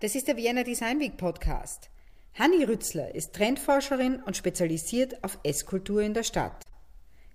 [0.00, 1.90] das ist der Vienna Design Week Podcast.
[2.32, 6.64] Hanni Rützler ist Trendforscherin und spezialisiert auf Esskultur in der Stadt.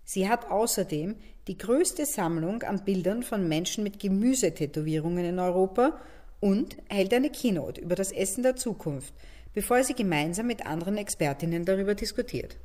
[0.03, 1.15] Sie hat außerdem
[1.47, 5.99] die größte Sammlung an Bildern von Menschen mit Gemüsetätowierungen in Europa
[6.39, 9.13] und hält eine Keynote über das Essen der Zukunft,
[9.53, 12.57] bevor sie gemeinsam mit anderen Expertinnen darüber diskutiert.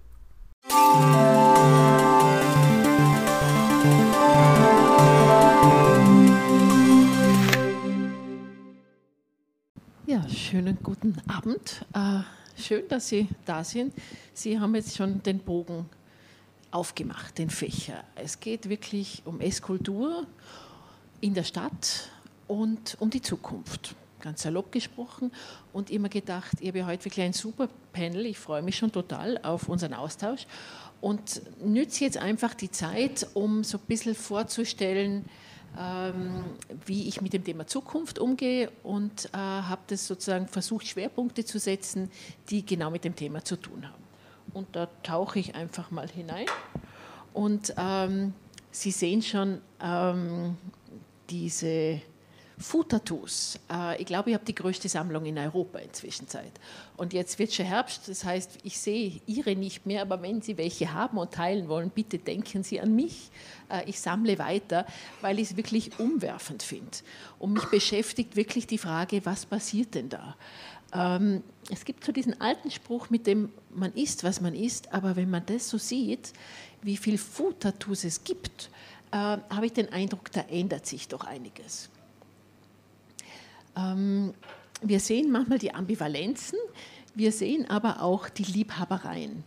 [10.28, 11.84] Schönen guten Abend.
[11.94, 12.20] Äh,
[12.60, 13.94] schön, dass Sie da sind.
[14.34, 15.88] Sie haben jetzt schon den Bogen
[16.70, 18.04] aufgemacht, den Fächer.
[18.16, 20.26] Es geht wirklich um Esskultur
[21.20, 22.10] in der Stadt
[22.48, 23.94] und um die Zukunft.
[24.20, 25.32] Ganz salopp gesprochen
[25.72, 28.26] und immer gedacht, ich habe heute wirklich ein super Panel.
[28.26, 30.46] Ich freue mich schon total auf unseren Austausch
[31.00, 35.24] und nütze jetzt einfach die Zeit, um so ein bisschen vorzustellen,
[36.86, 41.58] wie ich mit dem Thema Zukunft umgehe und äh, habe das sozusagen versucht, Schwerpunkte zu
[41.58, 42.10] setzen,
[42.48, 44.02] die genau mit dem Thema zu tun haben.
[44.52, 46.46] Und da tauche ich einfach mal hinein.
[47.32, 48.34] Und ähm,
[48.72, 50.56] Sie sehen schon ähm,
[51.28, 52.00] diese
[52.60, 53.58] Food-Tattoos.
[53.72, 56.26] Äh, ich glaube, ich habe die größte Sammlung in Europa inzwischen.
[56.96, 60.58] Und jetzt wird schon Herbst, das heißt, ich sehe Ihre nicht mehr, aber wenn Sie
[60.58, 63.30] welche haben und teilen wollen, bitte denken Sie an mich.
[63.70, 64.86] Äh, ich sammle weiter,
[65.20, 66.90] weil ich es wirklich umwerfend finde.
[67.38, 70.36] Und mich beschäftigt wirklich die Frage, was passiert denn da?
[70.92, 75.16] Ähm, es gibt so diesen alten Spruch, mit dem man isst, was man isst, aber
[75.16, 76.32] wenn man das so sieht,
[76.82, 78.70] wie viel Food-Tattoos es gibt,
[79.12, 81.88] äh, habe ich den Eindruck, da ändert sich doch einiges.
[83.80, 84.34] Ähm,
[84.82, 86.58] wir sehen manchmal die Ambivalenzen,
[87.14, 89.44] wir sehen aber auch die Liebhabereien.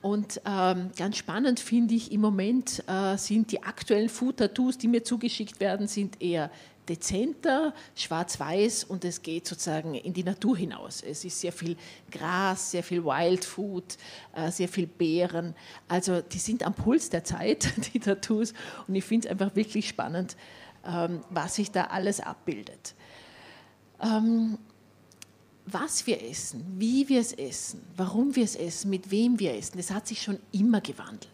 [0.00, 5.04] Und ähm, ganz spannend finde ich im Moment äh, sind die aktuellen Food-Tattoos, die mir
[5.04, 6.50] zugeschickt werden, sind eher
[6.88, 11.02] dezenter, schwarz-weiß und es geht sozusagen in die Natur hinaus.
[11.02, 11.76] Es ist sehr viel
[12.10, 13.96] Gras, sehr viel Wildfood,
[14.34, 15.54] äh, sehr viel Beeren.
[15.86, 18.52] Also die sind am Puls der Zeit, die Tattoos.
[18.88, 20.36] Und ich finde es einfach wirklich spannend,
[20.84, 22.94] ähm, was sich da alles abbildet.
[24.02, 24.58] Ähm,
[25.64, 29.76] was wir essen, wie wir es essen, warum wir es essen, mit wem wir essen,
[29.76, 31.28] das hat sich schon immer gewandelt.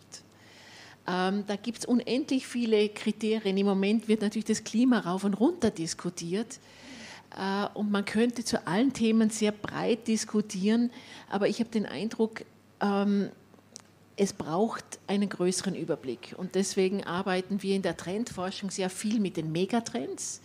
[1.07, 3.57] Ähm, da gibt es unendlich viele Kriterien.
[3.57, 6.61] Im Moment wird natürlich das Klima rauf und runter diskutiert.
[7.37, 10.91] Äh, und man könnte zu allen Themen sehr breit diskutieren,
[11.31, 12.45] aber ich habe den Eindruck,
[12.81, 13.31] ähm,
[14.17, 16.35] es braucht einen größeren Überblick.
[16.37, 20.43] Und deswegen arbeiten wir in der Trendforschung sehr viel mit den Megatrends.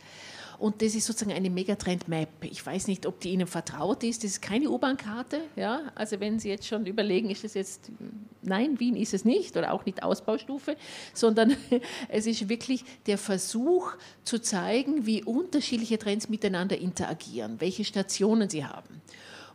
[0.59, 2.29] Und das ist sozusagen eine Megatrend-Map.
[2.41, 4.23] Ich weiß nicht, ob die Ihnen vertraut ist.
[4.23, 5.41] Das ist keine U-Bahn-Karte.
[5.55, 5.91] Ja?
[5.95, 7.91] Also wenn Sie jetzt schon überlegen, ist das jetzt,
[8.41, 10.75] nein, Wien ist es nicht oder auch nicht Ausbaustufe,
[11.13, 11.55] sondern
[12.09, 13.91] es ist wirklich der Versuch
[14.23, 19.01] zu zeigen, wie unterschiedliche Trends miteinander interagieren, welche Stationen sie haben.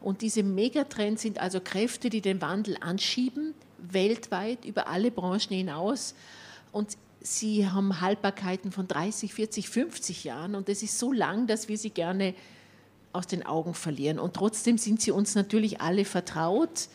[0.01, 6.15] Und diese Megatrends sind also Kräfte, die den Wandel anschieben, weltweit über alle Branchen hinaus.
[6.73, 11.69] Und sie haben Haltbarkeiten von 30, 40, 50 Jahren und das ist so lang, dass
[11.69, 12.35] wir sie gerne
[13.13, 14.19] aus den Augen verlieren.
[14.19, 16.89] Und trotzdem sind sie uns natürlich alle vertraut.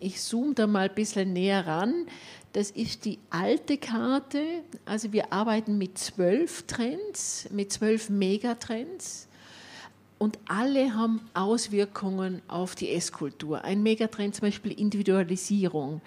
[0.00, 2.06] Ich zoome da mal ein bisschen näher ran.
[2.52, 4.42] Das ist die alte Karte.
[4.84, 9.26] Also wir arbeiten mit zwölf Trends, mit zwölf Megatrends.
[10.18, 13.64] Und alle haben Auswirkungen auf die Esskultur.
[13.64, 16.00] Ein Megatrend zum Beispiel Individualisierung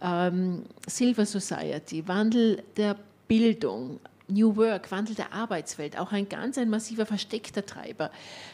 [0.00, 6.68] ähm, Silver Society, Wandel der Bildung, New Work, Wandel der Arbeitswelt, auch ein ganz ein
[6.68, 8.10] massiver versteckter Treiber.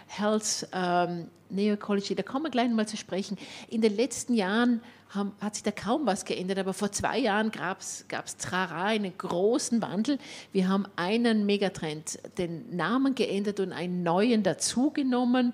[0.07, 3.37] Health, ähm, Neo-Ecology, da kommen wir gleich mal zu sprechen.
[3.69, 7.51] In den letzten Jahren haben, hat sich da kaum was geändert, aber vor zwei Jahren
[7.51, 10.19] gab es Trara, einen großen Wandel.
[10.53, 15.53] Wir haben einen Megatrend, den Namen geändert und einen neuen dazugenommen.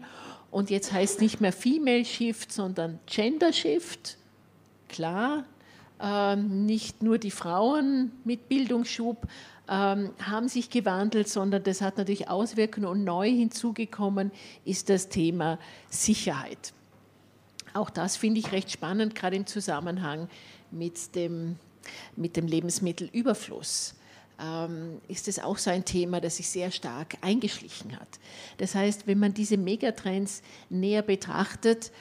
[0.50, 4.16] Und jetzt heißt nicht mehr Female Shift, sondern Gender Shift.
[4.88, 5.44] Klar,
[6.36, 9.26] nicht nur die Frauen mit Bildungsschub
[9.68, 14.32] ähm, haben sich gewandelt, sondern das hat natürlich Auswirkungen und neu hinzugekommen
[14.64, 15.58] ist das Thema
[15.88, 16.72] Sicherheit.
[17.72, 20.28] Auch das finde ich recht spannend, gerade im Zusammenhang
[20.70, 21.56] mit dem,
[22.16, 23.94] mit dem Lebensmittelüberfluss
[24.40, 28.08] ähm, ist es auch so ein Thema, das sich sehr stark eingeschlichen hat.
[28.58, 31.92] Das heißt, wenn man diese Megatrends näher betrachtet,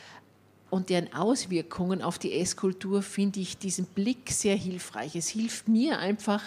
[0.70, 5.16] und deren Auswirkungen auf die Esskultur finde ich diesen Blick sehr hilfreich.
[5.16, 6.44] Es hilft mir einfach,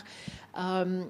[0.56, 1.06] ähm,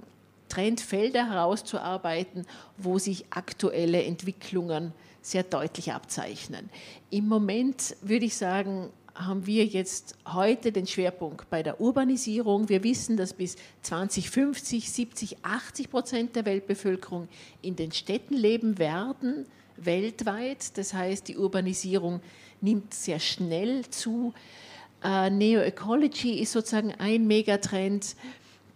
[0.52, 4.92] Trendfelder herauszuarbeiten, wo sich aktuelle Entwicklungen
[5.22, 6.68] sehr deutlich abzeichnen.
[7.08, 12.68] Im Moment würde ich sagen, haben wir jetzt heute den Schwerpunkt bei der Urbanisierung.
[12.68, 17.28] Wir wissen, dass bis 2050 70, 80 Prozent der Weltbevölkerung
[17.62, 20.76] in den Städten leben werden, weltweit.
[20.76, 22.20] Das heißt, die Urbanisierung
[22.62, 24.32] nimmt sehr schnell zu.
[25.02, 28.16] Äh, Neoecology ist sozusagen ein Megatrend,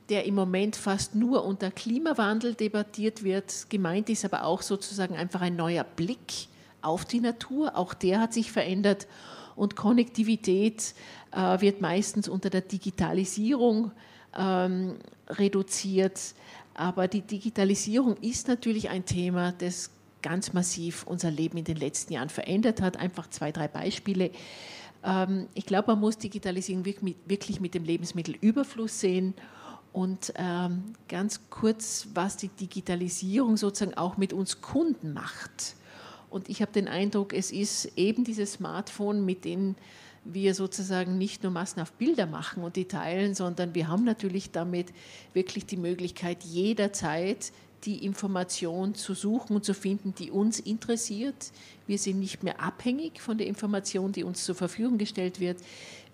[0.08, 3.66] der im Moment fast nur unter Klimawandel debattiert wird.
[3.70, 6.48] Gemeint ist aber auch sozusagen einfach ein neuer Blick
[6.82, 7.76] auf die Natur.
[7.76, 9.06] Auch der hat sich verändert
[9.56, 10.94] und Konnektivität
[11.32, 13.90] äh, wird meistens unter der Digitalisierung
[14.36, 14.96] ähm,
[15.28, 16.20] reduziert.
[16.74, 19.90] Aber die Digitalisierung ist natürlich ein Thema, das
[20.22, 22.96] ganz massiv unser Leben in den letzten Jahren verändert hat.
[22.96, 24.30] Einfach zwei, drei Beispiele.
[25.04, 29.34] Ähm, ich glaube, man muss Digitalisierung wirklich mit dem Lebensmittelüberfluss sehen.
[29.92, 35.74] Und ähm, ganz kurz, was die Digitalisierung sozusagen auch mit uns Kunden macht.
[36.28, 39.74] Und ich habe den Eindruck, es ist eben dieses Smartphone, mit dem
[40.24, 44.92] wir sozusagen nicht nur massenhaft Bilder machen und die teilen, sondern wir haben natürlich damit
[45.32, 47.52] wirklich die Möglichkeit, jederzeit
[47.86, 51.52] die Information zu suchen und zu finden, die uns interessiert.
[51.86, 55.58] Wir sind nicht mehr abhängig von der Information, die uns zur Verfügung gestellt wird.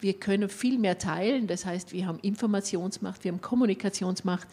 [0.00, 4.46] Wir können viel mehr teilen, das heißt, wir haben Informationsmacht, wir haben Kommunikationsmacht.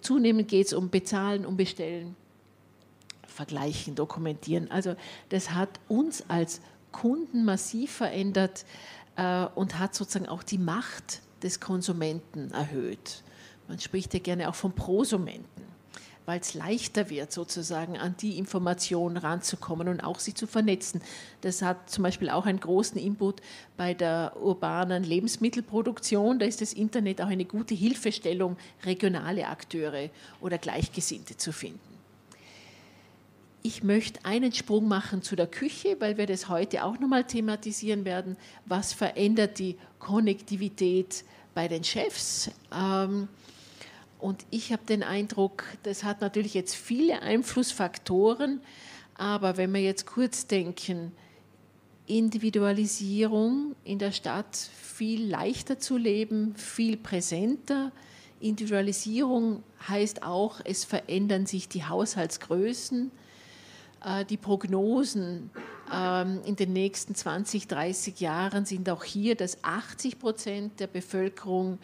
[0.00, 2.16] Zunehmend geht es um Bezahlen, um Bestellen
[3.26, 4.70] vergleichen, dokumentieren.
[4.70, 4.96] Also
[5.28, 6.60] das hat uns als
[6.90, 8.64] Kunden massiv verändert
[9.16, 13.22] äh, und hat sozusagen auch die Macht des Konsumenten erhöht.
[13.68, 15.64] Man spricht ja gerne auch von Prosumenten,
[16.26, 21.00] weil es leichter wird, sozusagen an die Informationen ranzukommen und auch sie zu vernetzen.
[21.40, 23.40] Das hat zum Beispiel auch einen großen Input
[23.76, 26.38] bei der urbanen Lebensmittelproduktion.
[26.38, 31.80] Da ist das Internet auch eine gute Hilfestellung, regionale Akteure oder Gleichgesinnte zu finden.
[33.62, 38.04] Ich möchte einen Sprung machen zu der Küche, weil wir das heute auch nochmal thematisieren
[38.04, 38.36] werden.
[38.64, 42.50] Was verändert die Konnektivität bei den Chefs?
[42.72, 43.26] Ähm,
[44.26, 48.60] und ich habe den Eindruck, das hat natürlich jetzt viele Einflussfaktoren,
[49.14, 51.12] aber wenn wir jetzt kurz denken,
[52.08, 57.92] Individualisierung in der Stadt viel leichter zu leben, viel präsenter.
[58.40, 63.12] Individualisierung heißt auch, es verändern sich die Haushaltsgrößen.
[64.04, 65.50] Äh, die Prognosen
[65.94, 71.78] ähm, in den nächsten 20, 30 Jahren sind auch hier, dass 80 Prozent der Bevölkerung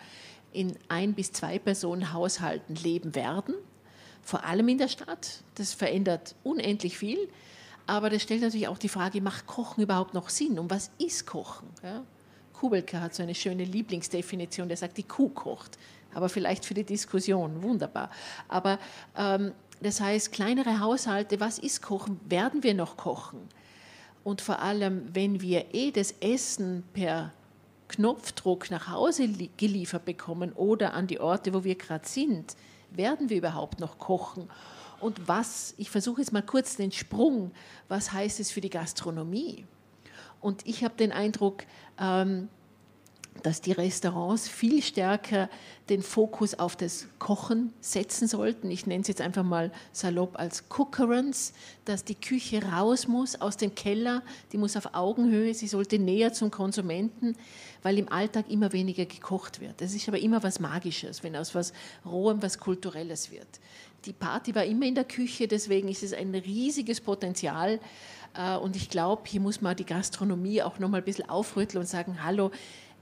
[0.53, 3.55] in ein bis zwei Personen Haushalten leben werden,
[4.23, 5.43] vor allem in der Stadt.
[5.57, 7.29] Das verändert unendlich viel,
[7.87, 10.59] aber das stellt natürlich auch die Frage, macht Kochen überhaupt noch Sinn?
[10.59, 11.69] Und was ist Kochen?
[11.83, 12.05] Ja?
[12.53, 15.79] Kubelka hat so eine schöne Lieblingsdefinition, der sagt, die Kuh kocht.
[16.15, 18.11] Aber vielleicht für die Diskussion, wunderbar.
[18.49, 18.79] Aber
[19.17, 22.21] ähm, das heißt, kleinere Haushalte, was ist Kochen?
[22.29, 23.41] Werden wir noch kochen?
[24.23, 27.33] Und vor allem, wenn wir eh das Essen per
[27.93, 32.57] Knopfdruck nach Hause geliefert bekommen oder an die Orte, wo wir gerade sind,
[32.91, 34.49] werden wir überhaupt noch kochen?
[35.01, 37.51] Und was, ich versuche jetzt mal kurz den Sprung,
[37.89, 39.67] was heißt es für die Gastronomie?
[40.41, 41.65] Und ich habe den Eindruck,
[41.99, 42.49] ähm,
[43.43, 45.49] dass die Restaurants viel stärker
[45.89, 48.71] den Fokus auf das Kochen setzen sollten.
[48.71, 51.53] Ich nenne es jetzt einfach mal salopp als Cookerance,
[51.85, 56.33] dass die Küche raus muss aus dem Keller, die muss auf Augenhöhe, sie sollte näher
[56.33, 57.37] zum Konsumenten,
[57.83, 59.83] weil im Alltag immer weniger gekocht wird.
[59.83, 61.73] Es ist aber immer was Magisches, wenn aus was
[62.05, 63.49] Rohem was Kulturelles wird.
[64.05, 67.81] Die Party war immer in der Küche, deswegen ist es ein riesiges Potenzial.
[68.35, 71.83] Äh, und ich glaube, hier muss man die Gastronomie auch noch mal ein bisschen aufrütteln
[71.83, 72.51] und sagen, hallo,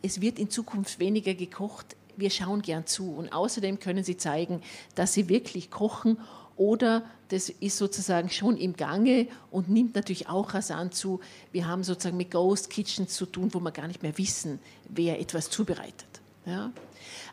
[0.03, 1.97] es wird in Zukunft weniger gekocht.
[2.17, 3.13] Wir schauen gern zu.
[3.13, 4.63] Und außerdem können Sie zeigen,
[4.95, 6.19] dass Sie wirklich kochen
[6.57, 11.21] oder das ist sozusagen schon im Gange und nimmt natürlich auch rasant zu.
[11.53, 15.19] Wir haben sozusagen mit Ghost Kitchens zu tun, wo wir gar nicht mehr wissen, wer
[15.21, 16.21] etwas zubereitet.
[16.45, 16.73] Ja?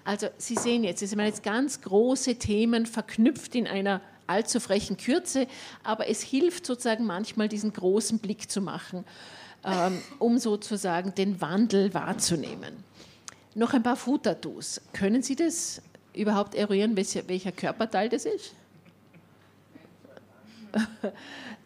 [0.06, 4.98] Also Sie sehen jetzt, es sind jetzt ganz große Themen verknüpft in einer allzu frechen
[4.98, 5.48] Kürze,
[5.84, 9.04] aber es hilft sozusagen manchmal diesen großen Blick zu machen
[10.20, 12.84] um sozusagen den Wandel wahrzunehmen.
[13.56, 14.82] Noch ein paar Food-Tattoos.
[14.94, 15.82] Können Sie das
[16.14, 18.54] überhaupt eruieren, welcher Körperteil das ist?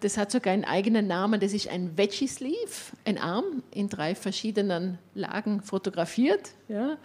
[0.01, 1.39] Das hat sogar einen eigenen Namen.
[1.39, 2.71] Das ist ein Veggie Sleeve,
[3.05, 6.53] ein Arm in drei verschiedenen Lagen fotografiert.
[6.67, 6.97] Ja.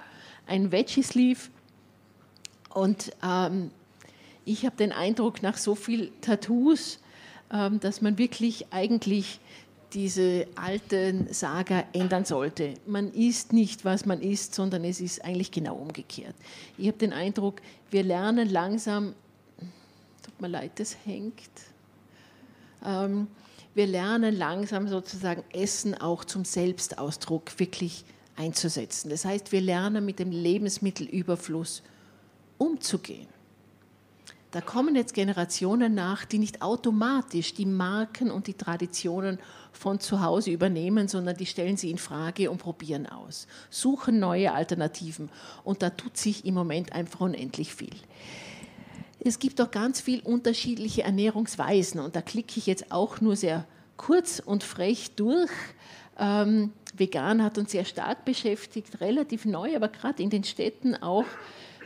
[0.46, 1.40] Ein Veggie Sleeve.
[2.72, 3.70] Und ähm,
[4.46, 6.98] ich habe den Eindruck, nach so viel Tattoos,
[7.52, 9.40] ähm, dass man wirklich eigentlich
[9.96, 12.74] diese alten Saga ändern sollte.
[12.86, 16.34] Man ist nicht, was man ist, sondern es ist eigentlich genau umgekehrt.
[16.76, 19.14] Ich habe den Eindruck, wir lernen langsam,
[20.22, 21.48] tut mir leid, das hängt.
[22.84, 23.26] Ähm,
[23.74, 28.04] wir lernen langsam sozusagen Essen auch zum Selbstausdruck wirklich
[28.36, 29.08] einzusetzen.
[29.08, 31.82] Das heißt, wir lernen mit dem Lebensmittelüberfluss
[32.58, 33.28] umzugehen.
[34.52, 39.38] Da kommen jetzt Generationen nach, die nicht automatisch die Marken und die Traditionen
[39.72, 44.52] von zu Hause übernehmen, sondern die stellen sie in Frage und probieren aus, suchen neue
[44.52, 45.28] Alternativen.
[45.64, 47.94] Und da tut sich im Moment einfach unendlich viel.
[49.18, 53.66] Es gibt auch ganz viel unterschiedliche Ernährungsweisen und da klicke ich jetzt auch nur sehr
[53.96, 55.50] kurz und frech durch.
[56.18, 61.24] Ähm, vegan hat uns sehr stark beschäftigt, relativ neu, aber gerade in den Städten auch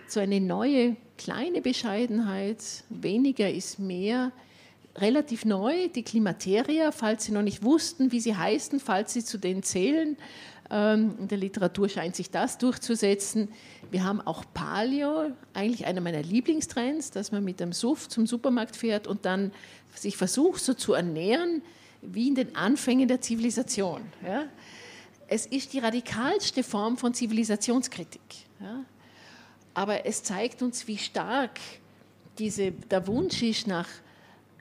[0.06, 2.64] so eine neue kleine Bescheidenheit.
[2.88, 4.32] Weniger ist mehr.
[4.96, 9.38] Relativ neu, die Klimateria, falls Sie noch nicht wussten, wie sie heißen, falls Sie zu
[9.38, 10.16] denen zählen.
[10.70, 13.48] Ähm, in der Literatur scheint sich das durchzusetzen.
[13.90, 18.74] Wir haben auch Paleo, eigentlich einer meiner Lieblingstrends, dass man mit einem Suff zum Supermarkt
[18.74, 19.52] fährt und dann
[19.94, 21.62] sich versucht, so zu ernähren
[22.02, 24.00] wie in den Anfängen der Zivilisation.
[25.28, 28.22] Es ist die radikalste Form von Zivilisationskritik.
[29.74, 31.58] Aber es zeigt uns, wie stark
[32.38, 33.88] diese, der Wunsch ist nach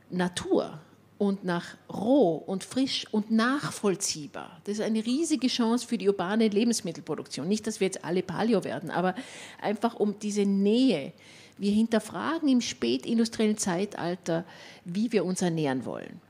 [0.09, 0.79] Natur
[1.17, 4.61] und nach roh und frisch und nachvollziehbar.
[4.63, 7.47] Das ist eine riesige Chance für die urbane Lebensmittelproduktion.
[7.47, 9.15] Nicht, dass wir jetzt alle Paleo werden, aber
[9.61, 11.11] einfach um diese Nähe.
[11.57, 14.45] Wir hinterfragen im spätindustriellen Zeitalter,
[14.85, 16.21] wie wir uns ernähren wollen.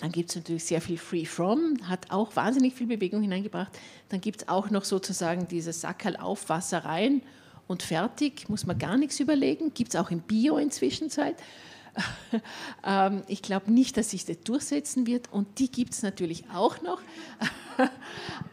[0.00, 3.76] Dann gibt es natürlich sehr viel Free From, hat auch wahnsinnig viel Bewegung hineingebracht.
[4.08, 7.22] Dann gibt es auch noch sozusagen dieses Sackerl auf, Wasser rein
[7.66, 9.72] und fertig, muss man gar nichts überlegen.
[9.74, 11.36] Gibt es auch im Bio inzwischen Zeit.
[12.84, 16.80] Ähm, ich glaube nicht, dass sich das durchsetzen wird und die gibt es natürlich auch
[16.82, 17.00] noch.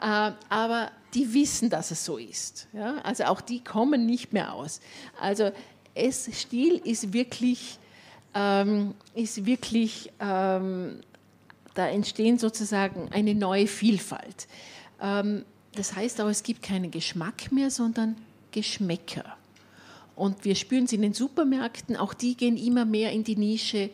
[0.02, 2.70] Äh, aber die wissen, dass es so ist.
[3.04, 4.80] Also auch die kommen nicht mehr aus.
[5.20, 5.52] Also
[5.94, 7.80] Essstil ist wirklich,
[8.34, 11.02] ähm, ist wirklich ähm,
[11.80, 14.48] da entstehen sozusagen eine neue Vielfalt.
[15.02, 18.18] Ähm, das heißt aber, es gibt keinen Geschmack mehr, sondern
[18.52, 19.38] Geschmäcker.
[20.16, 23.90] Und wir spüren es in den Supermärkten, auch die gehen immer mehr in die Nische,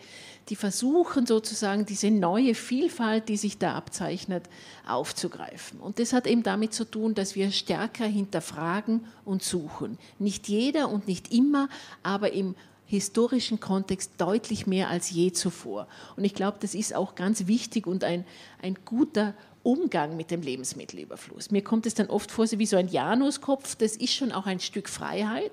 [0.50, 4.50] die versuchen sozusagen diese neue Vielfalt, die sich da abzeichnet,
[4.88, 5.80] aufzugreifen.
[5.80, 9.98] Und das hat eben damit zu tun, dass wir stärker hinterfragen und suchen.
[10.20, 11.68] Nicht jeder und nicht immer,
[12.04, 15.88] aber im historischen Kontext deutlich mehr als je zuvor.
[16.16, 18.26] Und ich glaube, das ist auch ganz wichtig und ein,
[18.62, 19.34] ein guter
[19.66, 21.50] Umgang mit dem Lebensmittelüberfluss.
[21.50, 24.60] Mir kommt es dann oft vor, wie so ein Januskopf, das ist schon auch ein
[24.60, 25.52] Stück Freiheit.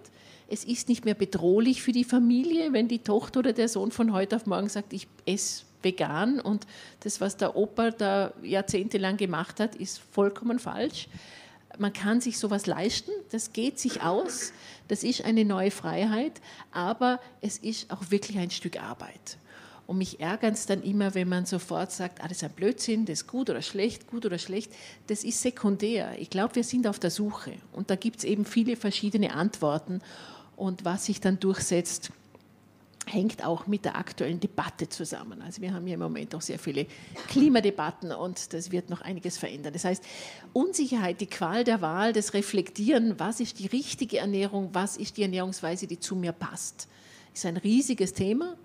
[0.48, 4.12] Es ist nicht mehr bedrohlich für die Familie, wenn die Tochter oder der Sohn von
[4.12, 6.66] heute auf morgen sagt, ich esse vegan und
[7.00, 11.08] das, was der Opa da jahrzehntelang gemacht hat, ist vollkommen falsch.
[11.78, 14.52] Man kann sich sowas leisten, das geht sich aus,
[14.88, 19.38] das ist eine neue Freiheit, aber es ist auch wirklich ein Stück Arbeit.
[19.86, 23.04] Und mich ärgert es dann immer, wenn man sofort sagt, ah, das ist ein Blödsinn,
[23.04, 24.72] das ist gut oder schlecht, gut oder schlecht.
[25.08, 26.18] Das ist sekundär.
[26.18, 27.52] Ich glaube, wir sind auf der Suche.
[27.72, 30.00] Und da gibt es eben viele verschiedene Antworten.
[30.56, 32.10] Und was sich dann durchsetzt,
[33.06, 35.42] hängt auch mit der aktuellen Debatte zusammen.
[35.42, 36.86] Also wir haben ja im Moment auch sehr viele
[37.28, 39.72] Klimadebatten und das wird noch einiges verändern.
[39.72, 40.04] Das heißt,
[40.52, 45.22] Unsicherheit, die Qual der Wahl, das Reflektieren, was ist die richtige Ernährung, was ist die
[45.22, 46.88] Ernährungsweise, die zu mir passt,
[47.34, 48.56] ist ein riesiges Thema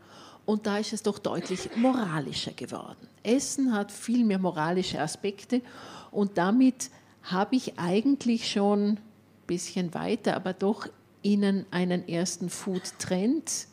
[0.48, 3.08] und da ist es doch deutlich moralischer geworden.
[3.22, 5.62] Essen hat viel mehr moralische Aspekte
[6.10, 6.90] und damit
[7.22, 9.00] habe ich eigentlich schon ein
[9.46, 10.88] bisschen weiter, aber doch
[11.22, 13.68] Ihnen einen ersten Food-Trend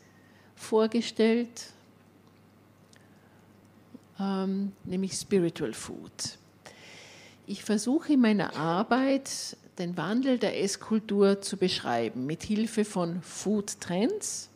[0.57, 1.66] vorgestellt,
[4.19, 6.38] ähm, nämlich Spiritual Food.
[7.47, 13.81] Ich versuche in meiner Arbeit den Wandel der Esskultur zu beschreiben mit Hilfe von Food
[13.81, 14.49] Trends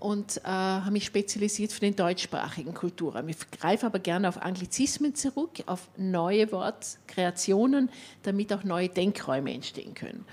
[0.00, 3.28] und äh, habe mich spezialisiert für den deutschsprachigen Kulturraum.
[3.28, 7.90] Ich greife aber gerne auf Anglizismen zurück, auf neue Wortkreationen,
[8.22, 10.24] damit auch neue Denkräume entstehen können.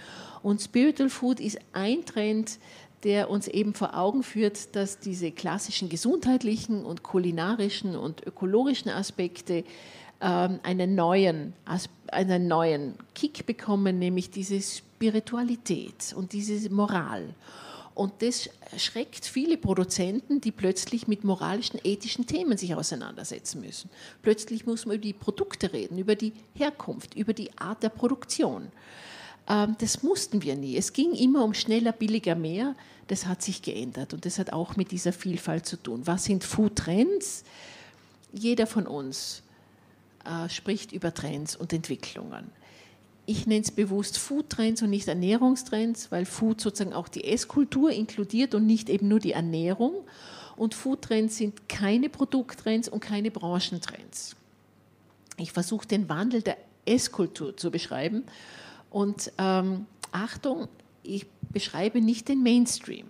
[0.42, 2.60] Und Spiritual Food ist ein Trend,
[3.04, 9.64] der uns eben vor Augen führt, dass diese klassischen gesundheitlichen und kulinarischen und ökologischen Aspekte
[10.22, 11.54] ähm, einen, neuen,
[12.08, 17.36] einen neuen Kick bekommen, nämlich diese Spiritualität und diese Moral.
[17.98, 23.90] Und das schreckt viele Produzenten, die plötzlich mit moralischen, ethischen Themen sich auseinandersetzen müssen.
[24.22, 28.68] Plötzlich muss man über die Produkte reden, über die Herkunft, über die Art der Produktion.
[29.50, 30.78] Ähm, das mussten wir nie.
[30.78, 32.76] Es ging immer um schneller, billiger, mehr.
[33.08, 36.06] Das hat sich geändert und das hat auch mit dieser Vielfalt zu tun.
[36.06, 37.46] Was sind Food Trends?
[38.32, 39.42] Jeder von uns
[40.24, 42.52] äh, spricht über Trends und Entwicklungen
[43.28, 48.56] ich nenne es bewusst Food-Trends und nicht Ernährungstrends, weil Food sozusagen auch die Esskultur inkludiert
[48.56, 49.94] und nicht eben nur die Ernährung.
[50.56, 54.38] Und Foodtrends sind keine Produkttrends und keine Branchentrends.
[55.36, 58.24] Ich versuche den Wandel der Esskultur zu beschreiben.
[58.90, 60.70] Und ähm, Achtung,
[61.04, 63.08] ich beschreibe nicht den Mainstream,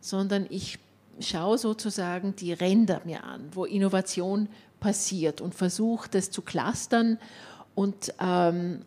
[0.00, 0.78] sondern ich
[1.18, 7.18] schaue sozusagen die Ränder mir an, wo Innovation passiert und versuche das zu clustern
[7.74, 8.82] und ähm,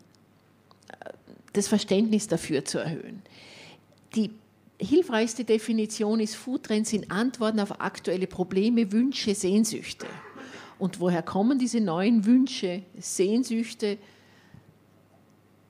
[1.52, 3.22] das Verständnis dafür zu erhöhen.
[4.14, 4.30] Die
[4.78, 10.06] hilfreichste Definition ist Foodtrends sind Antworten auf aktuelle Probleme, Wünsche, Sehnsüchte.
[10.78, 13.98] Und woher kommen diese neuen Wünsche, Sehnsüchte?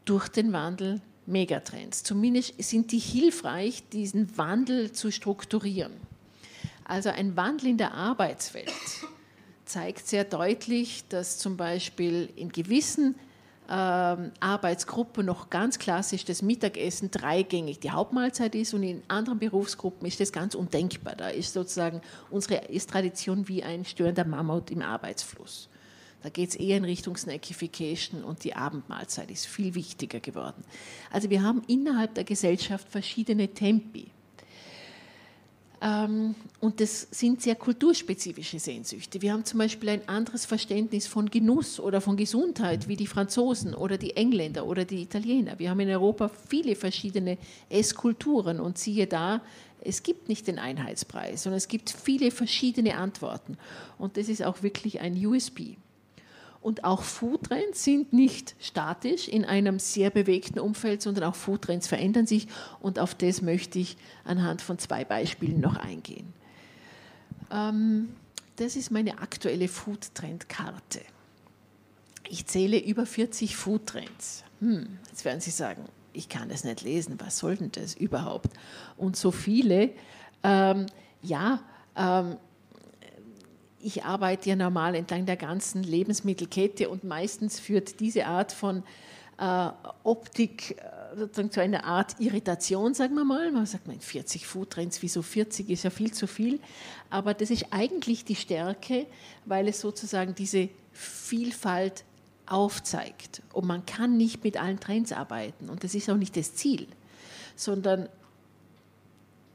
[0.05, 2.03] Durch den Wandel Megatrends.
[2.03, 5.93] Zumindest sind die hilfreich, diesen Wandel zu strukturieren.
[6.85, 8.73] Also ein Wandel in der Arbeitswelt
[9.65, 13.15] zeigt sehr deutlich, dass zum Beispiel in gewissen
[13.71, 20.19] Arbeitsgruppen noch ganz klassisch das Mittagessen dreigängig die Hauptmahlzeit ist und in anderen Berufsgruppen ist
[20.19, 21.15] das ganz undenkbar.
[21.17, 22.00] Da ist sozusagen
[22.31, 25.69] unsere ist Tradition wie ein störender Mammut im Arbeitsfluss.
[26.23, 30.65] Da geht es eher in Richtung Snackification und die Abendmahlzeit ist viel wichtiger geworden.
[31.11, 34.11] Also wir haben innerhalb der Gesellschaft verschiedene Tempi.
[35.82, 39.22] Ähm, und das sind sehr kulturspezifische Sehnsüchte.
[39.22, 43.75] Wir haben zum Beispiel ein anderes Verständnis von Genuss oder von Gesundheit wie die Franzosen
[43.75, 45.58] oder die Engländer oder die Italiener.
[45.58, 47.38] Wir haben in Europa viele verschiedene
[47.70, 49.40] Esskulturen und siehe da,
[49.82, 53.56] es gibt nicht den Einheitspreis, sondern es gibt viele verschiedene Antworten.
[53.96, 55.78] Und das ist auch wirklich ein USP.
[56.61, 62.26] Und auch Foodtrends sind nicht statisch in einem sehr bewegten Umfeld, sondern auch Foodtrends verändern
[62.26, 62.49] sich.
[62.81, 66.35] Und auf das möchte ich anhand von zwei Beispielen noch eingehen.
[67.50, 68.11] Ähm,
[68.57, 71.00] das ist meine aktuelle Foodtrend-Karte.
[72.29, 74.45] Ich zähle über 40 Foodtrends.
[74.61, 78.50] Hm, jetzt werden Sie sagen, ich kann das nicht lesen, was soll denn das überhaupt?
[78.99, 79.90] Und so viele,
[80.43, 80.87] ähm,
[81.23, 81.61] ja,
[81.97, 82.37] ähm,
[83.82, 88.82] ich arbeite ja normal entlang der ganzen Lebensmittelkette und meistens führt diese Art von
[89.38, 89.70] äh,
[90.04, 93.50] Optik äh, sozusagen zu einer Art Irritation, sagen wir mal.
[93.50, 96.60] Man sagt, man 40 Foodtrends, wieso 40 ist ja viel zu viel.
[97.08, 99.06] Aber das ist eigentlich die Stärke,
[99.46, 102.04] weil es sozusagen diese Vielfalt
[102.46, 103.42] aufzeigt.
[103.52, 105.71] Und man kann nicht mit allen Trends arbeiten.
[105.71, 106.86] Und das ist auch nicht das Ziel,
[107.56, 108.08] sondern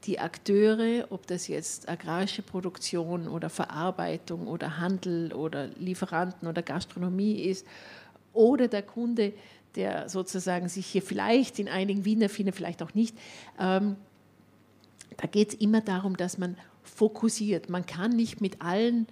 [0.06, 7.40] die Akteure, ob das jetzt agrarische Produktion oder Verarbeitung oder Handel oder Lieferanten oder Gastronomie
[7.40, 7.66] ist,
[8.32, 9.32] oder der Kunde,
[9.74, 13.16] der sozusagen sich hier vielleicht in einigen Wiener findet, vielleicht auch nicht.
[13.58, 13.96] Ähm,
[15.16, 17.68] da geht es immer darum, dass man fokussiert.
[17.68, 19.06] Man kann nicht mit allen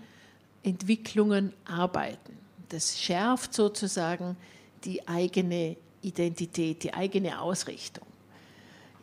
[0.63, 2.39] Entwicklungen arbeiten.
[2.69, 4.37] Das schärft sozusagen
[4.85, 8.07] die eigene Identität, die eigene Ausrichtung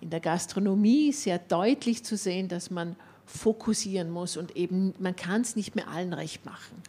[0.01, 5.41] in der Gastronomie sehr deutlich zu sehen, dass man fokussieren muss und eben man kann
[5.41, 6.81] es nicht mehr allen recht machen.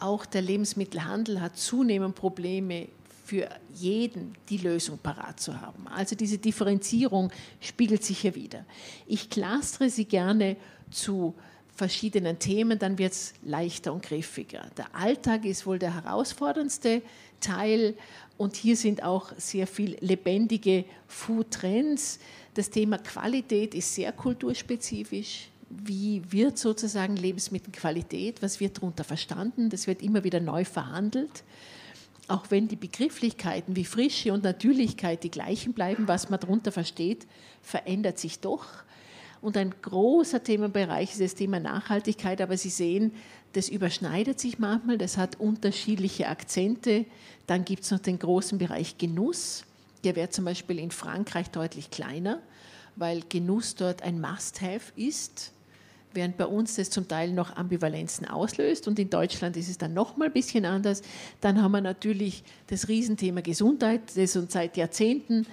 [0.00, 2.88] Auch der Lebensmittelhandel hat zunehmend Probleme
[3.24, 5.88] für jeden die Lösung parat zu haben.
[5.88, 8.64] Also diese Differenzierung spiegelt sich hier wieder.
[9.06, 10.56] Ich clustere sie gerne
[10.90, 11.34] zu
[11.74, 14.70] verschiedenen Themen, dann wird es leichter und griffiger.
[14.76, 17.02] Der Alltag ist wohl der herausforderndste
[17.40, 17.94] Teil
[18.38, 22.18] und hier sind auch sehr viel lebendige Food-Trends.
[22.56, 25.50] Das Thema Qualität ist sehr kulturspezifisch.
[25.68, 29.68] Wie wird sozusagen Lebensmittelqualität, was wird darunter verstanden?
[29.68, 31.44] Das wird immer wieder neu verhandelt.
[32.28, 37.26] Auch wenn die Begrifflichkeiten wie Frische und Natürlichkeit die gleichen bleiben, was man darunter versteht,
[37.60, 38.64] verändert sich doch.
[39.42, 43.12] Und ein großer Themenbereich ist das Thema Nachhaltigkeit, aber Sie sehen,
[43.52, 47.04] das überschneidet sich manchmal, das hat unterschiedliche Akzente.
[47.46, 49.66] Dann gibt es noch den großen Bereich Genuss.
[50.06, 52.40] Der wäre zum Beispiel in Frankreich deutlich kleiner,
[52.94, 55.50] weil Genuss dort ein Must-Have ist,
[56.12, 59.94] während bei uns das zum Teil noch Ambivalenzen auslöst und in Deutschland ist es dann
[59.94, 61.02] noch mal ein bisschen anders.
[61.40, 65.44] Dann haben wir natürlich das Riesenthema Gesundheit, das uns seit Jahrzehnten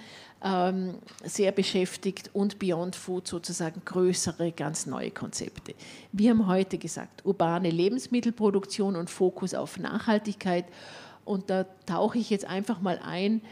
[0.44, 5.74] ähm, sehr beschäftigt und Beyond Food sozusagen größere, ganz neue Konzepte.
[6.12, 10.66] Wir haben heute gesagt, urbane Lebensmittelproduktion und Fokus auf Nachhaltigkeit
[11.24, 13.42] und da tauche ich jetzt einfach mal ein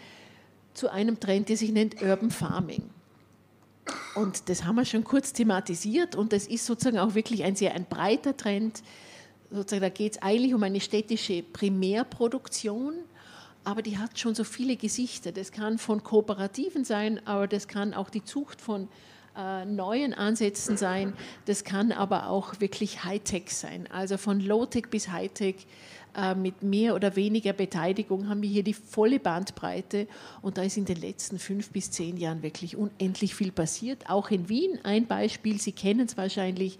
[0.75, 2.91] zu einem Trend, der sich nennt Urban Farming.
[4.15, 7.75] Und das haben wir schon kurz thematisiert und das ist sozusagen auch wirklich ein sehr
[7.75, 8.83] ein breiter Trend.
[9.51, 12.95] Sozusagen, da geht es eigentlich um eine städtische Primärproduktion,
[13.65, 15.33] aber die hat schon so viele Gesichter.
[15.33, 18.89] Das kann von Kooperativen sein, aber das kann auch die Zucht von
[19.37, 21.15] äh, neuen Ansätzen sein.
[21.47, 25.67] Das kann aber auch wirklich Hightech sein, also von Low-Tech bis Hightech
[26.37, 30.07] mit mehr oder weniger Beteiligung haben wir hier die volle Bandbreite
[30.43, 34.11] und da ist in den letzten fünf bis zehn Jahren wirklich unendlich viel passiert.
[34.11, 36.79] Auch in Wien ein Beispiel, Sie kennen es wahrscheinlich,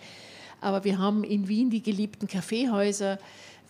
[0.61, 3.19] aber wir haben in Wien die geliebten Kaffeehäuser.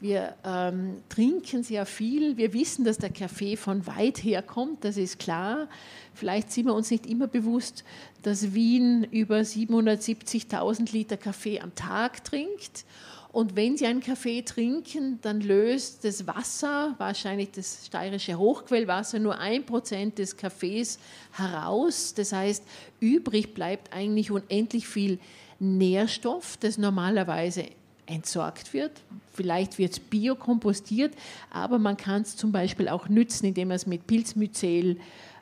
[0.03, 2.37] Wir ähm, trinken sehr viel.
[2.37, 5.69] Wir wissen, dass der Kaffee von weit her kommt, das ist klar.
[6.13, 7.85] Vielleicht sind wir uns nicht immer bewusst,
[8.23, 12.85] dass Wien über 770.000 Liter Kaffee am Tag trinkt.
[13.33, 19.39] Und wenn Sie einen Kaffee trinken, dann löst das Wasser, wahrscheinlich das steirische Hochquellwasser, nur
[19.39, 20.99] ein Prozent des Kaffees
[21.33, 22.13] heraus.
[22.13, 22.63] Das heißt,
[23.01, 25.19] übrig bleibt eigentlich unendlich viel
[25.59, 27.65] Nährstoff, das normalerweise
[28.05, 29.01] entsorgt wird.
[29.33, 31.15] Vielleicht wird es biokompostiert,
[31.51, 34.99] aber man kann es zum Beispiel auch nützen, indem man es mit Pilzmyzel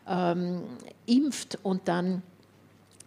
[0.06, 0.62] ähm,
[1.06, 2.22] impft und dann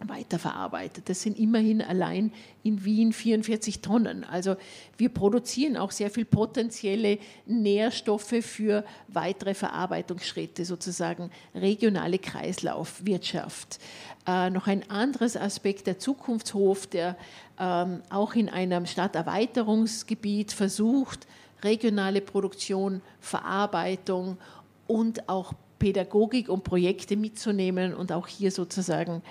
[0.08, 1.10] weiterverarbeitet.
[1.10, 2.32] Das sind immerhin allein
[2.64, 4.24] in Wien 44 Tonnen.
[4.24, 4.56] Also
[4.98, 13.80] wir produzieren auch sehr viel potenzielle Nährstoffe für weitere Verarbeitungsschritte, sozusagen regionale Kreislaufwirtschaft.
[14.26, 17.18] Äh, noch ein anderes Aspekt, der Zukunftshof, der
[17.60, 21.28] ähm, auch in einem Stadterweiterungsgebiet versucht,
[21.64, 24.38] regionale Produktion, Verarbeitung
[24.88, 29.22] und auch Pädagogik und Projekte mitzunehmen und auch hier sozusagen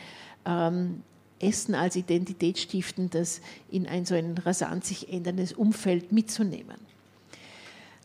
[0.45, 1.03] ähm,
[1.41, 6.77] Essen als identitätsstiftendes in ein so ein rasant sich änderndes Umfeld mitzunehmen.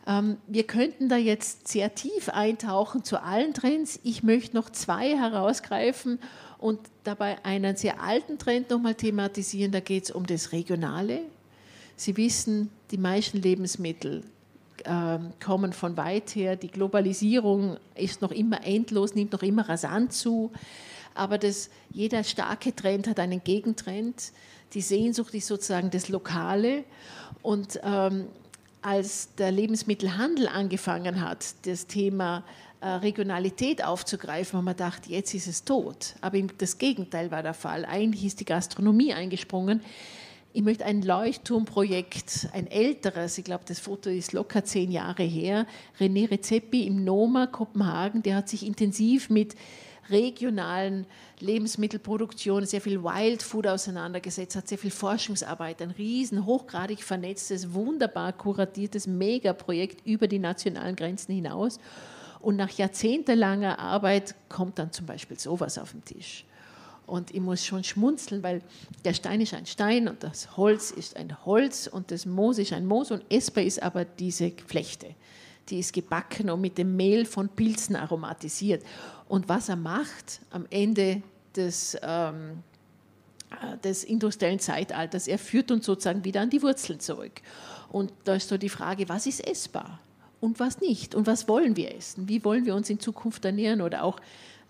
[0.08, 4.00] Ähm, wir könnten da jetzt sehr tief eintauchen zu allen Trends.
[4.04, 6.20] Ich möchte noch zwei herausgreifen
[6.58, 9.72] und dabei einen sehr alten Trend nochmal thematisieren.
[9.72, 11.22] Da geht es um das Regionale.
[11.96, 14.24] Sie wissen, die meisten Lebensmittel
[14.86, 16.56] äh, kommen von weit her.
[16.56, 20.52] Die Globalisierung ist noch immer endlos, nimmt noch immer rasant zu
[21.18, 24.32] aber das, jeder starke Trend hat einen Gegentrend.
[24.74, 26.84] Die Sehnsucht ist sozusagen das Lokale.
[27.42, 28.28] Und ähm,
[28.82, 32.44] als der Lebensmittelhandel angefangen hat, das Thema
[32.80, 36.16] äh, Regionalität aufzugreifen, haben wir gedacht, jetzt ist es tot.
[36.22, 37.86] Aber das Gegenteil war der Fall.
[37.86, 39.82] Eigentlich ist die Gastronomie eingesprungen.
[40.54, 45.68] Ich möchte ein Leuchtturmprojekt, ein älteres, ich glaube, das Foto ist locker zehn Jahre her,
[46.00, 49.56] René Rezepi im Noma Kopenhagen, der hat sich intensiv mit
[50.10, 51.06] regionalen
[51.40, 59.08] Lebensmittelproduktion, sehr viel Wildfood auseinandergesetzt, hat sehr viel Forschungsarbeit, ein riesen, hochgradig vernetztes, wunderbar kuratiertes
[59.08, 61.80] Megaprojekt über die nationalen Grenzen hinaus.
[62.40, 66.46] Und nach jahrzehntelanger Arbeit kommt dann zum Beispiel sowas auf den Tisch.
[67.08, 68.62] Und ich muss schon schmunzeln, weil
[69.06, 72.74] der Stein ist ein Stein und das Holz ist ein Holz und das Moos ist
[72.74, 75.16] ein Moos und essbar ist aber diese Flechte.
[75.70, 78.84] Die ist gebacken und mit dem Mehl von Pilzen aromatisiert.
[79.28, 81.22] Und was er macht am Ende
[81.56, 82.64] des, ähm,
[83.52, 87.42] äh, des industriellen Zeitalters, er führt uns sozusagen wieder an die Wurzeln zurück.
[87.90, 90.00] Und da ist so die Frage, was ist essbar
[90.40, 91.16] und was nicht?
[91.16, 92.30] Und was wollen wir essen?
[92.30, 93.82] Wie wollen wir uns in Zukunft ernähren?
[93.82, 94.20] Oder auch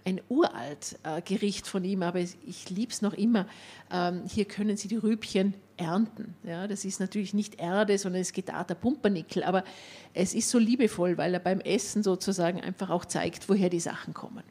[0.08, 3.46] ein uralt äh, Gericht von ihm, aber ich liebe es noch immer.
[3.91, 6.34] Ähm, hier können Sie die Rübchen ernten.
[6.43, 9.65] Ja, das ist natürlich nicht Erde, sondern es geht der Pumpernickel, aber
[10.13, 14.13] es ist so liebevoll, weil er beim Essen sozusagen einfach auch zeigt, woher die Sachen
[14.13, 14.43] kommen.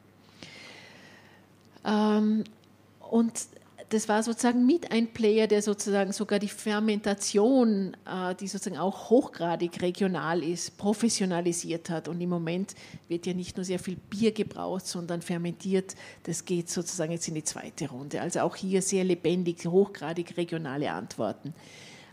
[1.86, 2.44] Ähm,
[3.00, 3.32] und
[3.88, 9.10] das war sozusagen mit ein Player, der sozusagen sogar die Fermentation, äh, die sozusagen auch
[9.10, 12.08] hochgradig regional ist, professionalisiert hat.
[12.08, 12.74] Und im Moment
[13.08, 15.94] wird ja nicht nur sehr viel Bier gebraucht, sondern fermentiert.
[16.24, 18.20] Das geht sozusagen jetzt in die zweite Runde.
[18.20, 21.54] Also auch hier sehr lebendig, hochgradig regionale Antworten.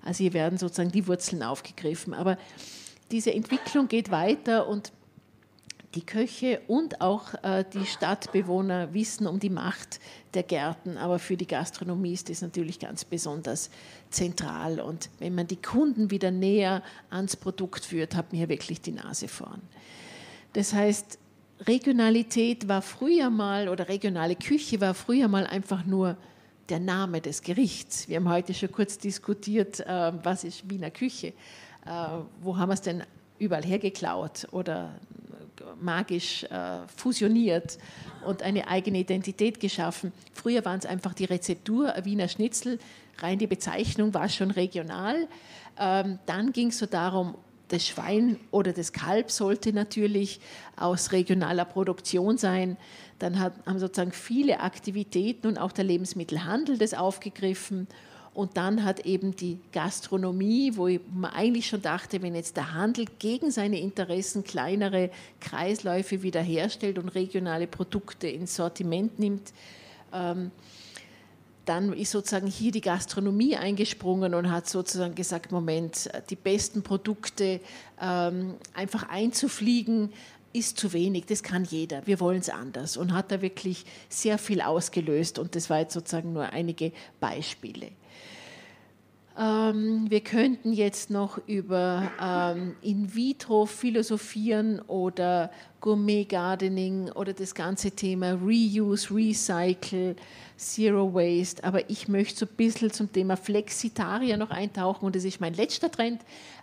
[0.05, 2.13] Also hier werden sozusagen die Wurzeln aufgegriffen.
[2.13, 2.37] Aber
[3.09, 4.91] diese Entwicklung geht weiter und
[5.95, 9.99] die Köche und auch äh, die Stadtbewohner wissen um die Macht
[10.33, 13.69] der Gärten, aber für die Gastronomie ist das natürlich ganz besonders
[14.09, 14.79] zentral.
[14.79, 18.91] Und wenn man die Kunden wieder näher ans Produkt führt, hat man hier wirklich die
[18.91, 19.61] Nase vorn.
[20.53, 21.19] Das heißt,
[21.67, 26.17] Regionalität war früher mal, oder regionale Küche war früher mal einfach nur
[26.69, 28.07] der Name des Gerichts.
[28.07, 31.27] Wir haben heute schon kurz diskutiert, äh, was ist Wiener Küche.
[31.85, 32.07] Äh,
[32.41, 33.03] wo haben wir es denn
[33.39, 34.95] überall hergeklaut oder
[35.81, 37.77] magisch äh, fusioniert
[38.25, 40.11] und eine eigene Identität geschaffen.
[40.33, 42.79] Früher waren es einfach die Rezeptur, Wiener Schnitzel,
[43.19, 45.27] rein die Bezeichnung war schon regional.
[45.79, 47.35] Ähm, dann ging es so darum,
[47.69, 50.39] das Schwein oder das Kalb sollte natürlich
[50.75, 52.77] aus regionaler Produktion sein.
[53.19, 57.87] Dann haben sozusagen viele Aktivitäten und auch der Lebensmittelhandel das aufgegriffen.
[58.33, 63.05] Und dann hat eben die Gastronomie, wo man eigentlich schon dachte, wenn jetzt der Handel
[63.19, 69.53] gegen seine Interessen kleinere Kreisläufe wiederherstellt und regionale Produkte ins Sortiment nimmt,
[70.11, 70.51] ähm,
[71.65, 77.61] dann ist sozusagen hier die Gastronomie eingesprungen und hat sozusagen gesagt, Moment, die besten Produkte
[78.01, 80.11] ähm, einfach einzufliegen,
[80.53, 82.95] ist zu wenig, das kann jeder, wir wollen es anders.
[82.97, 85.39] Und hat da wirklich sehr viel ausgelöst.
[85.39, 87.89] Und das war jetzt sozusagen nur einige Beispiele.
[89.35, 95.49] Ähm, wir könnten jetzt noch über ähm, In-vitro philosophieren oder
[95.81, 100.15] Gourmet Gardening oder das ganze Thema Reuse, Recycle,
[100.55, 101.63] Zero Waste.
[101.63, 105.55] Aber ich möchte so ein bisschen zum Thema Flexitarier noch eintauchen und das ist mein
[105.55, 106.21] letzter Trend.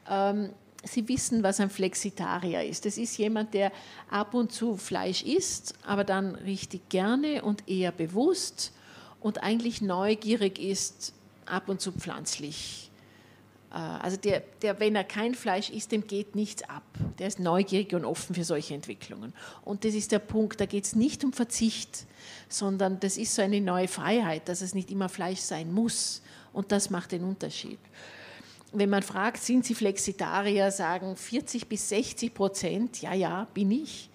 [0.08, 0.50] Ähm,
[0.82, 2.86] Sie wissen, was ein Flexitarier ist.
[2.86, 3.70] Das ist jemand, der
[4.08, 8.72] ab und zu Fleisch isst, aber dann richtig gerne und eher bewusst
[9.20, 11.12] und eigentlich neugierig ist,
[11.50, 12.90] ab und zu pflanzlich.
[13.70, 16.84] Äh, also der, der, wenn er kein Fleisch isst, dem geht nichts ab.
[17.18, 19.34] Der ist neugierig und offen für solche Entwicklungen.
[19.64, 22.06] Und das ist der Punkt, da geht es nicht um Verzicht,
[22.48, 26.22] sondern das ist so eine neue Freiheit, dass es nicht immer Fleisch sein muss.
[26.52, 27.78] Und das macht den Unterschied
[28.72, 34.08] wenn man fragt, sind Sie Flexitarier, sagen 40 bis 60 Prozent, ja, ja, bin ich.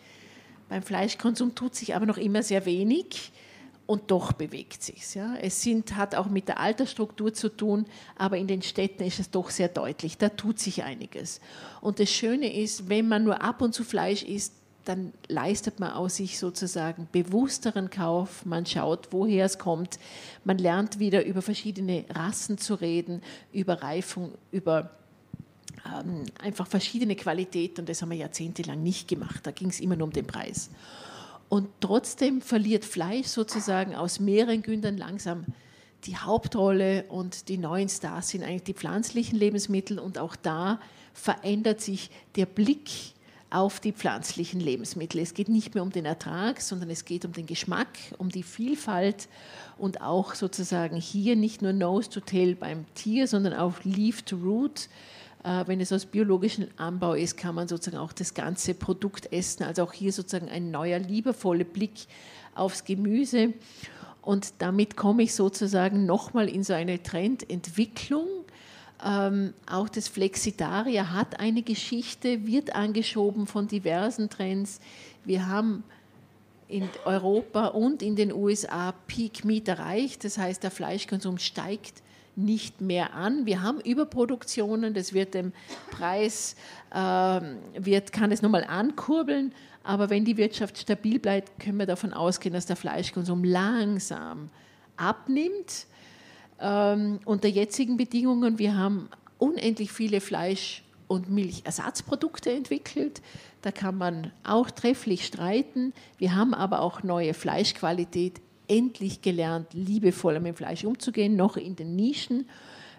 [0.70, 3.32] Beim Fleischkonsum tut sich aber noch immer sehr wenig
[3.88, 5.36] und doch bewegt sich ja.
[5.42, 9.30] Es sind, hat auch mit der Altersstruktur zu tun, aber in den Städten ist es
[9.30, 11.40] doch sehr deutlich, da tut sich einiges.
[11.82, 14.54] Und das Schöne ist, wenn man nur ab und zu Fleisch isst,
[14.86, 18.46] dann leistet man aus sich sozusagen bewussteren Kauf.
[18.46, 20.00] Man schaut, woher es kommt.
[20.44, 23.22] Man lernt wieder über verschiedene Rassen zu reden,
[23.52, 24.92] über Reifung, über
[25.86, 27.82] ähm, einfach verschiedene Qualitäten.
[27.82, 29.42] Und das haben wir jahrzehntelang nicht gemacht.
[29.44, 30.70] Da ging es immer nur um den Preis.
[31.56, 35.46] Und trotzdem verliert Fleisch sozusagen aus mehreren Gründen langsam
[36.04, 40.82] die Hauptrolle und die neuen Stars sind eigentlich die pflanzlichen Lebensmittel und auch da
[41.14, 42.90] verändert sich der Blick
[43.50, 45.22] auf die pflanzlichen Lebensmittel.
[45.22, 47.88] Es geht nicht mehr um den Ertrag, sondern es geht um den Geschmack,
[48.18, 49.30] um die Vielfalt
[49.78, 54.36] und auch sozusagen hier nicht nur Nose to Tail beim Tier, sondern auch Leaf to
[54.36, 54.90] Root.
[55.46, 59.64] Äh, wenn es aus biologischem Anbau ist, kann man sozusagen auch das ganze Produkt essen.
[59.64, 62.08] Also auch hier sozusagen ein neuer, liebevoller Blick
[62.56, 63.54] aufs Gemüse.
[64.24, 68.28] Und damit komme ich sozusagen nochmal in so eine Trendentwicklung
[69.04, 74.80] ähm, auch das Flexitaria hat eine Geschichte, wird angeschoben von diversen Trends.
[75.26, 75.84] Wir haben
[76.68, 82.02] in Europa und in den USA Peak Meat erreicht, das heißt, der Fleischkonsum steigt
[82.36, 83.46] nicht mehr an.
[83.46, 85.54] Wir haben Überproduktionen, das wird dem
[85.92, 86.56] Preis,
[86.92, 86.98] äh,
[87.78, 92.54] wird, kann es nochmal ankurbeln, aber wenn die Wirtschaft stabil bleibt, können wir davon ausgehen,
[92.54, 94.50] dass der Fleischkonsum langsam
[94.98, 95.86] abnimmt
[96.60, 98.58] ähm, unter jetzigen Bedingungen.
[98.58, 103.22] Wir haben unendlich viele Fleisch- und Milchersatzprodukte entwickelt.
[103.62, 105.94] Da kann man auch trefflich streiten.
[106.18, 111.96] Wir haben aber auch neue Fleischqualität endlich gelernt, liebevoller mit Fleisch umzugehen, noch in den
[111.96, 112.46] Nischen.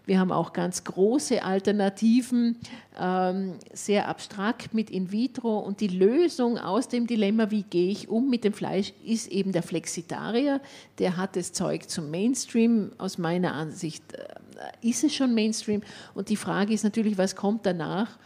[0.06, 2.58] Wir haben auch ganz große Alternativen,
[2.96, 5.58] ähm, sehr abstrakt mit In vitro.
[5.58, 9.50] Und die Lösung aus dem Dilemma, wie gehe ich um mit dem Fleisch, ist eben
[9.50, 10.60] der Flexitarier.
[10.98, 12.92] Der hat das Zeug zum Mainstream.
[12.98, 15.82] Aus meiner Ansicht äh, ist es schon Mainstream.
[16.14, 18.16] Und die Frage ist natürlich, was kommt danach?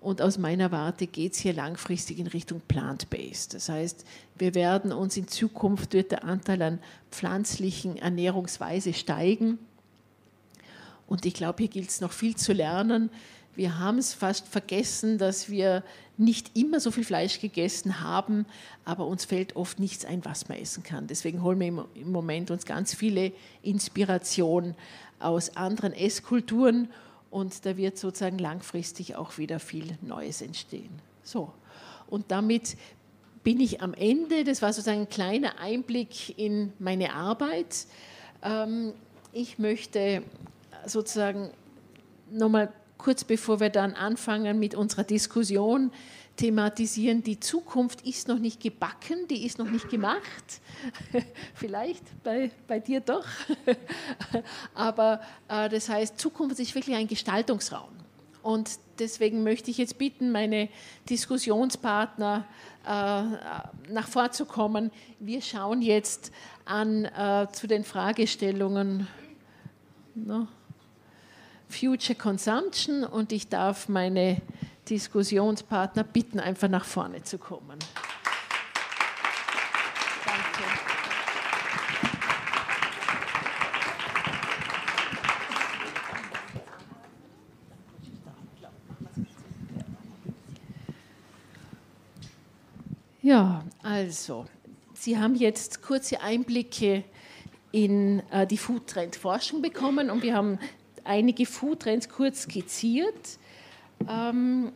[0.00, 3.54] Und aus meiner Warte geht es hier langfristig in Richtung plant-based.
[3.54, 4.04] Das heißt,
[4.36, 6.78] wir werden uns in Zukunft, wird der Anteil an
[7.10, 9.58] pflanzlichen Ernährungsweise steigen.
[11.08, 13.10] Und ich glaube, hier gilt es noch viel zu lernen.
[13.56, 15.82] Wir haben es fast vergessen, dass wir
[16.16, 18.46] nicht immer so viel Fleisch gegessen haben,
[18.84, 21.08] aber uns fällt oft nichts ein, was man essen kann.
[21.08, 23.32] Deswegen holen wir im Moment uns ganz viele
[23.62, 24.76] Inspirationen
[25.18, 26.88] aus anderen Esskulturen
[27.30, 30.90] und da wird sozusagen langfristig auch wieder viel Neues entstehen.
[31.22, 31.52] So,
[32.08, 32.76] und damit
[33.44, 34.44] bin ich am Ende.
[34.44, 37.86] Das war sozusagen ein kleiner Einblick in meine Arbeit.
[38.42, 38.92] Ähm,
[39.32, 40.22] ich möchte
[40.86, 41.50] sozusagen
[42.30, 45.92] nochmal kurz bevor wir dann anfangen mit unserer Diskussion,
[46.38, 50.60] thematisieren, die Zukunft ist noch nicht gebacken, die ist noch nicht gemacht.
[51.54, 53.26] Vielleicht bei, bei dir doch.
[54.74, 57.90] Aber äh, das heißt, Zukunft ist wirklich ein Gestaltungsraum.
[58.42, 60.68] Und deswegen möchte ich jetzt bitten, meine
[61.10, 62.46] Diskussionspartner
[62.84, 62.88] äh,
[63.92, 64.92] nach vorzukommen.
[65.18, 66.32] Wir schauen jetzt
[66.64, 69.08] an äh, zu den Fragestellungen.
[70.14, 70.46] No?
[71.68, 74.40] Future Consumption und ich darf meine
[74.88, 77.78] Diskussionspartner bitten, einfach nach vorne zu kommen.
[80.24, 80.64] Danke.
[93.22, 94.46] Ja, also,
[94.94, 97.04] Sie haben jetzt kurze Einblicke
[97.72, 100.58] in äh, die Foodtrend-Forschung bekommen und wir haben
[101.04, 103.38] einige Foodtrends kurz skizziert.
[104.06, 104.72] Ähm,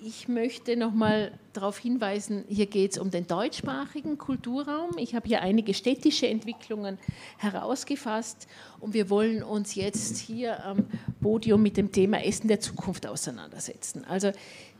[0.00, 4.96] ich möchte noch mal darauf hinweisen, hier geht es um den deutschsprachigen Kulturraum.
[4.96, 6.98] Ich habe hier einige städtische Entwicklungen
[7.36, 8.46] herausgefasst
[8.80, 10.86] und wir wollen uns jetzt hier am
[11.20, 14.04] Podium mit dem Thema Essen der Zukunft auseinandersetzen.
[14.04, 14.30] Also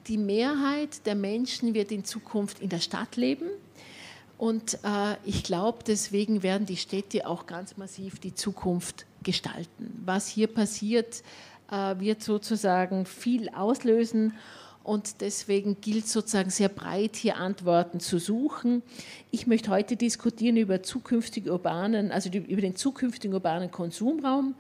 [0.07, 3.49] die Mehrheit der Menschen wird in Zukunft in der Stadt leben.
[4.39, 10.01] Und äh, ich glaube, deswegen werden die Städte auch ganz massiv die Zukunft gestalten.
[10.05, 11.25] Was hier passiert,
[11.71, 14.35] äh, wird sozusagen viel auslösen.
[14.83, 18.83] Und deswegen gilt sozusagen sehr breit hier Antworten zu suchen.
[19.31, 24.55] Ich möchte heute diskutieren über zukünftige urbanen, also über den zukünftigen urbanen Konsumraum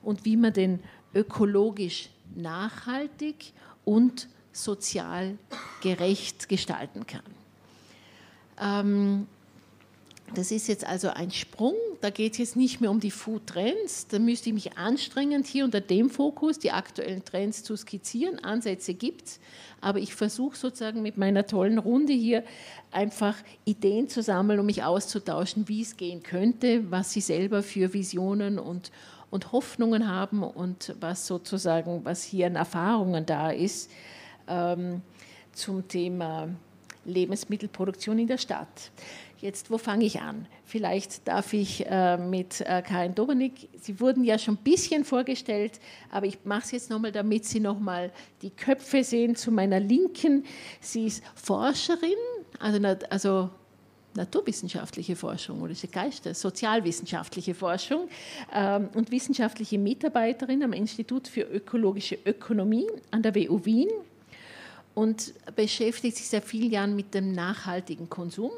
[0.00, 0.80] und wie man den
[1.14, 3.52] ökologisch nachhaltig
[3.84, 5.36] und sozial
[5.82, 7.22] gerecht gestalten kann.
[8.58, 9.26] Ähm,
[10.32, 11.74] das ist jetzt also ein Sprung.
[12.00, 14.06] Da geht es jetzt nicht mehr um die Food Trends.
[14.08, 18.38] Da müsste ich mich anstrengend hier unter dem Fokus die aktuellen Trends zu skizzieren.
[18.38, 19.40] Ansätze gibt es.
[19.80, 22.42] Aber ich versuche sozusagen mit meiner tollen Runde hier
[22.90, 27.92] einfach Ideen zu sammeln, um mich auszutauschen, wie es gehen könnte, was Sie selber für
[27.92, 28.90] Visionen und,
[29.30, 33.90] und Hoffnungen haben und was sozusagen, was hier an Erfahrungen da ist
[34.48, 35.02] ähm,
[35.52, 36.48] zum Thema
[37.04, 38.90] Lebensmittelproduktion in der Stadt.
[39.44, 40.46] Jetzt, wo fange ich an?
[40.64, 45.80] Vielleicht darf ich äh, mit äh, Karin Dobernik, Sie wurden ja schon ein bisschen vorgestellt,
[46.10, 50.46] aber ich mache es jetzt nochmal, damit Sie nochmal die Köpfe sehen zu meiner Linken.
[50.80, 52.16] Sie ist Forscherin,
[52.58, 53.50] also, also
[54.14, 58.08] naturwissenschaftliche Forschung oder Geister, sozialwissenschaftliche Forschung
[58.50, 63.90] ähm, und wissenschaftliche Mitarbeiterin am Institut für ökologische Ökonomie an der WU Wien
[64.94, 68.50] und beschäftigt sich seit vielen Jahren mit dem nachhaltigen Konsum.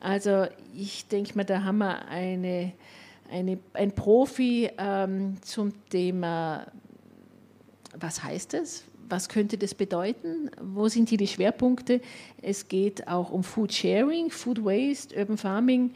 [0.00, 2.72] Also ich denke mal, da haben wir eine,
[3.30, 6.66] eine, ein Profi ähm, zum Thema,
[7.98, 8.84] was heißt das?
[9.08, 10.50] Was könnte das bedeuten?
[10.60, 12.00] Wo sind hier die Schwerpunkte?
[12.42, 15.92] Es geht auch um Food Sharing, Food Waste, Urban Farming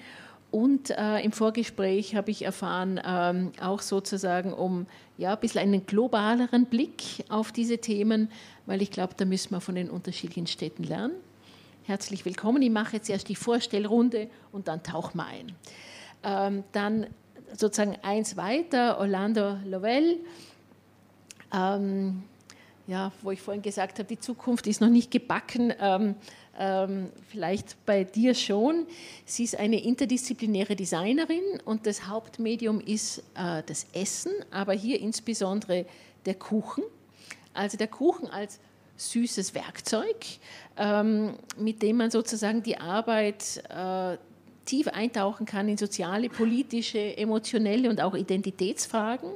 [0.50, 4.86] und äh, im Vorgespräch habe ich erfahren, ähm, auch sozusagen um
[5.16, 8.30] ja, ein bisschen einen globaleren Blick auf diese Themen,
[8.66, 11.14] weil ich glaube, da müssen wir von den unterschiedlichen Städten lernen.
[11.90, 12.62] Herzlich willkommen.
[12.62, 15.52] Ich mache jetzt erst die Vorstellrunde und dann tauchen wir ein.
[16.22, 17.08] Ähm, dann
[17.52, 20.20] sozusagen eins weiter, Orlando Lovell.
[21.52, 22.22] Ähm,
[22.86, 25.74] ja, wo ich vorhin gesagt habe, die Zukunft ist noch nicht gebacken.
[25.80, 26.14] Ähm,
[26.60, 28.86] ähm, vielleicht bei dir schon.
[29.24, 35.86] Sie ist eine interdisziplinäre Designerin und das Hauptmedium ist äh, das Essen, aber hier insbesondere
[36.24, 36.84] der Kuchen.
[37.52, 38.60] Also der Kuchen als
[39.00, 40.26] süßes Werkzeug,
[40.76, 44.18] ähm, mit dem man sozusagen die Arbeit äh,
[44.64, 49.30] tief eintauchen kann in soziale, politische, emotionelle und auch Identitätsfragen.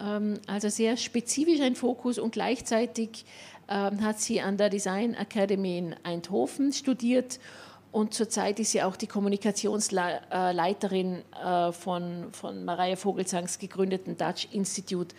[0.00, 3.24] Ähm, also sehr spezifisch ein Fokus und gleichzeitig
[3.68, 7.38] ähm, hat sie an der Design Academy in Eindhoven studiert
[7.90, 15.14] und zurzeit ist sie auch die Kommunikationsleiterin äh, von, von Maria Vogelsangs gegründeten Dutch Institute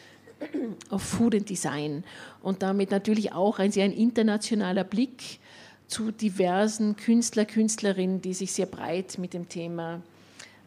[0.90, 2.04] of Food and Design
[2.42, 5.40] und damit natürlich auch ein sehr internationaler Blick
[5.88, 10.02] zu diversen Künstler, Künstlerinnen, die sich sehr breit mit dem Thema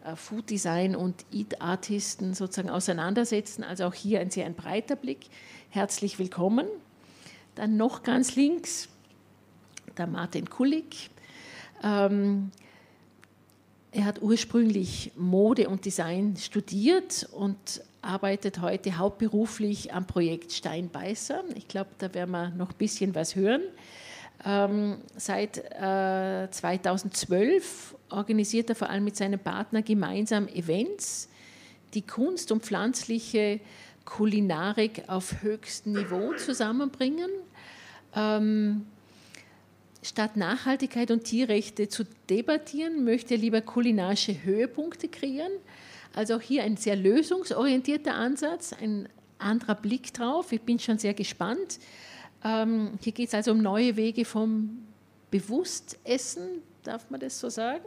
[0.04, 3.62] äh, Food Design und Eat Artisten sozusagen auseinandersetzen.
[3.62, 5.26] Also auch hier ein sehr ein breiter Blick.
[5.70, 6.66] Herzlich willkommen.
[7.54, 8.88] Dann noch ganz links
[9.96, 11.10] der Martin Kulik.
[11.82, 12.50] Ähm,
[13.92, 21.44] er hat ursprünglich Mode und Design studiert und arbeitet heute hauptberuflich am Projekt Steinbeißer.
[21.54, 23.62] Ich glaube, da werden wir noch ein bisschen was hören.
[24.44, 31.28] Ähm, seit äh, 2012 organisiert er vor allem mit seinem Partner gemeinsam Events,
[31.94, 33.60] die Kunst und pflanzliche
[34.04, 37.30] Kulinarik auf höchstem Niveau zusammenbringen.
[38.16, 38.86] Ähm,
[40.02, 45.52] statt Nachhaltigkeit und Tierrechte zu debattieren, möchte er lieber kulinarische Höhepunkte kreieren.
[46.14, 50.52] Also auch hier ein sehr lösungsorientierter Ansatz, ein anderer Blick drauf.
[50.52, 51.78] Ich bin schon sehr gespannt.
[52.44, 54.84] Ähm, hier geht es also um neue Wege vom
[55.30, 57.84] Bewusstessen, darf man das so sagen?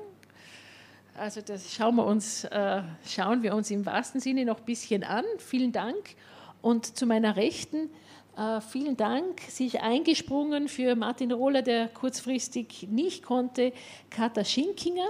[1.18, 5.04] Also das schauen wir uns, äh, schauen wir uns im wahrsten Sinne noch ein bisschen
[5.04, 5.24] an.
[5.38, 6.16] Vielen Dank.
[6.62, 7.90] Und zu meiner Rechten,
[8.36, 9.48] äh, vielen Dank.
[9.48, 13.72] Ist eingesprungen für Martin Rohler, der kurzfristig nicht konnte,
[14.10, 15.08] Katha Schinkinger.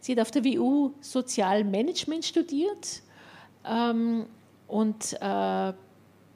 [0.00, 3.02] Sie hat auf der WU Sozialmanagement studiert
[3.64, 4.26] ähm,
[4.66, 5.72] und äh,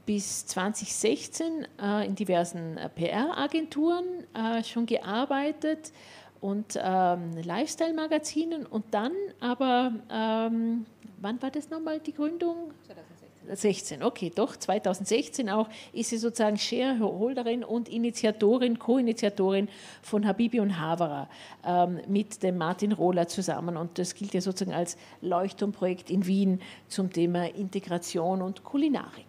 [0.06, 4.04] bis 2016 äh, in diversen äh, PR-Agenturen
[4.34, 5.92] äh, schon gearbeitet
[6.40, 10.84] und ähm, Lifestyle-Magazinen und dann aber, ähm,
[11.20, 12.72] wann war das nochmal die Gründung?
[12.86, 13.23] 2016.
[13.52, 19.68] 16, okay, doch, 2016 auch, ist sie sozusagen Shareholderin und Initiatorin, Co-Initiatorin
[20.02, 21.28] von Habibi und Havara
[21.64, 23.76] ähm, mit dem Martin Rohler zusammen.
[23.76, 29.26] Und das gilt ja sozusagen als Leuchtturmprojekt in Wien zum Thema Integration und Kulinarik.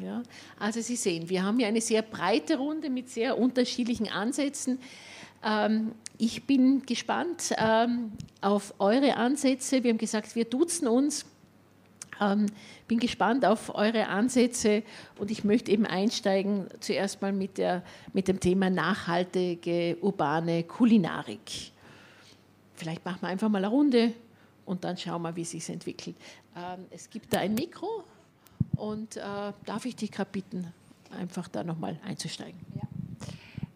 [0.00, 0.22] Ja,
[0.58, 4.78] also Sie sehen, wir haben hier eine sehr breite Runde mit sehr unterschiedlichen Ansätzen.
[5.42, 9.82] Ähm, ich bin gespannt ähm, auf eure Ansätze.
[9.82, 11.26] Wir haben gesagt, wir duzen uns.
[12.20, 12.46] Ähm,
[12.88, 14.82] bin gespannt auf eure Ansätze
[15.18, 17.82] und ich möchte eben einsteigen zuerst mal mit, der,
[18.12, 21.72] mit dem Thema nachhaltige urbane Kulinarik.
[22.74, 24.14] Vielleicht machen wir einfach mal eine Runde
[24.64, 26.16] und dann schauen wir, wie es sich entwickelt.
[26.56, 28.04] Ähm, es gibt da ein Mikro
[28.76, 30.72] und äh, darf ich dich gerade bitten,
[31.16, 32.58] einfach da nochmal einzusteigen?
[32.74, 32.82] Ja.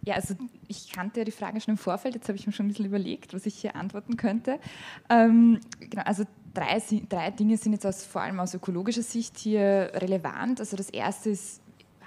[0.05, 0.35] Ja, also
[0.67, 2.87] ich kannte ja die Frage schon im Vorfeld, jetzt habe ich mir schon ein bisschen
[2.87, 4.59] überlegt, was ich hier antworten könnte.
[5.09, 9.91] Ähm, genau, also drei, drei Dinge sind jetzt aus, vor allem aus ökologischer Sicht hier
[9.95, 10.61] relevant.
[10.61, 11.61] Also das erste ist,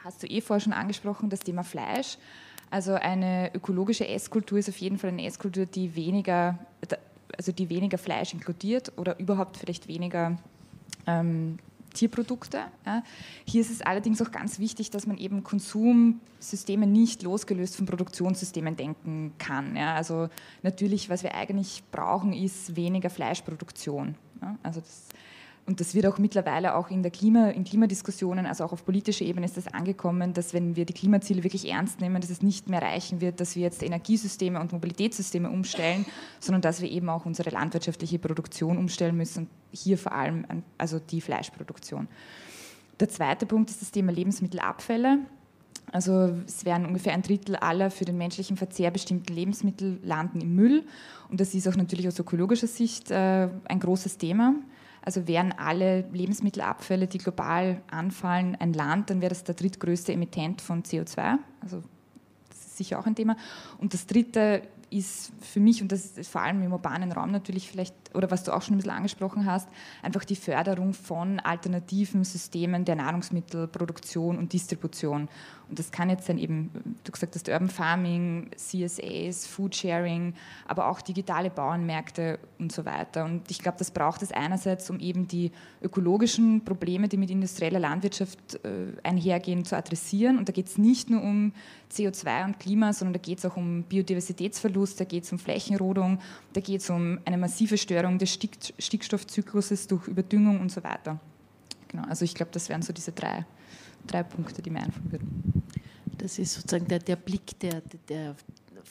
[0.03, 2.17] hast du eh vorher schon angesprochen, das Thema Fleisch.
[2.69, 6.57] Also eine ökologische Esskultur ist auf jeden Fall eine Esskultur, die weniger,
[7.37, 10.37] also die weniger Fleisch inkludiert oder überhaupt vielleicht weniger
[11.07, 11.57] ähm,
[11.93, 12.59] Tierprodukte.
[12.85, 13.03] Ja.
[13.45, 18.75] Hier ist es allerdings auch ganz wichtig, dass man eben Konsumsysteme nicht losgelöst von Produktionssystemen
[18.75, 19.75] denken kann.
[19.75, 19.95] Ja.
[19.95, 20.29] Also
[20.61, 24.15] natürlich, was wir eigentlich brauchen, ist weniger Fleischproduktion.
[24.45, 24.55] Ja.
[24.63, 25.07] Also das,
[25.67, 29.25] und das wird auch mittlerweile auch in der Klima, in Klimadiskussionen, also auch auf politischer
[29.25, 32.69] Ebene ist das angekommen, dass wenn wir die Klimaziele wirklich ernst nehmen, dass es nicht
[32.69, 36.05] mehr reichen wird, dass wir jetzt Energiesysteme und Mobilitätssysteme umstellen,
[36.39, 40.45] sondern dass wir eben auch unsere landwirtschaftliche Produktion umstellen müssen, hier vor allem
[40.77, 42.07] also die Fleischproduktion.
[42.99, 45.19] Der zweite Punkt ist das Thema Lebensmittelabfälle.
[45.95, 50.53] Also es werden ungefähr ein Drittel aller für den menschlichen Verzehr bestimmten Lebensmittel landen im
[50.53, 50.83] Müll.
[51.29, 54.55] Und das ist auch natürlich aus ökologischer Sicht äh, ein großes Thema.
[55.03, 60.61] Also wären alle Lebensmittelabfälle, die global anfallen, ein Land, dann wäre das der drittgrößte Emittent
[60.61, 61.37] von CO2.
[61.61, 61.81] Also
[62.49, 63.37] das ist sicher auch ein Thema.
[63.77, 67.71] Und das dritte ist für mich, und das ist vor allem im urbanen Raum natürlich
[67.71, 69.68] vielleicht, oder was du auch schon ein bisschen angesprochen hast,
[70.01, 75.28] einfach die Förderung von alternativen Systemen der Nahrungsmittelproduktion und Distribution.
[75.68, 76.70] Und das kann jetzt dann eben,
[77.03, 80.36] du gesagt hast, Urban Farming, CSAs, Food Sharing,
[80.68, 83.26] aber auch digitale Bauernmärkte und so weiter.
[83.26, 85.51] Und ich glaube, das braucht es einerseits, um eben die
[85.82, 90.38] ökologischen Probleme, die mit industrieller Landwirtschaft äh, einhergehen, zu adressieren.
[90.38, 91.51] Und da geht es nicht nur um
[91.91, 96.20] CO2 und Klima, sondern da geht es auch um Biodiversitätsverlust, da geht es um Flächenrodung,
[96.53, 98.38] da geht es um eine massive Störung des
[98.80, 101.20] Stickstoffzykluses durch Überdüngung und so weiter.
[101.88, 103.45] Genau, also ich glaube, das wären so diese drei
[104.08, 105.64] drei Punkte, die mir einfallen würden.
[106.18, 108.36] Das ist sozusagen der, der Blick der, der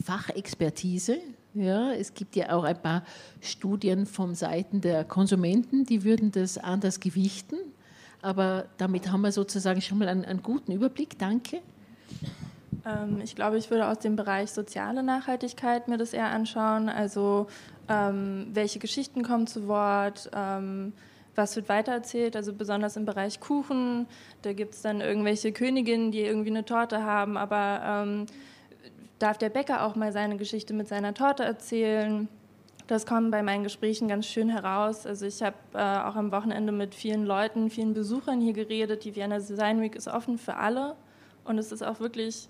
[0.05, 1.19] Fachexpertise.
[1.55, 3.05] Ja, es gibt ja auch ein paar
[3.41, 7.57] Studien von Seiten der Konsumenten, die würden das anders gewichten.
[8.23, 11.19] Aber damit haben wir sozusagen schon mal einen, einen guten Überblick.
[11.19, 11.61] Danke.
[12.85, 16.89] Ähm, ich glaube, ich würde aus dem Bereich soziale Nachhaltigkeit mir das eher anschauen.
[16.89, 17.47] Also
[17.89, 20.30] ähm, welche Geschichten kommen zu Wort?
[20.35, 20.93] Ähm,
[21.37, 24.07] was wird weitererzählt, also besonders im Bereich Kuchen.
[24.43, 28.26] Da gibt es dann irgendwelche Königinnen, die irgendwie eine Torte haben, aber ähm,
[29.18, 32.28] darf der Bäcker auch mal seine Geschichte mit seiner Torte erzählen?
[32.87, 35.07] Das kommt bei meinen Gesprächen ganz schön heraus.
[35.07, 39.05] Also ich habe äh, auch am Wochenende mit vielen Leuten, vielen Besuchern hier geredet.
[39.05, 40.95] Die Vienna Design Week ist offen für alle
[41.45, 42.49] und es ist auch wirklich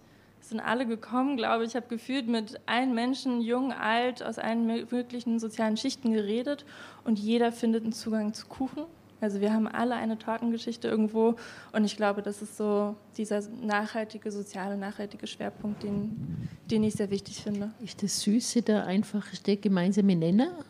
[0.49, 1.71] sind alle gekommen, glaube ich.
[1.71, 6.65] Ich habe gefühlt mit allen Menschen, jung, alt, aus allen möglichen sozialen Schichten geredet
[7.05, 8.85] und jeder findet einen Zugang zu Kuchen.
[9.21, 11.37] Also wir haben alle eine Tortengeschichte irgendwo
[11.73, 17.11] und ich glaube, das ist so dieser nachhaltige, soziale, nachhaltige Schwerpunkt, den, den ich sehr
[17.11, 17.73] wichtig finde.
[17.83, 20.65] Ist das Süße der einfachste gemeinsame Nenner?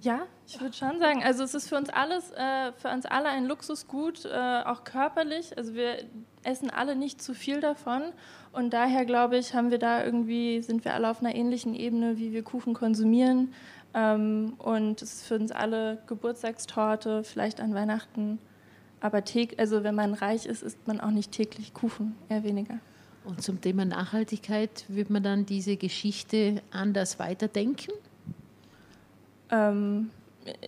[0.00, 3.28] Ja, ich würde schon sagen, also es ist für uns alles, äh, für uns alle
[3.28, 5.58] ein Luxusgut, äh, auch körperlich.
[5.58, 6.04] Also wir
[6.44, 8.02] essen alle nicht zu viel davon
[8.52, 12.16] und daher glaube ich, haben wir da irgendwie, sind wir alle auf einer ähnlichen Ebene,
[12.16, 13.52] wie wir Kuchen konsumieren.
[13.92, 18.38] Ähm, und es ist für uns alle Geburtstagstorte, vielleicht an Weihnachten.
[19.00, 19.22] Aber
[19.58, 22.78] also wenn man reich ist, isst man auch nicht täglich Kuchen, eher weniger.
[23.24, 27.92] Und zum Thema Nachhaltigkeit wird man dann diese Geschichte anders weiterdenken?
[29.50, 30.10] Ähm,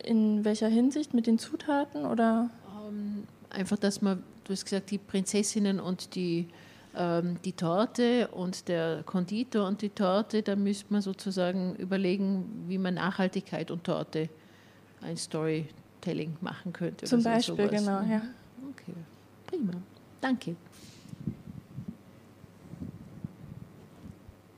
[0.05, 1.15] in welcher Hinsicht?
[1.15, 2.51] Mit den Zutaten oder?
[2.87, 6.49] Ähm, einfach, dass man, du hast gesagt, die Prinzessinnen und die
[6.97, 12.79] ähm, die Torte und der Konditor und die Torte, da müsste man sozusagen überlegen, wie
[12.79, 14.29] man Nachhaltigkeit und Torte
[15.01, 17.07] ein Storytelling machen könnte.
[17.07, 17.71] Zum Beispiel, sowas.
[17.71, 18.23] genau, ja.
[18.71, 18.95] Okay,
[19.47, 19.73] prima.
[20.21, 20.57] Danke.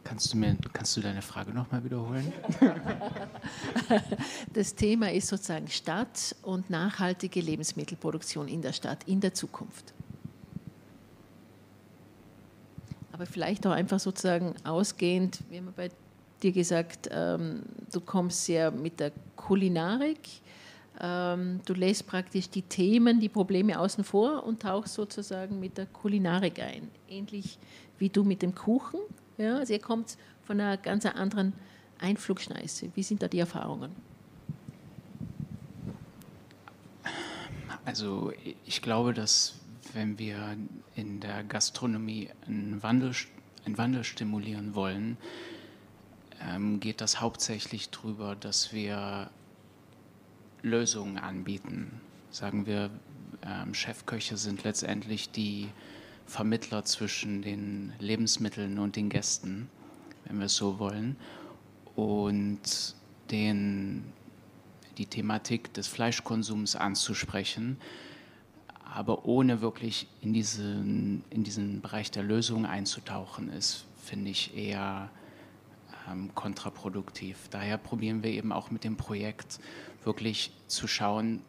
[0.04, 2.32] Kannst du, mir, kannst du deine Frage nochmal wiederholen?
[4.52, 9.94] Das Thema ist sozusagen Stadt und nachhaltige Lebensmittelproduktion in der Stadt in der Zukunft.
[13.12, 15.90] Aber vielleicht auch einfach sozusagen ausgehend, wir haben bei
[16.42, 20.28] dir gesagt, ähm, du kommst sehr mit der Kulinarik,
[21.00, 25.86] ähm, du lässt praktisch die Themen, die Probleme außen vor und tauchst sozusagen mit der
[25.86, 26.90] Kulinarik ein.
[27.08, 27.58] Ähnlich
[27.98, 29.00] wie du mit dem Kuchen.
[29.38, 29.58] Ja?
[29.58, 31.52] Also ihr kommt von einer ganz anderen
[31.98, 32.90] Einflugschneise.
[32.94, 33.94] Wie sind da die Erfahrungen?
[37.84, 38.32] Also
[38.64, 39.54] ich glaube, dass
[39.92, 40.56] wenn wir
[40.94, 43.12] in der Gastronomie einen Wandel,
[43.64, 45.16] einen Wandel stimulieren wollen,
[46.40, 49.30] ähm, geht das hauptsächlich darüber, dass wir
[50.62, 52.00] Lösungen anbieten.
[52.30, 52.90] Sagen wir,
[53.44, 55.68] ähm, Chefköche sind letztendlich die
[56.26, 59.68] Vermittler zwischen den Lebensmitteln und den Gästen,
[60.24, 61.16] wenn wir es so wollen.
[61.94, 62.94] Und
[63.30, 64.04] den,
[64.98, 67.78] die Thematik des Fleischkonsums anzusprechen,
[68.94, 75.10] aber ohne wirklich in diesen, in diesen Bereich der Lösung einzutauchen, ist, finde ich, eher
[76.10, 77.48] ähm, kontraproduktiv.
[77.50, 79.60] Daher probieren wir eben auch mit dem Projekt
[80.04, 81.42] wirklich zu schauen,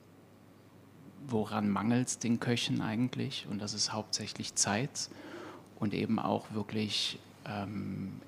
[1.27, 3.47] woran mangelt es den Köchen eigentlich?
[3.49, 5.09] Und das ist hauptsächlich Zeit
[5.79, 8.21] und eben auch wirklich ähm,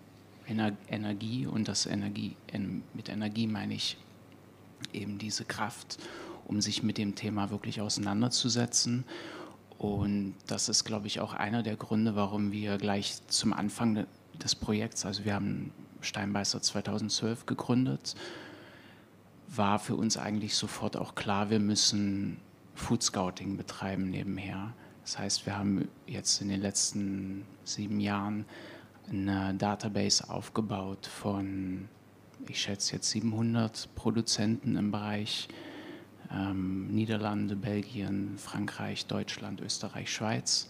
[0.48, 3.98] Ener Energie und das Energie, en mit Energie meine ich
[4.94, 5.98] eben diese Kraft,
[6.46, 9.06] um sich mit dem Thema wirklich auseinanderzusetzen.
[9.78, 14.06] Und das ist, glaube ich, auch einer der Gründe, warum wir gleich zum Anfang
[14.42, 15.72] des Projekts, also wir haben
[16.02, 18.16] Steinbeißer 2012 gegründet,
[19.48, 22.38] war für uns eigentlich sofort auch klar, wir müssen
[22.76, 24.74] Food Scouting betreiben nebenher.
[25.02, 28.46] Das heißt, wir haben jetzt in den letzten sieben Jahren
[29.10, 31.88] eine Database aufgebaut von,
[32.48, 35.48] ich schätze jetzt 700 Produzenten im Bereich
[36.32, 40.70] ähm, Niederlande, Belgien, Frankreich, Deutschland, Österreich, Schweiz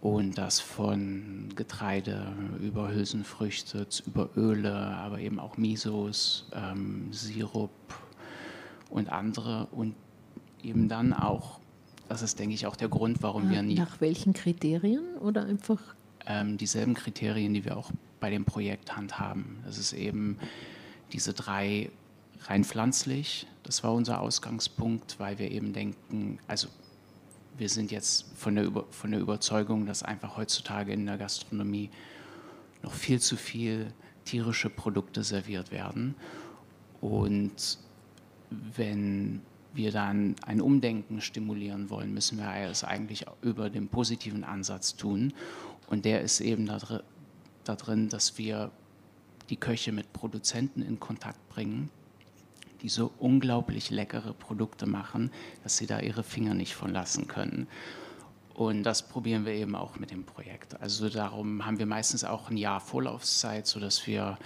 [0.00, 7.70] und das von Getreide über Hülsenfrüchte, über Öle, aber eben auch Misos, ähm, Sirup
[8.88, 9.66] und andere.
[9.72, 9.96] Und
[10.62, 11.60] eben dann auch,
[12.08, 13.74] das ist, denke ich, auch der Grund, warum ja, wir nie.
[13.74, 15.80] Nach welchen Kriterien oder einfach?
[16.26, 17.90] Ähm, dieselben Kriterien, die wir auch
[18.20, 19.58] bei dem Projekt handhaben.
[19.64, 20.38] Das ist eben
[21.12, 21.90] diese drei
[22.42, 23.46] rein pflanzlich.
[23.62, 26.68] Das war unser Ausgangspunkt, weil wir eben denken, also
[27.58, 31.90] wir sind jetzt von der, Über von der Überzeugung, dass einfach heutzutage in der Gastronomie
[32.82, 33.92] noch viel zu viel
[34.24, 36.14] tierische Produkte serviert werden.
[37.00, 37.78] Und
[38.50, 39.40] wenn
[39.76, 45.32] wir dann ein Umdenken stimulieren wollen, müssen wir es eigentlich über den positiven Ansatz tun.
[45.88, 46.78] Und der ist eben da,
[47.64, 48.70] da drin, dass wir
[49.50, 51.90] die Köche mit Produzenten in Kontakt bringen
[52.82, 55.30] die so unglaublich leckere Produkte machen,
[55.62, 57.66] dass sie da ihre Finger nicht von lassen können.
[58.54, 60.80] Und das probieren wir eben auch mit dem Projekt.
[60.80, 64.38] Also darum haben wir meistens auch ein Jahr Vorlaufzeit, sodass wir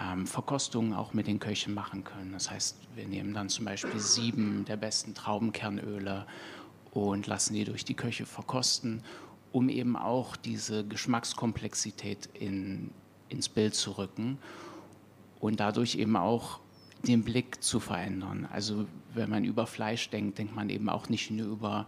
[0.00, 2.32] ähm, Verkostungen auch mit den Köchen machen können.
[2.32, 6.26] Das heißt, wir nehmen dann zum Beispiel sieben der besten Traubenkernöle
[6.92, 9.02] und lassen die durch die Köche verkosten,
[9.52, 12.90] um eben auch diese Geschmackskomplexität in,
[13.28, 14.38] ins Bild zu rücken
[15.40, 16.60] und dadurch eben auch
[17.06, 18.48] den Blick zu verändern.
[18.52, 21.86] Also wenn man über Fleisch denkt, denkt man eben auch nicht nur über,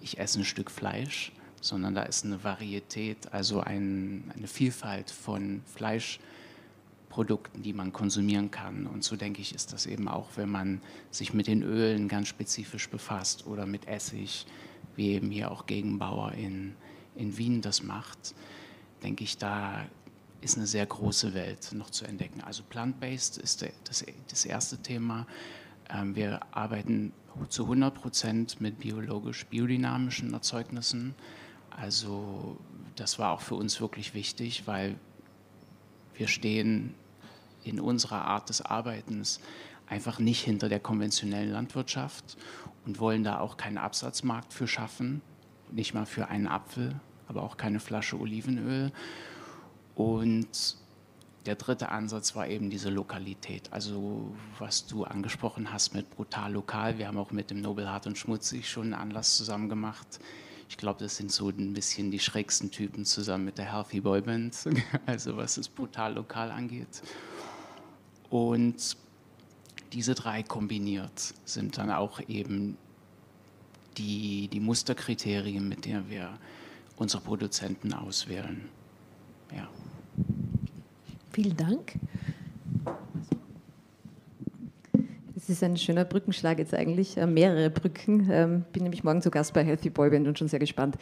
[0.00, 5.62] ich esse ein Stück Fleisch, sondern da ist eine Varietät, also ein, eine Vielfalt von
[7.16, 8.86] Fleischprodukten, die man konsumieren kann.
[8.86, 12.28] Und so denke ich, ist das eben auch, wenn man sich mit den Ölen ganz
[12.28, 14.46] spezifisch befasst oder mit Essig,
[14.96, 16.74] wie eben hier auch Gegenbauer in,
[17.14, 18.34] in Wien das macht,
[19.02, 19.86] denke ich, da
[20.42, 22.42] ist eine sehr große Welt noch zu entdecken.
[22.42, 25.26] Also plant-based ist das, das erste Thema.
[25.90, 27.12] Ähm, wir arbeiten
[27.48, 31.14] zu 100 Prozent mit biologisch-biodynamischen Erzeugnissen.
[31.70, 32.58] Also
[32.94, 34.96] das war auch für uns wirklich wichtig, weil
[36.14, 36.94] wir stehen
[37.66, 39.40] in unserer Art des Arbeitens
[39.86, 42.36] einfach nicht hinter der konventionellen Landwirtschaft
[42.84, 45.22] und wollen da auch keinen Absatzmarkt für schaffen,
[45.70, 46.94] nicht mal für einen Apfel,
[47.28, 48.92] aber auch keine Flasche Olivenöl.
[49.94, 50.76] Und
[51.46, 53.72] der dritte Ansatz war eben diese Lokalität.
[53.72, 56.98] Also was du angesprochen hast mit brutal lokal.
[56.98, 60.18] Wir haben auch mit dem Nobel Hart und Schmutzig schon einen Anlass zusammen gemacht.
[60.68, 64.20] Ich glaube, das sind so ein bisschen die schrägsten Typen zusammen mit der Healthy Boy
[64.20, 64.56] Band,
[65.06, 67.02] also was es brutal lokal angeht.
[68.30, 68.96] Und
[69.92, 72.76] diese drei kombiniert sind dann auch eben
[73.96, 76.38] die, die Musterkriterien, mit denen wir
[76.96, 78.68] unsere Produzenten auswählen.
[79.54, 79.68] Ja.
[81.32, 81.94] Vielen Dank.
[85.34, 88.28] Das ist ein schöner Brückenschlag jetzt eigentlich, äh, mehrere Brücken.
[88.30, 90.96] Ähm, bin nämlich morgen zu Gast bei Healthy Boyband und schon sehr gespannt.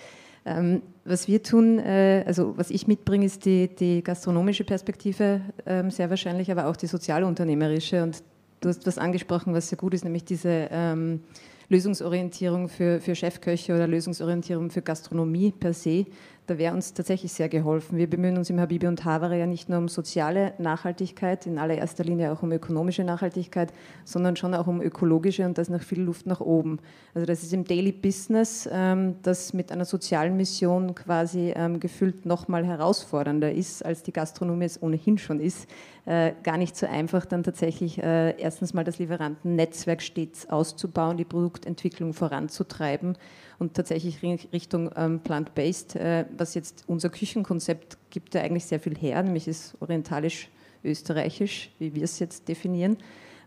[0.46, 5.90] Ähm, was wir tun, äh, also was ich mitbringe, ist die, die gastronomische Perspektive ähm,
[5.90, 8.02] sehr wahrscheinlich, aber auch die sozialunternehmerische.
[8.02, 8.22] Und
[8.60, 11.20] du hast was angesprochen, was sehr gut ist, nämlich diese ähm,
[11.68, 16.06] Lösungsorientierung für, für Chefköche oder Lösungsorientierung für Gastronomie per se.
[16.46, 17.96] Da wäre uns tatsächlich sehr geholfen.
[17.96, 22.04] Wir bemühen uns im Habibi und Havare ja nicht nur um soziale Nachhaltigkeit, in allererster
[22.04, 23.72] Linie auch um ökonomische Nachhaltigkeit,
[24.04, 26.80] sondern schon auch um ökologische und da ist noch viel Luft nach oben.
[27.14, 32.26] Also das ist im Daily Business, ähm, das mit einer sozialen Mission quasi ähm, gefühlt
[32.26, 35.66] noch mal herausfordernder ist, als die Gastronomie es ohnehin schon ist.
[36.06, 41.24] Äh, gar nicht so einfach, dann tatsächlich äh, erstens mal das Lieferantennetzwerk stets auszubauen, die
[41.24, 43.16] Produktentwicklung voranzutreiben
[43.58, 48.94] und tatsächlich Richtung ähm, plant-based, äh, was jetzt unser Küchenkonzept gibt ja eigentlich sehr viel
[48.98, 52.98] her, nämlich ist orientalisch-österreichisch, wie wir es jetzt definieren,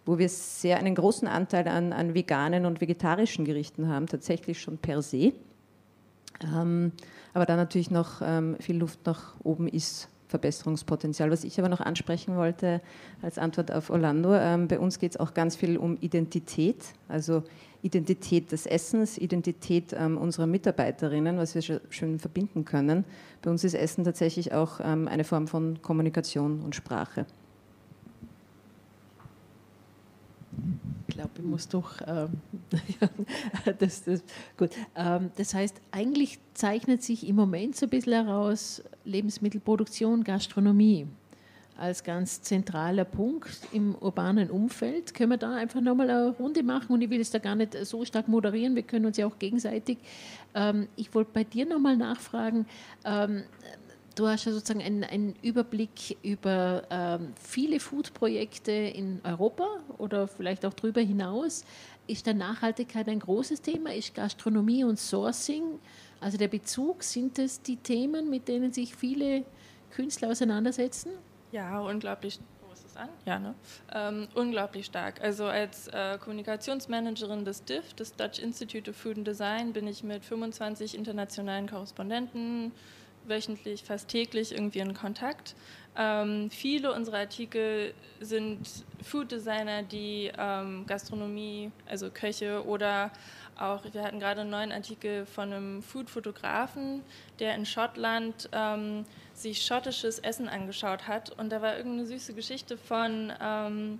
[0.03, 4.79] wo wir sehr einen großen Anteil an, an veganen und vegetarischen Gerichten haben, tatsächlich schon
[4.79, 5.33] per se.
[6.43, 6.91] Ähm,
[7.35, 11.31] aber da natürlich noch ähm, viel Luft nach oben ist Verbesserungspotenzial.
[11.31, 12.81] Was ich aber noch ansprechen wollte
[13.21, 17.43] als Antwort auf Orlando, ähm, bei uns geht es auch ganz viel um Identität, also
[17.81, 23.05] Identität des Essens, Identität ähm, unserer Mitarbeiterinnen, was wir schön verbinden können.
[23.41, 27.25] Bei uns ist Essen tatsächlich auch ähm, eine Form von Kommunikation und Sprache.
[31.07, 31.95] Ich glaube, ich muss doch.
[32.05, 32.29] Ähm,
[33.79, 34.23] das, das,
[34.57, 34.71] gut.
[34.95, 41.07] Ähm, das heißt, eigentlich zeichnet sich im Moment so ein bisschen heraus Lebensmittelproduktion, Gastronomie
[41.77, 45.13] als ganz zentraler Punkt im urbanen Umfeld.
[45.13, 46.91] Können wir da einfach nochmal eine Runde machen?
[46.93, 49.37] Und ich will es da gar nicht so stark moderieren, wir können uns ja auch
[49.37, 49.99] gegenseitig.
[50.55, 52.65] Ähm, ich wollte bei dir nochmal nachfragen.
[53.05, 53.43] Ähm,
[54.17, 60.65] du hast ja sozusagen einen, einen Überblick über ähm, viele Food-Projekte in Europa oder vielleicht
[60.65, 61.63] auch darüber hinaus.
[62.07, 63.93] Ist da Nachhaltigkeit ein großes Thema?
[63.93, 65.79] Ist Gastronomie und Sourcing,
[66.19, 69.43] also der Bezug, sind es die Themen, mit denen sich viele
[69.91, 71.11] Künstler auseinandersetzen?
[71.51, 72.39] Ja, unglaublich.
[72.73, 73.09] Es an?
[73.25, 73.55] Ja, ne?
[73.91, 75.19] Ähm, unglaublich stark.
[75.21, 80.03] Also als äh, Kommunikationsmanagerin des DIF, des Dutch Institute of Food and Design, bin ich
[80.03, 82.71] mit 25 internationalen Korrespondenten
[83.27, 85.55] wöchentlich, fast täglich irgendwie in Kontakt.
[85.97, 93.11] Ähm, viele unserer Artikel sind Food Designer, die ähm, Gastronomie, also Köche oder
[93.59, 97.01] auch, wir hatten gerade einen neuen Artikel von einem Food-Fotografen,
[97.39, 101.31] der in Schottland ähm, sich schottisches Essen angeschaut hat.
[101.39, 103.99] Und da war irgendeine süße Geschichte von, ähm,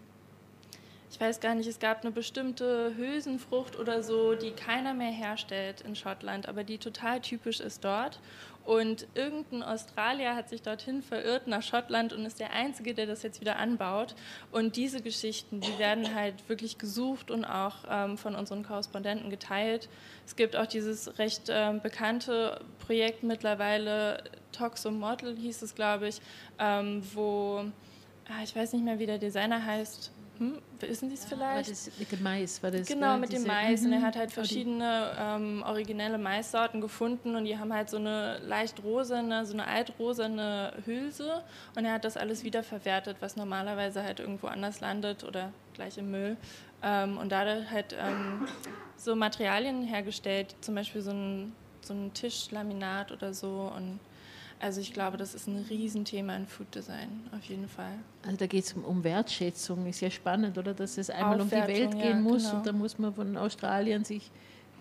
[1.10, 5.82] ich weiß gar nicht, es gab eine bestimmte Hülsenfrucht oder so, die keiner mehr herstellt
[5.82, 8.20] in Schottland, aber die total typisch ist dort.
[8.68, 13.24] Und irgendein Australier hat sich dorthin verirrt nach Schottland und ist der Einzige, der das
[13.24, 14.14] jetzt wieder anbaut.
[14.52, 19.88] Und diese Geschichten, die werden halt wirklich gesucht und auch ähm, von unseren Korrespondenten geteilt.
[20.26, 26.20] Es gibt auch dieses recht ähm, bekannte Projekt mittlerweile, Toxomodel hieß es, glaube ich,
[26.60, 27.64] ähm, wo,
[28.28, 31.70] ah, ich weiß nicht mehr, wie der Designer heißt, hm, wissen Sie es vielleicht?
[31.70, 32.88] Das mit dem Mais war das.
[32.88, 33.84] Genau, mit dem Mais.
[33.84, 34.04] Und er mhm.
[34.04, 39.46] hat halt verschiedene ähm, originelle Maissorten gefunden und die haben halt so eine leicht rosane,
[39.46, 41.44] so eine altrosane Hülse
[41.76, 46.12] und er hat das alles wiederverwertet, was normalerweise halt irgendwo anders landet oder gleich im
[46.12, 46.38] Müll.
[46.84, 48.48] Ähm, und dadurch halt ähm,
[48.96, 54.00] so Materialien hergestellt, zum Beispiel so ein, so ein Tischlaminat oder so und
[54.60, 57.94] also ich glaube, das ist ein Riesenthema in Food Design, auf jeden Fall.
[58.26, 60.74] Also da geht es um, um, Wertschätzung, ist ja spannend, oder?
[60.74, 62.58] Dass es einmal um die Welt gehen ja, muss genau.
[62.58, 64.32] und da muss man von Australien sich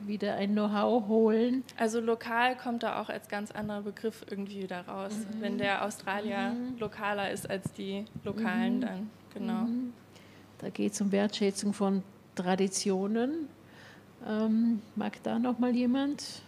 [0.01, 1.65] wieder ein Know-how holen.
[1.77, 5.13] Also lokal kommt da auch als ganz anderer Begriff irgendwie wieder raus.
[5.13, 5.41] Mhm.
[5.41, 6.79] Wenn der Australier mhm.
[6.79, 8.81] lokaler ist als die Lokalen, mhm.
[8.81, 9.63] dann genau.
[9.63, 9.93] Mhm.
[10.59, 12.03] Da geht es um Wertschätzung von
[12.35, 13.49] Traditionen.
[14.27, 16.43] Ähm, mag da noch mal jemand?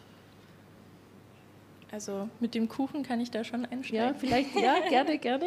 [1.91, 4.07] Also mit dem Kuchen kann ich da schon einsteigen.
[4.07, 5.47] Ja, vielleicht, ja, gerne, gerne.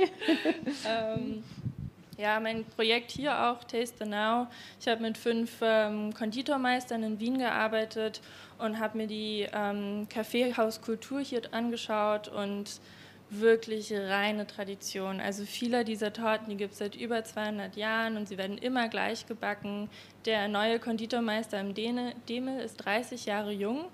[0.87, 1.43] ähm,
[2.17, 4.47] ja, mein Projekt hier auch, Taste the Now.
[4.79, 8.21] Ich habe mit fünf ähm, Konditormeistern in Wien gearbeitet
[8.57, 12.79] und habe mir die ähm, Kaffeehauskultur hier angeschaut und
[13.31, 15.21] wirklich reine Tradition.
[15.21, 18.89] Also viele dieser Torten, die gibt es seit über 200 Jahren und sie werden immer
[18.89, 19.89] gleich gebacken.
[20.25, 23.85] Der neue Konditormeister im Demel ist 30 Jahre jung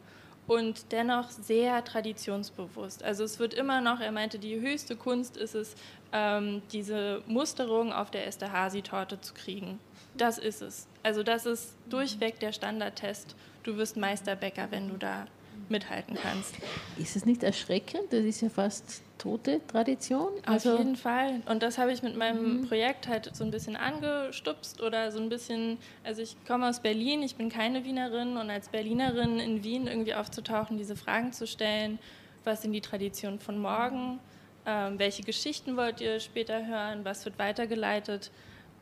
[0.48, 3.04] und dennoch sehr traditionsbewusst.
[3.04, 5.76] Also es wird immer noch, er meinte, die höchste Kunst ist es,
[6.14, 9.80] ähm, diese Musterung auf der Esterhazy-Torte zu kriegen.
[10.16, 10.88] Das ist es.
[11.04, 13.36] Also das ist durchweg der Standardtest.
[13.64, 15.28] Du wirst Meisterbäcker, wenn du da
[15.70, 16.56] mithalten kannst.
[16.98, 18.12] Ist es nicht erschreckend?
[18.12, 20.30] Das ist ja fast tote Tradition.
[20.46, 21.42] Also Auf jeden Fall.
[21.48, 22.68] Und das habe ich mit meinem mhm.
[22.68, 27.24] Projekt halt so ein bisschen angestupst oder so ein bisschen, also ich komme aus Berlin,
[27.24, 32.00] ich bin keine Wienerin und als Berlinerin in Wien irgendwie aufzutauchen, diese Fragen zu stellen,
[32.44, 34.20] was sind die Traditionen von morgen,
[34.66, 38.32] ähm, welche Geschichten wollt ihr später hören, was wird weitergeleitet.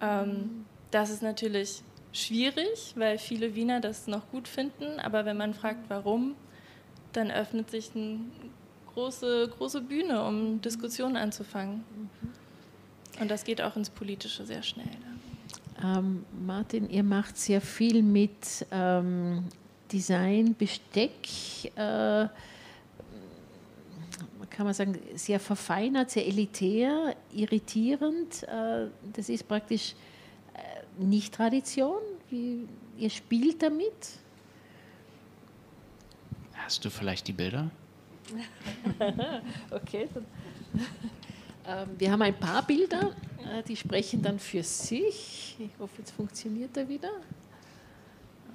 [0.01, 0.65] Ähm, mhm.
[0.91, 1.81] Das ist natürlich
[2.13, 6.36] schwierig, weil viele Wiener das noch gut finden, aber wenn man fragt, warum,
[7.16, 8.20] dann öffnet sich eine
[8.93, 11.84] große, große Bühne, um Diskussionen anzufangen.
[13.20, 14.89] Und das geht auch ins Politische sehr schnell.
[15.84, 19.45] Ähm, Martin, ihr macht sehr viel mit ähm,
[19.91, 21.11] Design, Besteck.
[21.76, 22.28] Äh,
[24.49, 28.43] kann man sagen, sehr verfeinert, sehr elitär, irritierend.
[28.43, 29.95] Äh, das ist praktisch
[30.53, 32.01] äh, nicht Tradition.
[32.30, 32.66] Wie,
[32.97, 33.93] ihr spielt damit.
[36.66, 37.70] Hast du vielleicht die Bilder?
[39.70, 40.09] okay.
[41.68, 45.55] Ähm, wir haben ein paar Bilder, äh, die sprechen dann für sich.
[45.59, 47.11] Ich hoffe, jetzt funktioniert er wieder.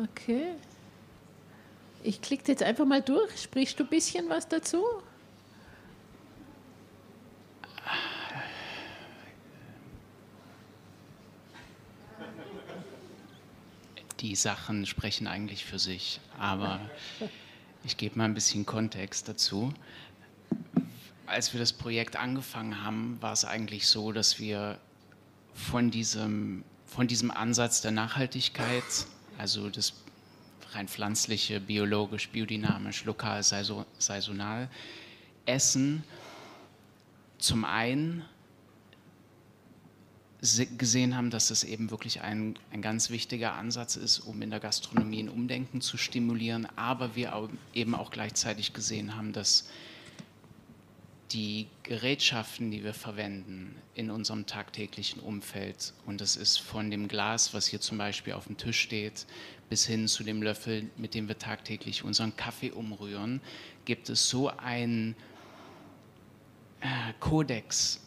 [0.01, 0.55] Okay.
[2.03, 3.43] Ich klicke jetzt einfach mal durch.
[3.43, 4.83] Sprichst du ein bisschen was dazu?
[14.19, 16.81] Die Sachen sprechen eigentlich für sich, aber
[17.85, 19.72] ich gebe mal ein bisschen Kontext dazu.
[21.26, 24.78] Als wir das Projekt angefangen haben, war es eigentlich so, dass wir
[25.55, 28.85] von diesem, von diesem Ansatz der Nachhaltigkeit,
[29.39, 29.95] also das
[30.72, 34.68] rein pflanzliche, biologisch, biodynamisch, lokal, saisonal,
[35.47, 36.05] Essen
[37.39, 38.24] zum einen
[40.41, 44.61] gesehen haben, dass das eben wirklich ein, ein ganz wichtiger Ansatz ist, um in der
[44.61, 49.68] Gastronomie ein Umdenken zu stimulieren, aber wir eben auch gleichzeitig gesehen haben, dass
[51.32, 57.55] die Gerätschaften, die wir verwenden in unserem tagtäglichen Umfeld, und das ist von dem Glas,
[57.55, 59.26] was hier zum Beispiel auf dem Tisch steht,
[59.68, 63.41] bis hin zu dem Löffel, mit dem wir tagtäglich unseren Kaffee umrühren,
[63.84, 65.14] gibt es so einen
[66.80, 68.01] äh, Kodex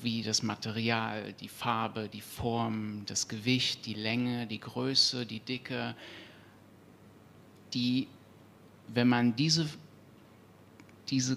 [0.00, 5.94] wie das Material, die Farbe, die Form, das Gewicht, die Länge, die Größe, die Dicke,
[7.74, 8.08] die,
[8.88, 9.68] wenn man diese,
[11.08, 11.36] diese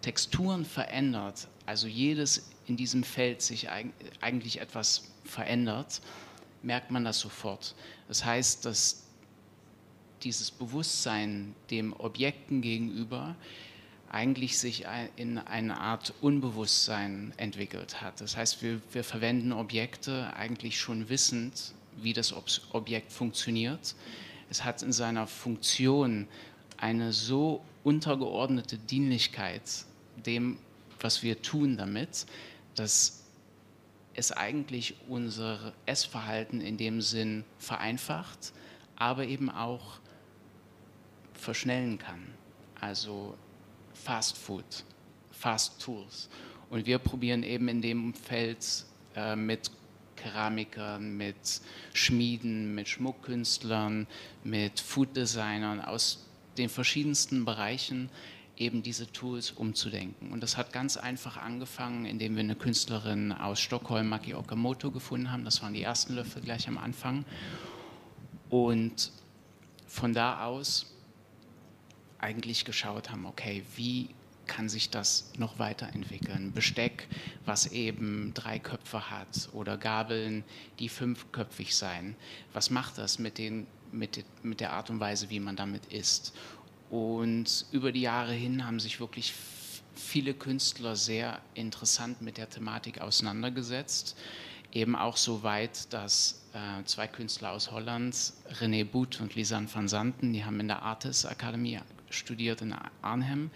[0.00, 3.68] Texturen verändert, also jedes in diesem Feld sich
[4.20, 6.00] eigentlich etwas verändert,
[6.62, 7.74] merkt man das sofort.
[8.08, 9.04] Das heißt, dass
[10.22, 13.34] dieses Bewusstsein dem Objekten gegenüber
[14.12, 14.84] eigentlich sich
[15.16, 18.20] in eine Art Unbewusstsein entwickelt hat.
[18.20, 22.34] Das heißt, wir, wir verwenden Objekte eigentlich schon wissend, wie das
[22.72, 23.94] Objekt funktioniert.
[24.50, 26.28] Es hat in seiner Funktion
[26.76, 29.62] eine so untergeordnete Dienlichkeit
[30.26, 30.58] dem,
[31.00, 32.26] was wir tun damit,
[32.74, 33.24] dass
[34.14, 38.52] es eigentlich unser Essverhalten in dem Sinn vereinfacht,
[38.96, 40.00] aber eben auch
[41.32, 42.22] verschnellen kann.
[42.78, 43.34] Also
[44.02, 44.64] Fast Food,
[45.30, 46.28] Fast Tools.
[46.70, 48.84] Und wir probieren eben in dem Feld
[49.14, 49.70] äh, mit
[50.16, 51.36] Keramikern, mit
[51.92, 54.06] Schmieden, mit Schmuckkünstlern,
[54.42, 56.26] mit Food-Designern aus
[56.58, 58.10] den verschiedensten Bereichen
[58.56, 60.32] eben diese Tools umzudenken.
[60.32, 65.30] Und das hat ganz einfach angefangen, indem wir eine Künstlerin aus Stockholm, Maki Okamoto, gefunden
[65.30, 65.44] haben.
[65.44, 67.24] Das waren die ersten Löffel gleich am Anfang.
[68.50, 69.12] Und
[69.86, 70.91] von da aus
[72.22, 74.08] eigentlich geschaut haben, okay, wie
[74.46, 76.52] kann sich das noch weiterentwickeln?
[76.52, 77.08] Besteck,
[77.44, 80.44] was eben drei Köpfe hat oder Gabeln,
[80.78, 82.16] die fünfköpfig sein.
[82.52, 86.34] Was macht das mit, den, mit, mit der Art und Weise, wie man damit isst?
[86.90, 89.32] Und über die Jahre hin haben sich wirklich
[89.94, 94.16] viele Künstler sehr interessant mit der Thematik auseinandergesetzt.
[94.72, 98.14] Eben auch so weit, dass äh, zwei Künstler aus Holland,
[98.60, 101.78] René Boot und Lisanne van Santen, die haben in der Artis Akademie
[102.12, 103.50] studiert in Arnhem,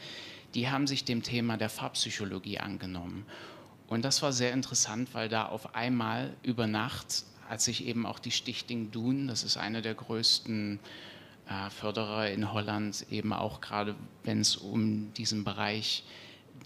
[0.54, 3.26] die haben sich dem Thema der Farbpsychologie angenommen.
[3.88, 8.18] Und das war sehr interessant, weil da auf einmal über Nacht, als sich eben auch
[8.18, 10.80] die Stichting Dun, das ist eine der größten
[11.48, 13.94] äh, Förderer in Holland, eben auch gerade
[14.24, 16.02] wenn es um diesen Bereich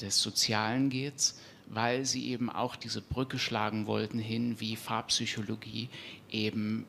[0.01, 1.35] des Sozialen geht,
[1.67, 5.89] weil sie eben auch diese Brücke schlagen wollten hin, wie Farbpsychologie
[6.31, 6.87] eben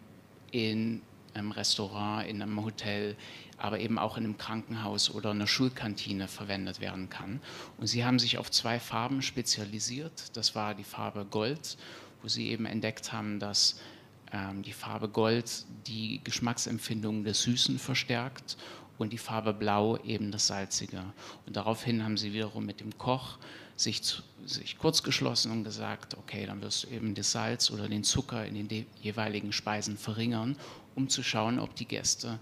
[0.52, 1.02] in
[1.34, 3.16] einem Restaurant, in einem Hotel,
[3.62, 7.39] aber eben auch in einem Krankenhaus oder einer Schulkantine verwendet werden kann.
[7.78, 10.36] Und sie haben sich auf zwei Farben spezialisiert.
[10.36, 11.78] Das war die Farbe Gold,
[12.22, 13.80] wo sie eben entdeckt haben, dass
[14.32, 18.57] ähm, die Farbe Gold die Geschmacksempfindung des Süßen verstärkt
[18.97, 21.03] und die Farbe Blau eben das Salzige.
[21.45, 23.38] Und daraufhin haben sie wiederum mit dem Koch
[23.76, 24.01] sich,
[24.45, 28.45] sich kurz geschlossen und gesagt, okay, dann wirst du eben das Salz oder den Zucker
[28.45, 30.55] in den jeweiligen Speisen verringern,
[30.95, 32.39] um zu schauen, ob die Gäste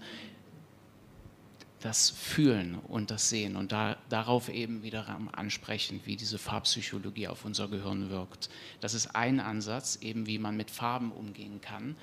[1.80, 7.44] das fühlen und das sehen und da, darauf eben wieder ansprechen, wie diese Farbpsychologie auf
[7.44, 8.50] unser Gehirn wirkt.
[8.80, 11.96] Das ist ein Ansatz, eben wie man mit Farben umgehen kann.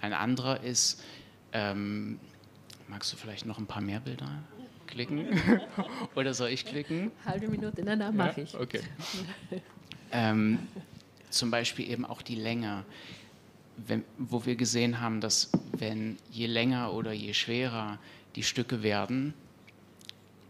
[0.00, 1.02] Ein anderer ist,
[1.52, 2.18] ähm,
[2.88, 4.42] magst du vielleicht noch ein paar mehr Bilder
[4.86, 5.28] klicken?
[6.14, 7.12] Oder soll ich klicken?
[7.26, 8.46] Halbe Minute, nein, nein, mache ja?
[8.46, 8.54] ich.
[8.54, 8.80] Okay.
[10.12, 10.58] ähm,
[11.30, 12.84] zum Beispiel eben auch die Länge,
[13.76, 17.98] wenn, wo wir gesehen haben, dass wenn je länger oder je schwerer
[18.38, 19.34] die Stücke werden,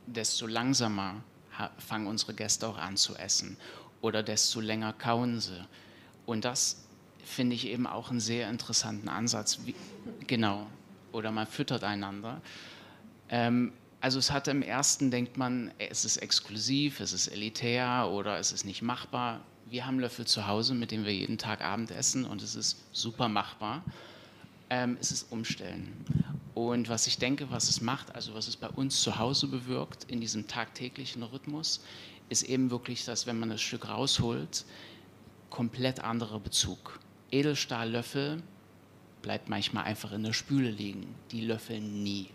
[0.05, 1.23] desto langsamer
[1.79, 3.57] fangen unsere Gäste auch an zu essen
[4.03, 5.67] oder desto länger kauen sie.
[6.27, 6.85] Und das
[7.25, 9.61] finde ich eben auch einen sehr interessanten Ansatz.
[9.65, 9.75] Wie,
[10.27, 10.67] genau.
[11.13, 12.43] Oder man füttert einander.
[13.31, 13.73] Ähm,
[14.03, 18.53] also es hat im ersten, denkt man, es ist exklusiv, es ist elitär oder es
[18.53, 19.41] ist nicht machbar.
[19.65, 22.85] Wir haben Löffel zu Hause, mit denen wir jeden Tag Abend essen und es ist
[22.93, 23.83] super machbar.
[24.71, 25.93] Ähm, es ist Umstellen.
[26.55, 30.05] Und was ich denke, was es macht, also was es bei uns zu Hause bewirkt
[30.05, 31.81] in diesem tagtäglichen Rhythmus,
[32.29, 34.65] ist eben wirklich, dass wenn man das Stück rausholt,
[35.51, 37.01] komplett anderer Bezug.
[37.31, 38.43] Edelstahllöffel
[39.23, 41.15] bleibt manchmal einfach in der Spüle liegen.
[41.31, 42.29] Die löffeln nie.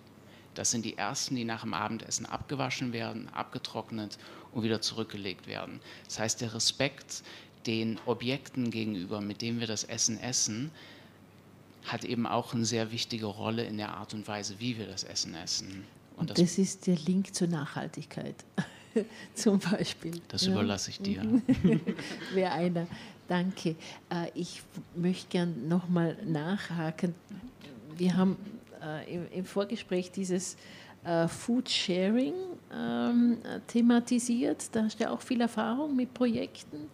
[0.55, 4.17] Das sind die ersten, die nach dem Abendessen abgewaschen werden, abgetrocknet
[4.51, 5.79] und wieder zurückgelegt werden.
[6.05, 7.23] Das heißt, der Respekt
[7.65, 10.71] den Objekten gegenüber, mit denen wir das Essen essen,
[11.86, 15.03] hat eben auch eine sehr wichtige Rolle in der Art und Weise, wie wir das
[15.03, 15.84] Essen essen.
[16.15, 18.36] Und das, das ist der Link zur Nachhaltigkeit,
[19.34, 20.21] zum Beispiel.
[20.27, 20.51] Das ja.
[20.53, 21.23] überlasse ich dir.
[22.34, 22.88] Wäre einer.
[23.27, 23.75] Danke.
[24.09, 24.61] Äh, ich
[24.95, 27.15] möchte gern nochmal nachhaken.
[27.97, 28.38] Wir haben
[28.81, 30.55] äh, im, Vorgespräch dieses
[31.03, 32.34] äh, Food Sharing
[32.73, 34.69] ähm, thematisiert.
[34.71, 36.89] Da hast du ja auch viel Erfahrung mit Projekten.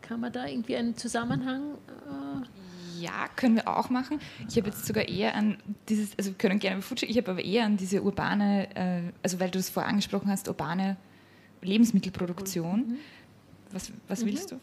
[0.00, 1.74] Kann man da irgendwie einen Zusammenhang?
[2.06, 2.61] Äh
[3.02, 4.20] ja, können wir auch machen.
[4.48, 5.56] Ich habe jetzt sogar eher an
[5.88, 9.12] dieses, also wir können gerne über Food ich habe aber eher an diese urbane, äh,
[9.22, 10.96] also weil du das vorher angesprochen hast, urbane
[11.62, 12.80] Lebensmittelproduktion.
[12.80, 12.96] Mhm.
[13.72, 14.26] Was, was mhm.
[14.26, 14.60] willst du?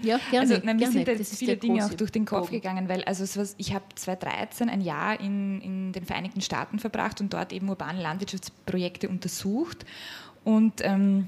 [0.00, 0.54] Ja, gerne.
[0.54, 2.60] Also, nein, mir sind jetzt viele Dinge auch durch den Kopf Bogen.
[2.60, 7.20] gegangen, weil also was, ich habe 2013 ein Jahr in, in den Vereinigten Staaten verbracht
[7.20, 9.84] und dort eben urbane Landwirtschaftsprojekte untersucht.
[10.44, 11.26] Und ähm,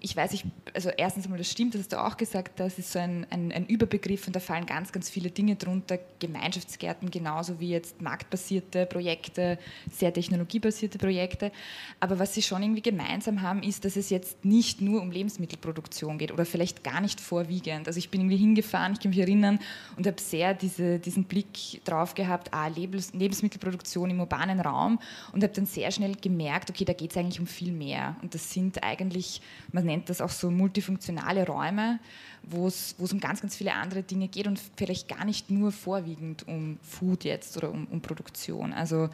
[0.00, 0.44] ich weiß, ich,
[0.74, 3.52] also erstens einmal, das stimmt, das hast du auch gesagt, das ist so ein, ein,
[3.52, 5.98] ein, Überbegriff und da fallen ganz, ganz viele Dinge drunter.
[6.18, 9.58] Gemeinschaftsgärten genauso wie jetzt marktbasierte Projekte,
[9.90, 11.52] sehr technologiebasierte Projekte.
[12.00, 16.16] Aber was sie schon irgendwie gemeinsam haben, ist, dass es jetzt nicht nur um Lebensmittelproduktion
[16.16, 17.86] geht oder vielleicht gar nicht vorwiegend.
[17.86, 19.58] Also ich bin irgendwie hingefahren, ich kann mich erinnern
[19.96, 24.98] und habe sehr diese, diesen Blick drauf gehabt, ah, Lebensmittelproduktion im urbanen Raum
[25.32, 28.16] und habe dann sehr schnell gemerkt, okay, da geht es eigentlich um viel mehr.
[28.22, 29.42] Und das sind eigentlich,
[29.72, 31.98] man nennt das auch so multifunktionale Räume,
[32.42, 36.46] wo es um ganz, ganz viele andere Dinge geht und vielleicht gar nicht nur vorwiegend
[36.48, 38.72] um Food jetzt oder um, um Produktion.
[38.72, 39.10] Also,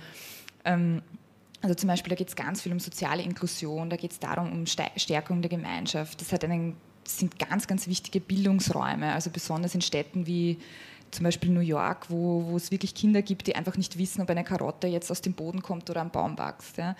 [0.64, 1.02] ähm,
[1.62, 4.52] also zum Beispiel, da geht es ganz viel um soziale Inklusion, da geht es darum,
[4.52, 6.20] um Stärkung der Gemeinschaft.
[6.20, 10.58] Das, einen, sind ganz, ganz wichtige Bildungsräume, also besonders in Städten wie
[11.12, 14.28] zum Beispiel New York, wo, wo es wirklich Kinder gibt, die einfach nicht wissen, ob
[14.28, 16.76] eine Karotte jetzt aus dem Boden kommt oder am Baum wächst.
[16.76, 16.96] Ja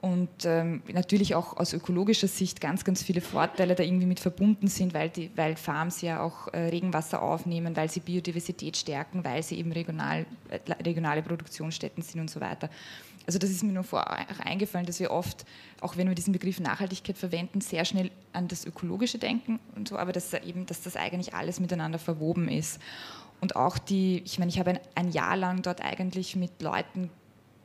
[0.00, 4.68] und ähm, natürlich auch aus ökologischer Sicht ganz, ganz viele Vorteile da irgendwie mit verbunden
[4.68, 9.42] sind, weil, die, weil Farms ja auch äh, Regenwasser aufnehmen, weil sie Biodiversität stärken, weil
[9.42, 12.68] sie eben regional, äh, regionale Produktionsstätten sind und so weiter.
[13.26, 15.44] Also das ist mir nur vorher eingefallen, dass wir oft,
[15.80, 19.96] auch wenn wir diesen Begriff Nachhaltigkeit verwenden, sehr schnell an das Ökologische denken und so,
[19.96, 22.78] aber dass, eben, dass das eigentlich alles miteinander verwoben ist.
[23.40, 27.10] Und auch die, ich meine, ich habe ein, ein Jahr lang dort eigentlich mit Leuten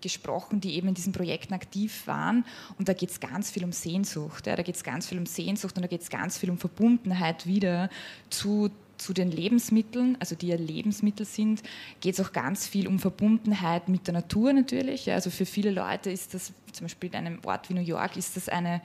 [0.02, 2.46] gesprochen, die eben in diesen Projekten aktiv waren.
[2.78, 4.48] Und da geht es ganz viel um Sehnsucht.
[4.48, 6.58] Ja, da geht es ganz viel um Sehnsucht und da geht es ganz viel um
[6.58, 7.90] Verbundenheit wieder
[8.30, 8.72] zu
[9.02, 11.64] zu den Lebensmitteln, also die ja Lebensmittel sind,
[12.02, 15.08] geht es auch ganz viel um Verbundenheit mit der Natur natürlich.
[15.08, 18.16] Ja, also für viele Leute ist das, zum Beispiel in einem Ort wie New York,
[18.16, 18.82] ist das eine,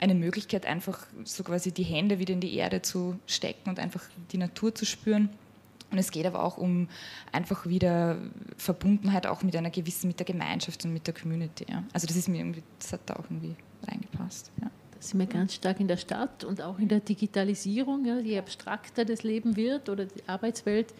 [0.00, 4.02] eine Möglichkeit, einfach so quasi die Hände wieder in die Erde zu stecken und einfach
[4.32, 5.30] die Natur zu spüren.
[5.94, 6.88] Und es geht aber auch um
[7.30, 8.16] einfach wieder
[8.56, 11.66] Verbundenheit auch mit einer gewissen, mit der Gemeinschaft und mit der Community.
[11.70, 11.84] Ja.
[11.92, 13.54] Also das ist mir irgendwie, das hat da auch irgendwie
[13.86, 14.50] reingepasst.
[14.60, 14.72] Ja.
[14.90, 18.04] Da sind wir ganz stark in der Stadt und auch in der Digitalisierung.
[18.04, 18.18] Ja.
[18.18, 20.92] Je abstrakter das Leben wird oder die Arbeitswelt,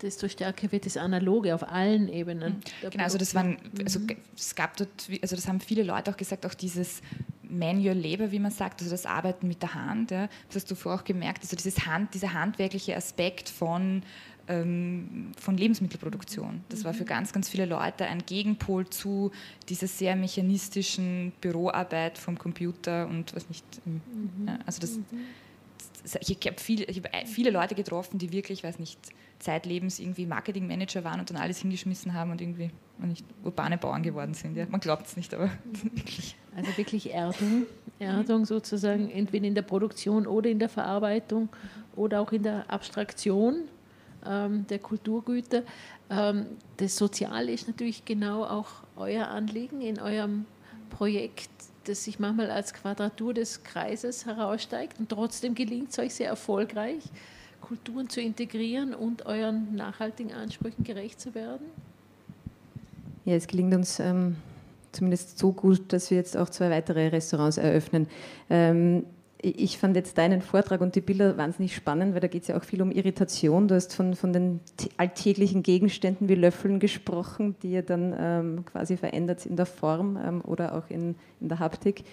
[0.00, 2.60] desto stärker wird das Analoge auf allen Ebenen.
[2.88, 3.98] Genau, also das waren, also
[4.36, 7.02] es gab dort, also das haben viele Leute auch gesagt, auch dieses
[7.42, 10.10] Manual Labor, wie man sagt, also das Arbeiten mit der Hand.
[10.10, 10.28] Ja.
[10.48, 14.02] Das hast du vorher auch gemerkt, also dieses Hand, dieser handwerkliche Aspekt von,
[14.48, 16.62] ähm, von Lebensmittelproduktion.
[16.68, 17.08] Das war für mhm.
[17.08, 19.30] ganz, ganz viele Leute ein Gegenpol zu
[19.68, 23.64] dieser sehr mechanistischen Büroarbeit vom Computer und was nicht.
[23.84, 24.00] Mhm.
[24.46, 24.98] Ja, also das,
[26.02, 28.98] das ich habe viele, hab viele Leute getroffen, die wirklich, weiß nicht,
[29.38, 34.34] zeitlebens irgendwie Marketingmanager waren und dann alles hingeschmissen haben und irgendwie nicht urbane Bauern geworden
[34.34, 34.56] sind.
[34.56, 35.50] Ja, man glaubt es nicht, aber.
[36.56, 37.66] Also wirklich Erdung,
[37.98, 41.50] Erdung sozusagen, entweder in der Produktion oder in der Verarbeitung
[41.94, 43.64] oder auch in der Abstraktion
[44.24, 45.62] ähm, der Kulturgüter.
[46.10, 46.46] Ähm,
[46.76, 50.46] das Soziale ist natürlich genau auch euer Anliegen in eurem
[50.90, 51.50] Projekt,
[51.84, 57.02] das sich manchmal als Quadratur des Kreises heraussteigt und trotzdem gelingt es euch sehr erfolgreich
[57.60, 61.66] Kulturen zu integrieren und euren nachhaltigen Ansprüchen gerecht zu werden?
[63.24, 64.36] Ja, es gelingt uns ähm,
[64.92, 68.06] zumindest so gut, dass wir jetzt auch zwei weitere Restaurants eröffnen.
[68.48, 69.04] Ähm,
[69.50, 72.56] ich fand jetzt deinen Vortrag und die Bilder wahnsinnig spannend, weil da geht es ja
[72.56, 73.68] auch viel um Irritation.
[73.68, 74.60] Du hast von, von den
[74.96, 80.40] alltäglichen Gegenständen wie Löffeln gesprochen, die ihr dann ähm, quasi verändert in der Form ähm,
[80.42, 82.04] oder auch in, in der Haptik.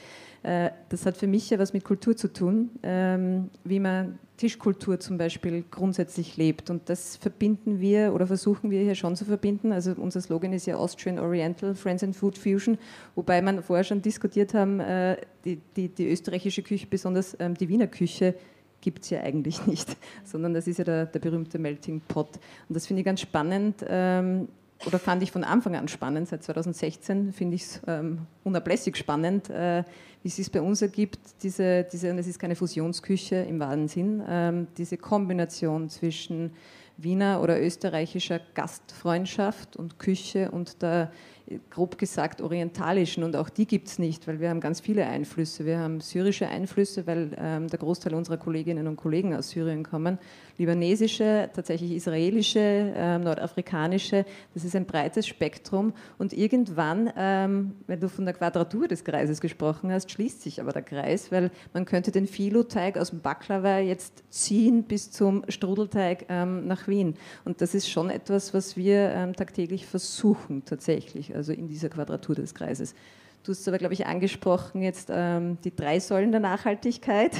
[0.43, 4.99] Äh, das hat für mich ja was mit Kultur zu tun, ähm, wie man Tischkultur
[4.99, 6.69] zum Beispiel grundsätzlich lebt.
[6.69, 9.71] Und das verbinden wir oder versuchen wir hier schon zu verbinden.
[9.71, 12.77] Also unser Slogan ist ja Austrian Oriental Friends and Food Fusion,
[13.15, 17.69] wobei man vorher schon diskutiert haben, äh, die, die, die österreichische Küche, besonders ähm, die
[17.69, 18.35] Wiener Küche,
[18.81, 22.27] gibt es ja eigentlich nicht, sondern das ist ja der, der berühmte Melting Pot.
[22.67, 24.49] Und das finde ich ganz spannend, ähm,
[24.85, 29.49] oder fand ich von Anfang an spannend, seit 2016 finde ich es ähm, unablässig spannend,
[29.49, 29.83] äh,
[30.21, 33.87] wie es sich bei uns ergibt, diese, diese, und es ist keine Fusionsküche im wahren
[33.87, 36.51] Sinn, ähm, diese Kombination zwischen
[36.97, 41.11] Wiener oder österreichischer Gastfreundschaft und Küche und der
[41.69, 45.65] grob gesagt orientalischen und auch die gibt es nicht, weil wir haben ganz viele Einflüsse.
[45.65, 50.17] Wir haben syrische Einflüsse, weil ähm, der Großteil unserer Kolleginnen und Kollegen aus Syrien kommen,
[50.57, 54.25] libanesische, tatsächlich israelische, ähm, nordafrikanische.
[54.53, 59.41] Das ist ein breites Spektrum und irgendwann, ähm, wenn du von der Quadratur des Kreises
[59.41, 63.79] gesprochen hast, schließt sich aber der Kreis, weil man könnte den Filoteig aus dem Baklava
[63.79, 69.11] jetzt ziehen bis zum Strudelteig ähm, nach Wien und das ist schon etwas, was wir
[69.11, 72.93] ähm, tagtäglich versuchen tatsächlich also in dieser Quadratur des Kreises.
[73.43, 77.31] Du hast aber, glaube ich, angesprochen jetzt ähm, die drei Säulen der Nachhaltigkeit.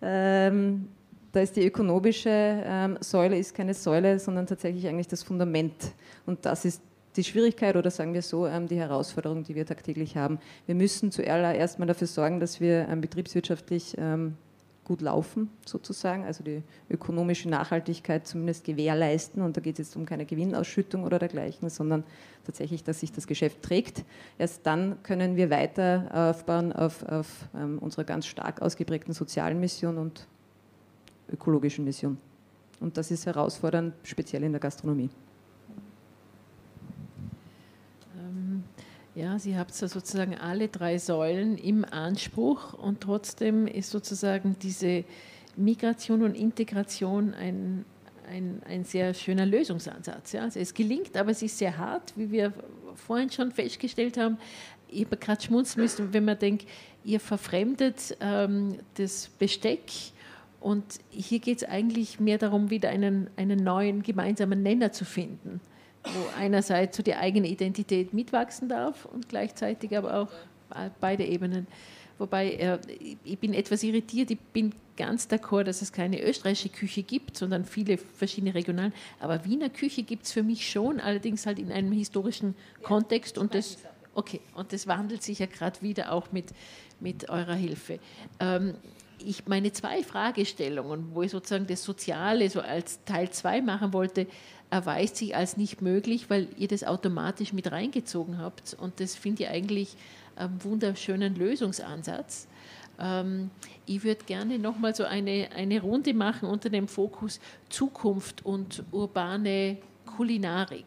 [0.00, 0.88] Ähm,
[1.32, 5.92] da ist die ökonomische ähm, Säule ist keine Säule, sondern tatsächlich eigentlich das Fundament.
[6.26, 6.82] Und das ist
[7.16, 10.38] die Schwierigkeit oder sagen wir so, ähm, die Herausforderung, die wir tagtäglich haben.
[10.66, 14.36] Wir müssen zuallererst mal dafür sorgen, dass wir ähm, betriebswirtschaftlich ähm,
[14.90, 19.40] gut laufen, sozusagen, also die ökonomische Nachhaltigkeit zumindest gewährleisten.
[19.40, 22.02] Und da geht es jetzt um keine Gewinnausschüttung oder dergleichen, sondern
[22.44, 24.04] tatsächlich, dass sich das Geschäft trägt.
[24.36, 29.96] Erst dann können wir weiter aufbauen auf, auf ähm, unserer ganz stark ausgeprägten sozialen Mission
[29.96, 30.26] und
[31.32, 32.18] ökologischen Mission.
[32.80, 35.08] Und das ist herausfordernd, speziell in der Gastronomie.
[39.20, 45.04] Ja, Sie haben sozusagen alle drei Säulen im Anspruch und trotzdem ist sozusagen diese
[45.56, 47.84] Migration und Integration ein,
[48.26, 50.32] ein, ein sehr schöner Lösungsansatz.
[50.32, 50.44] Ja.
[50.44, 52.54] Also es gelingt, aber es ist sehr hart, wie wir
[52.94, 54.38] vorhin schon festgestellt haben.
[54.88, 56.66] Ich habe gerade schmunzeln müssen, wenn man denkt,
[57.04, 59.82] ihr verfremdet ähm, das Besteck
[60.60, 65.60] und hier geht es eigentlich mehr darum, wieder einen, einen neuen gemeinsamen Nenner zu finden
[66.04, 70.28] wo einerseits so die eigene Identität mitwachsen darf und gleichzeitig aber auch
[71.00, 71.66] beide Ebenen.
[72.18, 72.78] Wobei äh,
[73.24, 77.64] ich bin etwas irritiert, ich bin ganz d'accord, dass es keine österreichische Küche gibt, sondern
[77.64, 78.92] viele verschiedene regionalen.
[79.18, 83.54] Aber Wiener Küche gibt es für mich schon, allerdings halt in einem historischen Kontext und
[83.54, 83.78] das,
[84.14, 86.52] okay, und das wandelt sich ja gerade wieder auch mit,
[87.00, 87.98] mit eurer Hilfe.
[88.38, 88.74] Ähm,
[89.24, 94.26] ich meine zwei Fragestellungen, wo ich sozusagen das Soziale so als Teil 2 machen wollte,
[94.70, 98.74] erweist sich als nicht möglich, weil ihr das automatisch mit reingezogen habt.
[98.74, 99.96] Und das finde ich eigentlich
[100.36, 102.46] einen wunderschönen Lösungsansatz.
[102.98, 103.50] Ähm,
[103.86, 109.78] ich würde gerne nochmal so eine, eine Runde machen unter dem Fokus Zukunft und urbane
[110.06, 110.86] Kulinarik.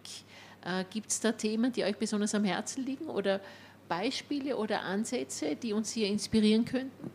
[0.66, 3.42] Äh, Gibt es da Themen, die euch besonders am Herzen liegen oder
[3.90, 7.12] Beispiele oder Ansätze, die uns hier inspirieren könnten?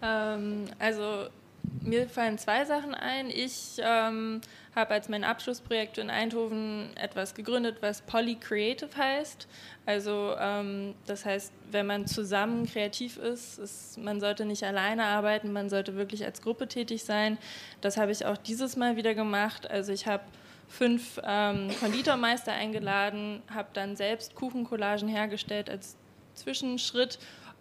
[0.00, 1.26] Ähm, also
[1.82, 3.30] mir fallen zwei Sachen ein.
[3.30, 4.40] Ich ähm,
[4.74, 9.48] habe als mein Abschlussprojekt in Eindhoven etwas gegründet, was Poly Creative heißt.
[9.86, 15.52] Also ähm, das heißt, wenn man zusammen kreativ ist, ist, man sollte nicht alleine arbeiten,
[15.52, 17.38] man sollte wirklich als Gruppe tätig sein.
[17.80, 19.70] Das habe ich auch dieses Mal wieder gemacht.
[19.70, 20.24] Also ich habe
[20.68, 25.96] fünf ähm, Konditormeister eingeladen, habe dann selbst Kuchencollagen hergestellt als
[26.34, 27.18] Zwischenschritt,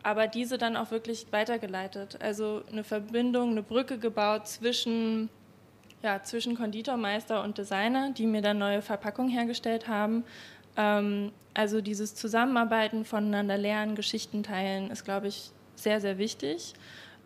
[0.07, 2.17] aber diese dann auch wirklich weitergeleitet.
[2.21, 5.29] Also eine Verbindung, eine Brücke gebaut zwischen,
[6.01, 10.23] ja, zwischen Konditormeister und Designer, die mir dann neue Verpackungen hergestellt haben.
[10.77, 16.73] Ähm, also dieses Zusammenarbeiten, voneinander lernen, Geschichten teilen, ist, glaube ich, sehr, sehr wichtig.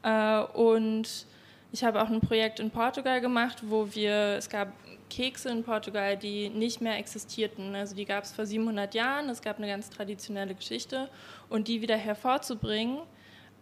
[0.01, 1.27] Äh, und
[1.71, 4.69] ich habe auch ein Projekt in Portugal gemacht, wo wir, es gab
[5.12, 7.76] Kekse in Portugal, die nicht mehr existierten.
[7.76, 11.09] Also die gab es vor 700 Jahren, es gab eine ganz traditionelle Geschichte
[11.49, 12.99] und die wieder hervorzubringen,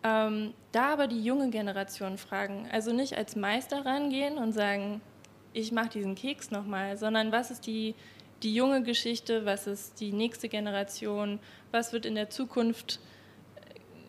[0.04, 2.70] ähm, da aber die junge Generation fragen.
[2.72, 5.02] Also nicht als Meister rangehen und sagen,
[5.52, 7.96] ich mache diesen Keks nochmal, sondern was ist die,
[8.44, 11.40] die junge Geschichte, was ist die nächste Generation,
[11.72, 13.00] was wird in der Zukunft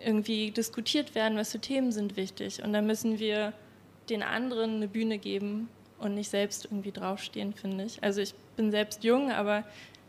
[0.05, 2.63] irgendwie diskutiert werden, was für Themen sind wichtig.
[2.63, 3.55] Und da müssen wir
[4.11, 5.69] den anderen eine Bühne geben
[6.01, 8.03] und nicht selbst irgendwie draufstehen, finde ich.
[8.03, 9.65] Also ich bin selbst jung, aber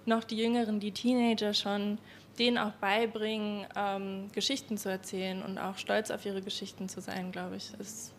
[0.06, 1.98] noch die Jüngeren, die Teenager schon,
[2.40, 7.32] denen auch beibringen, ähm, Geschichten zu erzählen und auch stolz auf ihre Geschichten zu sein,
[7.32, 8.14] glaube ich, ist,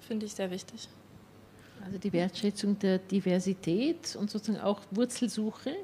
[0.00, 0.88] finde ich, sehr wichtig.
[1.84, 5.74] Also die Wertschätzung der Diversität und sozusagen auch Wurzelsuche.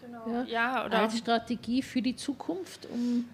[0.00, 0.28] Genau.
[0.28, 3.26] Ja, ja oder als Strategie für die Zukunft, um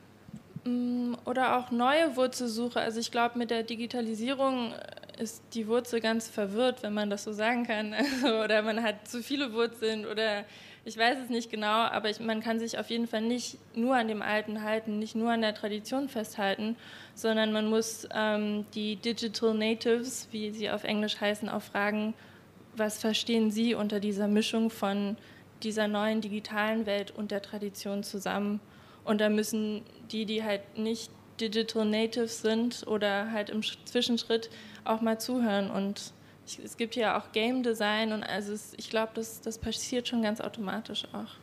[0.64, 2.80] Mm, oder auch neue Wurzelsuche.
[2.80, 4.74] Also ich glaube, mit der Digitalisierung
[5.20, 7.94] ist die Wurzel ganz verwirrt, wenn man das so sagen kann.
[8.22, 10.44] Also, oder man hat zu viele Wurzeln oder
[10.84, 13.96] ich weiß es nicht genau, aber ich, man kann sich auf jeden Fall nicht nur
[13.96, 16.76] an dem Alten halten, nicht nur an der Tradition festhalten,
[17.14, 22.14] sondern man muss ähm, die Digital Natives, wie sie auf Englisch heißen, auch fragen,
[22.74, 25.16] was verstehen sie unter dieser Mischung von
[25.62, 28.60] dieser neuen digitalen Welt und der Tradition zusammen?
[29.04, 31.10] Und da müssen die, die halt nicht
[31.40, 34.50] Digital Natives sind oder halt im Zwischenschritt
[34.84, 35.70] auch mal zuhören.
[35.70, 36.12] Und
[36.46, 40.08] ich, es gibt ja auch Game Design und also es, ich glaube, das, das passiert
[40.08, 41.36] schon ganz automatisch auch.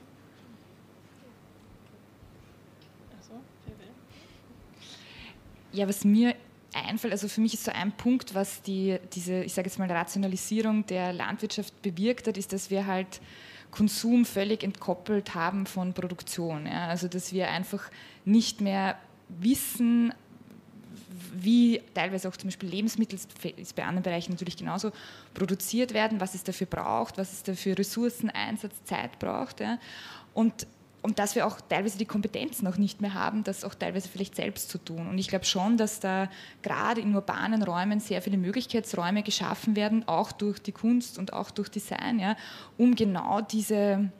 [5.74, 6.34] Ja, was mir
[6.74, 9.90] einfällt, also für mich ist so ein Punkt, was die, diese, ich sage jetzt mal,
[9.92, 13.22] Rationalisierung der Landwirtschaft bewirkt hat, ist, dass wir halt
[13.72, 16.66] Konsum völlig entkoppelt haben von Produktion.
[16.66, 16.88] Ja?
[16.88, 17.92] Also dass wir einfach
[18.26, 18.98] nicht mehr
[19.30, 20.14] wissen,
[21.34, 23.20] wie teilweise auch zum Beispiel Lebensmittel,
[23.58, 24.92] ist bei anderen Bereichen natürlich genauso,
[25.34, 29.60] produziert werden, was es dafür braucht, was es dafür Ressourceneinsatz, Zeit braucht.
[29.60, 29.80] Ja?
[30.34, 30.68] Und
[31.08, 34.36] und dass wir auch teilweise die Kompetenz noch nicht mehr haben, das auch teilweise vielleicht
[34.36, 35.08] selbst zu tun.
[35.08, 36.30] Und ich glaube schon, dass da
[36.64, 41.52] gerade in urbanen Räumen sehr viele Möglichkeitsräume geschaffen werden, auch durch die Kunst und auch
[41.52, 42.36] durch Design, ja,
[42.78, 44.12] um genau diese,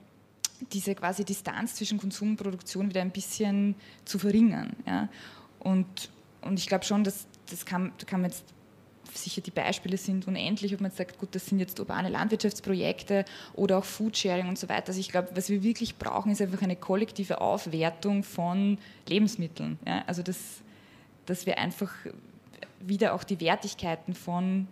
[0.72, 4.74] diese quasi Distanz zwischen Konsum und Produktion wieder ein bisschen zu verringern.
[4.86, 5.08] Ja.
[5.58, 6.10] Und,
[6.48, 8.44] und ich glaube schon, dass das kann, kann man jetzt
[9.14, 13.24] sicher die Beispiele sind unendlich, ob man sagt, gut, das sind jetzt urbane Landwirtschaftsprojekte
[13.54, 14.88] oder auch Foodsharing und so weiter.
[14.88, 18.78] Also ich glaube, was wir wirklich brauchen, ist einfach eine kollektive Aufwertung von
[19.08, 19.78] Lebensmitteln.
[19.86, 20.04] Ja?
[20.06, 20.62] Also dass,
[21.26, 21.92] dass wir einfach
[22.80, 24.68] wieder auch die Wertigkeiten von,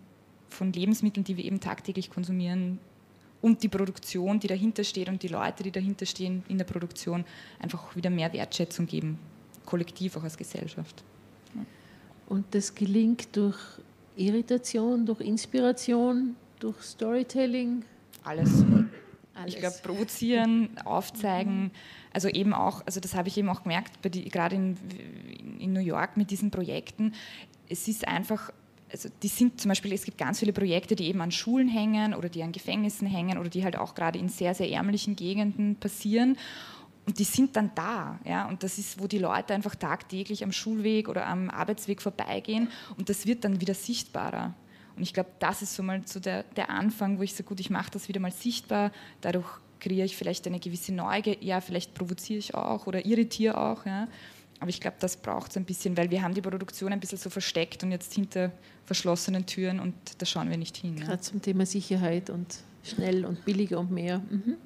[0.49, 2.79] von Lebensmitteln, die wir eben tagtäglich konsumieren,
[3.39, 7.23] und die Produktion, die dahinter steht und die Leute, die dahinter stehen in der Produktion,
[7.59, 9.19] einfach wieder mehr Wertschätzung geben,
[9.63, 11.03] kollektiv auch als Gesellschaft.
[12.27, 13.57] Und das gelingt durch
[14.15, 17.83] Irritation, durch Inspiration, durch Storytelling?
[18.23, 18.63] Alles.
[19.33, 19.53] Alles.
[19.53, 21.71] Ich glaube, provozieren, aufzeigen, mhm.
[22.11, 24.77] also eben auch, also das habe ich eben auch gemerkt, gerade in,
[25.59, 27.13] in New York mit diesen Projekten,
[27.69, 28.51] es ist einfach
[28.91, 32.13] also die sind zum Beispiel, es gibt ganz viele Projekte, die eben an Schulen hängen
[32.13, 35.75] oder die an Gefängnissen hängen oder die halt auch gerade in sehr, sehr ärmlichen Gegenden
[35.75, 36.37] passieren.
[37.07, 38.19] Und die sind dann da.
[38.25, 38.47] Ja?
[38.49, 42.69] Und das ist, wo die Leute einfach tagtäglich am Schulweg oder am Arbeitsweg vorbeigehen.
[42.97, 44.53] Und das wird dann wieder sichtbarer.
[44.97, 47.61] Und ich glaube, das ist so mal so der, der Anfang, wo ich sage, gut,
[47.61, 48.91] ich mache das wieder mal sichtbar.
[49.21, 49.47] Dadurch
[49.79, 51.37] kreiere ich vielleicht eine gewisse Neugier.
[51.39, 53.85] Ja, vielleicht provoziere ich auch oder irritiere auch.
[53.85, 54.09] Ja?
[54.59, 57.19] Aber ich glaube, das braucht es ein bisschen, weil wir haben die Produktion ein bisschen
[57.19, 58.51] so versteckt und jetzt hinter
[58.85, 60.97] verschlossenen Türen und da schauen wir nicht hin.
[60.97, 61.21] Gerade ja.
[61.21, 64.19] zum Thema Sicherheit und schnell und billiger und mehr.
[64.29, 64.57] Mhm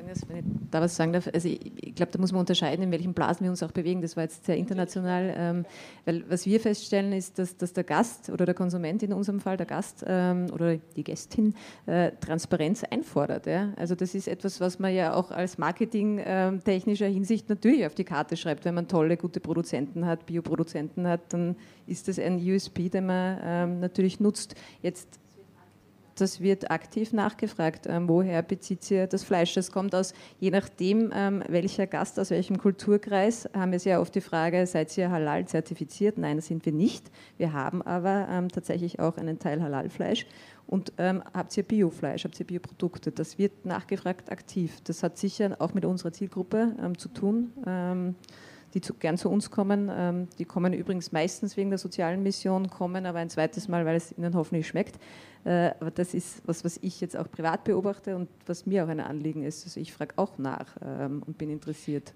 [0.00, 2.40] sagen, dass, wenn ich da was sagen darf, also ich, ich glaube, da muss man
[2.40, 4.02] unterscheiden, in welchen Blasen wir uns auch bewegen.
[4.02, 5.66] Das war jetzt sehr international, ähm,
[6.04, 9.56] weil was wir feststellen ist, dass, dass, der Gast oder der Konsument in unserem Fall,
[9.56, 11.54] der Gast ähm, oder die Gästin,
[11.86, 13.46] äh, Transparenz einfordert.
[13.46, 13.72] Ja?
[13.76, 18.04] Also das ist etwas, was man ja auch als marketingtechnischer ähm, Hinsicht natürlich auf die
[18.04, 18.64] Karte schreibt.
[18.64, 21.56] Wenn man tolle, gute Produzenten hat, Bioproduzenten hat, dann
[21.86, 24.54] ist das ein USP, den man ähm, natürlich nutzt.
[24.82, 25.20] Jetzt
[26.20, 27.86] das wird aktiv nachgefragt.
[27.88, 29.54] Ähm, woher bezieht ihr das Fleisch?
[29.54, 34.14] Das kommt aus, je nachdem, ähm, welcher Gast aus welchem Kulturkreis, haben wir sehr oft
[34.14, 36.18] die Frage, seid ihr halal zertifiziert?
[36.18, 37.10] Nein, sind wir nicht.
[37.36, 40.26] Wir haben aber ähm, tatsächlich auch einen Teil Halalfleisch.
[40.66, 43.10] Und ähm, habt ihr Biofleisch, habt ihr Bioprodukte?
[43.10, 44.78] Das wird nachgefragt aktiv.
[44.84, 47.52] Das hat sicher auch mit unserer Zielgruppe ähm, zu tun
[48.74, 49.90] die zu, gern zu uns kommen.
[49.92, 53.96] Ähm, die kommen übrigens meistens wegen der sozialen Mission, kommen aber ein zweites Mal, weil
[53.96, 54.98] es ihnen hoffentlich schmeckt.
[55.44, 58.88] Äh, aber das ist was, was ich jetzt auch privat beobachte und was mir auch
[58.88, 59.64] ein Anliegen ist.
[59.64, 62.14] Also ich frage auch nach ähm, und bin interessiert.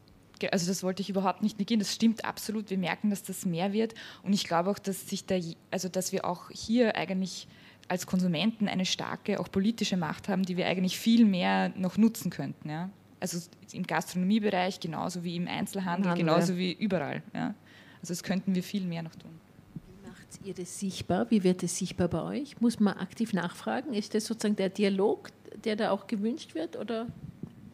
[0.50, 1.78] Also das wollte ich überhaupt nicht negieren.
[1.78, 2.68] Das stimmt absolut.
[2.68, 5.36] Wir merken, dass das mehr wird und ich glaube auch, dass sich da,
[5.70, 7.48] also dass wir auch hier eigentlich
[7.88, 12.30] als Konsumenten eine starke, auch politische Macht haben, die wir eigentlich viel mehr noch nutzen
[12.30, 12.68] könnten.
[12.68, 12.90] Ja?
[13.20, 13.38] Also
[13.72, 16.58] im Gastronomiebereich genauso wie im Einzelhandel, Handel, genauso ja.
[16.58, 17.22] wie überall.
[17.34, 17.54] Ja.
[18.00, 19.30] Also das könnten wir viel mehr noch tun.
[19.74, 21.30] Wie macht ihr das sichtbar?
[21.30, 22.60] Wie wird es sichtbar bei euch?
[22.60, 23.94] Muss man aktiv nachfragen?
[23.94, 25.30] Ist das sozusagen der Dialog,
[25.64, 26.76] der da auch gewünscht wird?
[26.76, 27.06] Oder?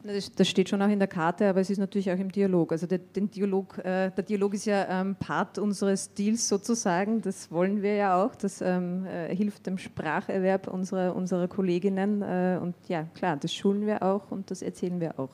[0.02, 2.72] Das steht schon auch in der Karte, aber es ist natürlich auch im Dialog.
[2.72, 7.20] Also der, den Dialog, äh, der Dialog ist ja ähm, Part unseres Deals sozusagen.
[7.20, 8.34] Das wollen wir ja auch.
[8.34, 12.22] Das ähm, äh, hilft dem Spracherwerb unserer, unserer Kolleginnen.
[12.22, 15.30] Äh, und ja, klar, das schulen wir auch und das erzählen wir auch,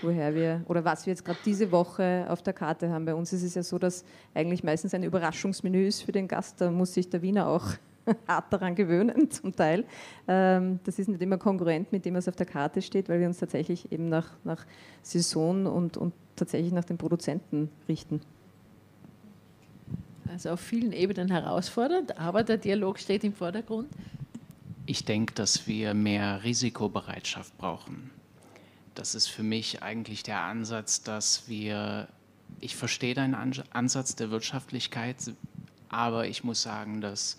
[0.00, 3.04] woher wir oder was wir jetzt gerade diese Woche auf der Karte haben.
[3.04, 4.04] Bei uns ist es ja so, dass
[4.34, 6.60] eigentlich meistens ein Überraschungsmenü ist für den Gast.
[6.60, 7.74] Da muss sich der Wiener auch
[8.28, 9.84] hart daran gewöhnen, zum Teil.
[10.26, 13.26] Ähm, das ist nicht immer kongruent mit dem, was auf der Karte steht, weil wir
[13.26, 14.64] uns tatsächlich eben nach, nach
[15.02, 18.20] Saison und, und tatsächlich nach den Produzenten richten.
[20.30, 23.88] Also auf vielen Ebenen herausfordernd, aber der Dialog steht im Vordergrund.
[24.86, 28.10] Ich denke, dass wir mehr Risikobereitschaft brauchen.
[28.94, 32.08] Das ist für mich eigentlich der Ansatz, dass wir,
[32.60, 33.34] ich verstehe deinen
[33.70, 35.16] Ansatz der Wirtschaftlichkeit,
[35.88, 37.38] aber ich muss sagen, dass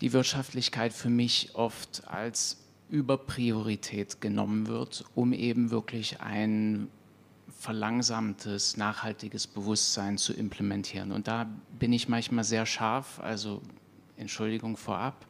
[0.00, 2.58] die Wirtschaftlichkeit für mich oft als
[2.88, 6.88] Überpriorität genommen wird, um eben wirklich ein
[7.58, 11.12] verlangsamtes, nachhaltiges Bewusstsein zu implementieren.
[11.12, 11.46] Und da
[11.78, 13.60] bin ich manchmal sehr scharf, also
[14.16, 15.26] Entschuldigung vorab.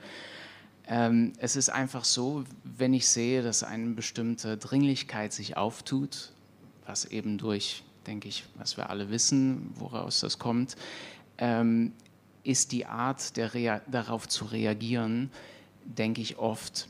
[0.87, 6.33] Ähm, es ist einfach so, wenn ich sehe, dass eine bestimmte Dringlichkeit sich auftut,
[6.87, 10.77] was eben durch, denke ich, was wir alle wissen, woraus das kommt,
[11.39, 11.93] ähm,
[12.43, 15.31] ist die Art, darauf zu reagieren,
[15.85, 16.89] denke ich oft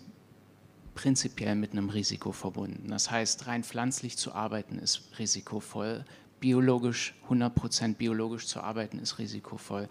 [0.95, 2.89] prinzipiell mit einem Risiko verbunden.
[2.89, 6.05] Das heißt, rein pflanzlich zu arbeiten ist risikovoll,
[6.41, 9.89] biologisch, 100% biologisch zu arbeiten ist risikovoll.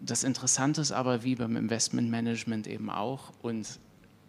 [0.00, 3.78] Das Interessante ist aber, wie beim Investmentmanagement eben auch, und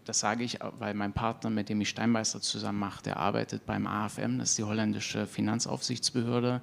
[0.05, 3.87] das sage ich, weil mein Partner, mit dem ich Steinmeister zusammen mache, der arbeitet beim
[3.87, 6.61] AFM, das ist die holländische Finanzaufsichtsbehörde,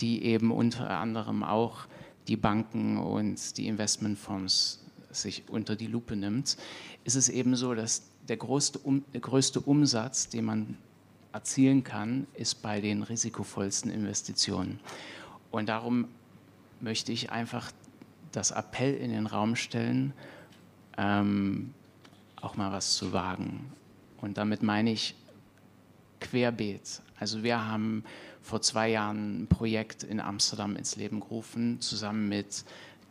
[0.00, 1.86] die eben unter anderem auch
[2.30, 6.56] die Banken und die Investmentfonds sich unter die Lupe nimmt,
[7.02, 10.78] ist es eben so, dass der größte, um, der größte Umsatz, den man
[11.32, 14.78] erzielen kann, ist bei den risikovollsten Investitionen.
[15.50, 16.06] Und darum
[16.80, 17.72] möchte ich einfach
[18.30, 20.12] das Appell in den Raum stellen,
[20.98, 21.74] ähm,
[22.40, 23.72] auch mal was zu wagen.
[24.20, 25.16] Und damit meine ich
[26.20, 27.02] querbeet.
[27.18, 28.04] Also wir haben
[28.42, 32.64] vor zwei Jahren ein Projekt in Amsterdam ins Leben gerufen, zusammen mit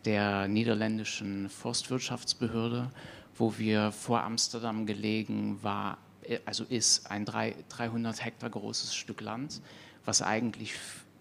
[0.05, 2.91] der niederländischen Forstwirtschaftsbehörde,
[3.35, 5.97] wo wir vor Amsterdam gelegen war,
[6.45, 9.61] also ist ein 300 Hektar großes Stück Land,
[10.05, 10.73] was eigentlich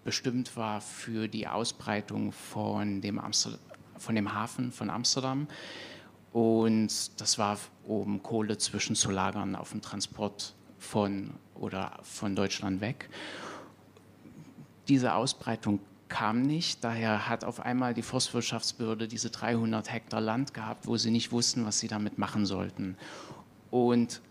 [0.03, 3.59] bestimmt war für die Ausbreitung von dem, Amsterdam,
[3.97, 5.47] von dem Hafen von Amsterdam.
[6.31, 13.09] Und das war, um Kohle zwischenzulagern auf dem Transport von oder von Deutschland weg
[14.89, 15.79] diese Ausbreitung
[16.09, 16.83] kam nicht.
[16.83, 21.65] Daher hat auf einmal die Forstwirtschaftsbehörde diese 300 Hektar Land gehabt, wo sie nicht wussten,
[21.65, 22.97] was sie damit machen sollten.
[23.71, 24.21] Und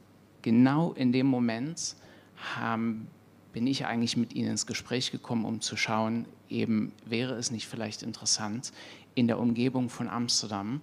[0.43, 1.95] genau in dem Moment
[2.57, 3.09] haben,
[3.53, 7.67] bin ich eigentlich mit ihnen ins Gespräch gekommen, um zu schauen, eben wäre es nicht
[7.67, 8.73] vielleicht interessant,
[9.15, 10.81] in der Umgebung von Amsterdam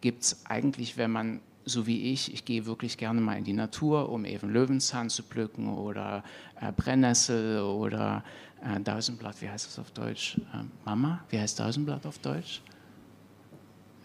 [0.00, 3.52] gibt es eigentlich, wenn man so wie ich, ich gehe wirklich gerne mal in die
[3.52, 6.24] Natur, um eben Löwenzahn zu pflücken oder
[6.60, 8.24] äh, Brennnessel oder
[8.64, 10.38] äh, Dausenblatt, wie heißt das auf Deutsch?
[10.52, 12.62] Äh, Mama, wie heißt Dausenblatt auf Deutsch?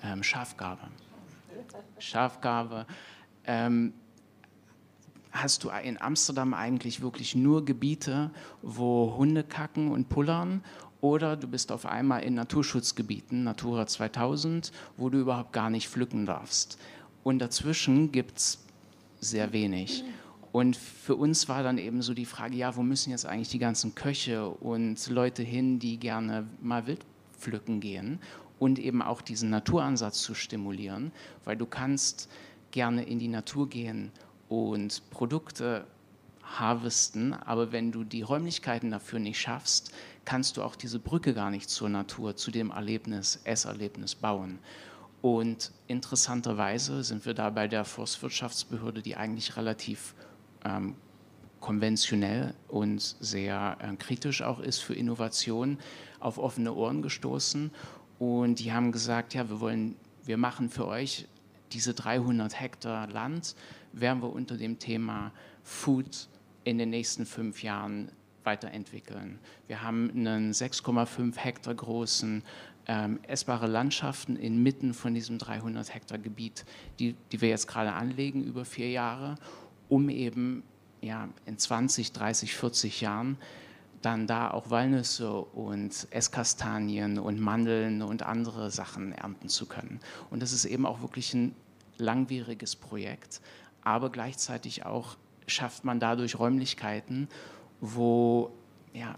[0.03, 0.81] Ähm, Schafgabe.
[1.99, 2.85] Schafgabe.
[3.45, 3.93] Ähm,
[5.31, 8.31] hast du in Amsterdam eigentlich wirklich nur Gebiete,
[8.61, 10.63] wo Hunde kacken und pullern
[11.01, 16.25] oder du bist auf einmal in Naturschutzgebieten, Natura 2000, wo du überhaupt gar nicht pflücken
[16.25, 16.79] darfst.
[17.23, 18.65] Und dazwischen gibt es
[19.19, 20.03] sehr wenig.
[20.53, 23.57] Und für uns war dann eben so die Frage, ja, wo müssen jetzt eigentlich die
[23.57, 27.03] ganzen Köche und Leute hin, die gerne mal wild
[27.35, 28.19] pflücken gehen
[28.59, 31.11] und eben auch diesen Naturansatz zu stimulieren,
[31.43, 32.29] weil du kannst
[32.69, 34.11] gerne in die Natur gehen
[34.47, 35.87] und Produkte
[36.43, 39.91] harvesten, aber wenn du die Räumlichkeiten dafür nicht schaffst,
[40.23, 44.59] kannst du auch diese Brücke gar nicht zur Natur, zu dem Erlebnis, Esserlebnis bauen.
[45.23, 50.13] Und interessanterweise sind wir da bei der Forstwirtschaftsbehörde, die eigentlich relativ
[50.65, 50.95] ähm,
[51.59, 55.77] konventionell und sehr äh, kritisch auch ist für Innovation,
[56.19, 57.71] auf offene Ohren gestoßen.
[58.19, 59.95] Und die haben gesagt, ja, wir wollen,
[60.25, 61.27] wir machen für euch
[61.71, 63.55] diese 300 Hektar Land,
[63.93, 65.31] werden wir unter dem Thema
[65.63, 66.27] Food
[66.63, 68.11] in den nächsten fünf Jahren
[68.43, 69.39] weiterentwickeln.
[69.67, 72.43] Wir haben einen 6,5 Hektar großen
[72.87, 76.65] ähm, essbare Landschaften inmitten von diesem 300 Hektar Gebiet,
[76.99, 79.35] die, die wir jetzt gerade anlegen über vier Jahre,
[79.89, 80.63] um eben
[81.01, 83.37] ja, in 20, 30, 40 Jahren
[84.01, 89.99] dann da auch Walnüsse und Esskastanien und Mandeln und andere Sachen ernten zu können.
[90.29, 91.55] Und das ist eben auch wirklich ein
[91.97, 93.41] langwieriges Projekt,
[93.81, 95.15] aber gleichzeitig auch
[95.47, 97.27] schafft man dadurch Räumlichkeiten,
[97.79, 98.51] wo
[98.93, 99.17] ja,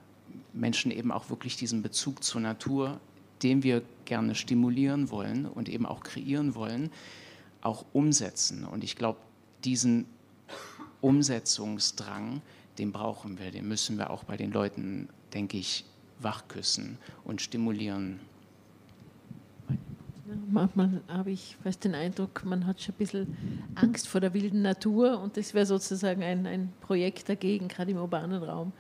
[0.53, 2.99] Menschen eben auch wirklich diesen Bezug zur Natur,
[3.43, 6.91] den wir gerne stimulieren wollen und eben auch kreieren wollen,
[7.61, 8.65] auch umsetzen.
[8.65, 9.19] Und ich glaube,
[9.63, 10.05] diesen
[11.01, 12.41] Umsetzungsdrang,
[12.77, 15.85] den brauchen wir, den müssen wir auch bei den Leuten, denke ich,
[16.19, 18.19] wachküssen und stimulieren.
[20.49, 23.37] Manchmal habe ich fast den Eindruck, man hat schon ein bisschen
[23.75, 27.97] Angst vor der wilden Natur und das wäre sozusagen ein, ein Projekt dagegen, gerade im
[27.97, 28.71] urbanen Raum.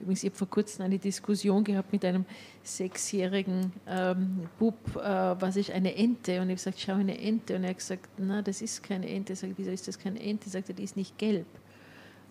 [0.00, 2.24] Übrigens, ich habe vor kurzem eine Diskussion gehabt mit einem
[2.62, 6.40] sechsjährigen ähm, Bub, äh, was ist eine Ente?
[6.40, 7.56] Und ich habe gesagt, schau eine Ente.
[7.56, 9.34] Und er hat gesagt, na, das ist keine Ente.
[9.34, 10.46] Ich sage, wieso ist das keine Ente?
[10.46, 11.46] Ich sagte, die ist nicht gelb.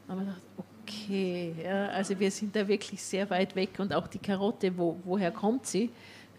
[0.08, 3.80] Aber dachte, okay, ja, also wir sind da wirklich sehr weit weg.
[3.80, 5.90] Und auch die Karotte, wo, woher kommt sie?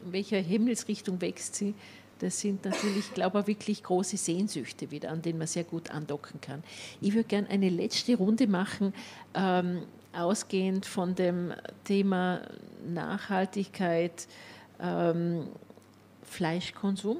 [0.04, 1.74] In welcher Himmelsrichtung wächst sie?
[2.18, 6.40] Das sind natürlich, glaube ich, wirklich große Sehnsüchte wieder, an denen man sehr gut andocken
[6.40, 6.62] kann.
[7.00, 8.94] Ich würde gerne eine letzte Runde machen,
[9.34, 9.82] ähm,
[10.12, 11.52] ausgehend von dem
[11.84, 12.42] Thema
[12.86, 14.28] Nachhaltigkeit,
[14.80, 15.48] ähm,
[16.22, 17.16] Fleischkonsum.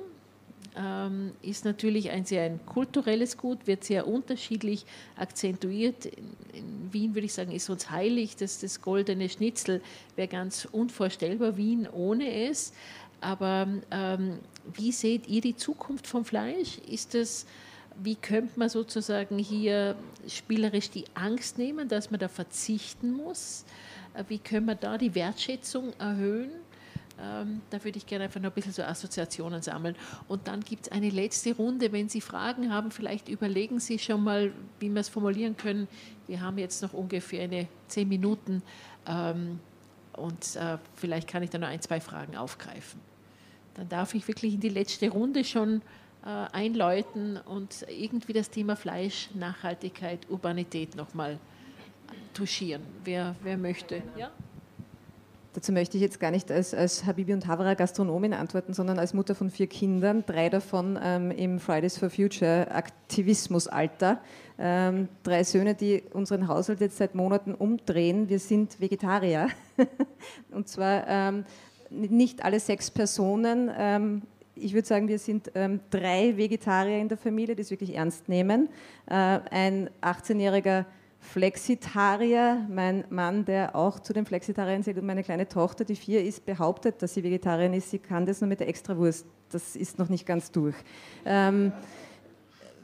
[0.76, 4.84] Ähm, ist natürlich ein sehr ein kulturelles Gut, wird sehr unterschiedlich
[5.16, 6.06] akzentuiert.
[6.06, 9.80] In, Wien würde ich sagen, ist uns heilig, dass das goldene Schnitzel
[10.16, 12.72] wäre ganz unvorstellbar, Wien ohne es.
[13.20, 14.38] Aber ähm,
[14.74, 16.78] wie seht ihr die Zukunft vom Fleisch?
[16.88, 17.46] Ist es,
[18.02, 19.96] wie könnte man sozusagen hier
[20.28, 23.64] spielerisch die Angst nehmen, dass man da verzichten muss?
[24.14, 26.50] Äh, wie können wir da die Wertschätzung erhöhen?
[27.20, 29.94] Ähm, da würde ich gerne einfach noch ein bisschen so Assoziationen sammeln.
[30.28, 31.92] Und dann gibt es eine letzte Runde.
[31.92, 35.88] Wenn Sie Fragen haben, vielleicht überlegen Sie schon mal, wie wir es formulieren können.
[36.26, 38.62] Wir haben jetzt noch ungefähr eine zehn Minuten
[39.06, 39.60] ähm,
[40.14, 43.00] und äh, vielleicht kann ich da noch ein, zwei Fragen aufgreifen
[43.74, 45.82] dann darf ich wirklich in die letzte Runde schon
[46.24, 51.38] äh, einläuten und irgendwie das Thema Fleisch, Nachhaltigkeit, Urbanität nochmal
[52.32, 52.82] touchieren.
[53.04, 54.02] Wer, wer möchte?
[54.16, 54.30] Ja?
[55.54, 59.14] Dazu möchte ich jetzt gar nicht als, als Habibi und Havara Gastronomin antworten, sondern als
[59.14, 64.20] Mutter von vier Kindern, drei davon ähm, im Fridays for Future Aktivismusalter.
[64.58, 68.28] Ähm, drei Söhne, die unseren Haushalt jetzt seit Monaten umdrehen.
[68.28, 69.46] Wir sind Vegetarier.
[70.50, 71.44] und zwar ähm,
[71.88, 73.70] nicht alle sechs Personen.
[73.78, 74.22] Ähm,
[74.56, 78.28] ich würde sagen, wir sind ähm, drei Vegetarier in der Familie, die es wirklich ernst
[78.28, 78.70] nehmen.
[79.06, 80.84] Äh, ein 18-jähriger
[81.24, 86.22] Flexitarier, mein Mann, der auch zu den Flexitariern zählt und meine kleine Tochter, die vier
[86.22, 87.90] ist, behauptet, dass sie Vegetarierin ist.
[87.90, 89.26] Sie kann das nur mit der Extrawurst.
[89.50, 90.76] Das ist noch nicht ganz durch.
[91.24, 91.72] Ähm,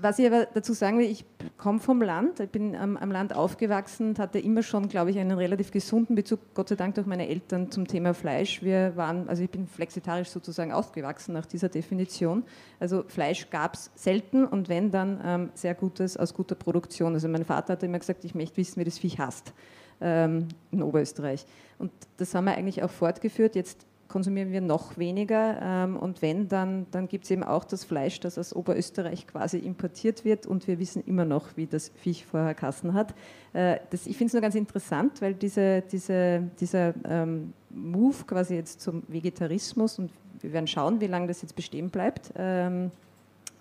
[0.03, 1.25] was ich aber dazu sagen will, ich
[1.57, 5.19] komme vom Land, ich bin am, am, Land aufgewachsen und hatte immer schon, glaube ich,
[5.19, 8.63] einen relativ gesunden Bezug, Gott sei Dank durch meine Eltern zum Thema Fleisch.
[8.63, 12.45] Wir waren, also ich bin flexitarisch sozusagen aufgewachsen nach dieser Definition.
[12.79, 17.15] Also Fleisch gab es selten und wenn dann ähm, sehr gutes aus guter Produktion.
[17.15, 19.53] Also mein Vater hat immer gesagt, ich möchte wissen, wie das Viech hasst
[20.01, 21.47] ähm, in Oberösterreich.
[21.79, 23.55] Und das haben wir eigentlich auch fortgeführt.
[23.55, 25.59] Jetzt konsumieren wir noch weniger.
[25.63, 29.59] Ähm, und wenn, dann, dann gibt es eben auch das Fleisch, das aus Oberösterreich quasi
[29.59, 30.47] importiert wird.
[30.47, 33.15] Und wir wissen immer noch, wie das Viech vorher Kassen hat.
[33.53, 38.57] Äh, das, ich finde es nur ganz interessant, weil diese, diese, dieser ähm, Move quasi
[38.57, 40.11] jetzt zum Vegetarismus, und
[40.41, 42.91] wir werden schauen, wie lange das jetzt bestehen bleibt, ähm,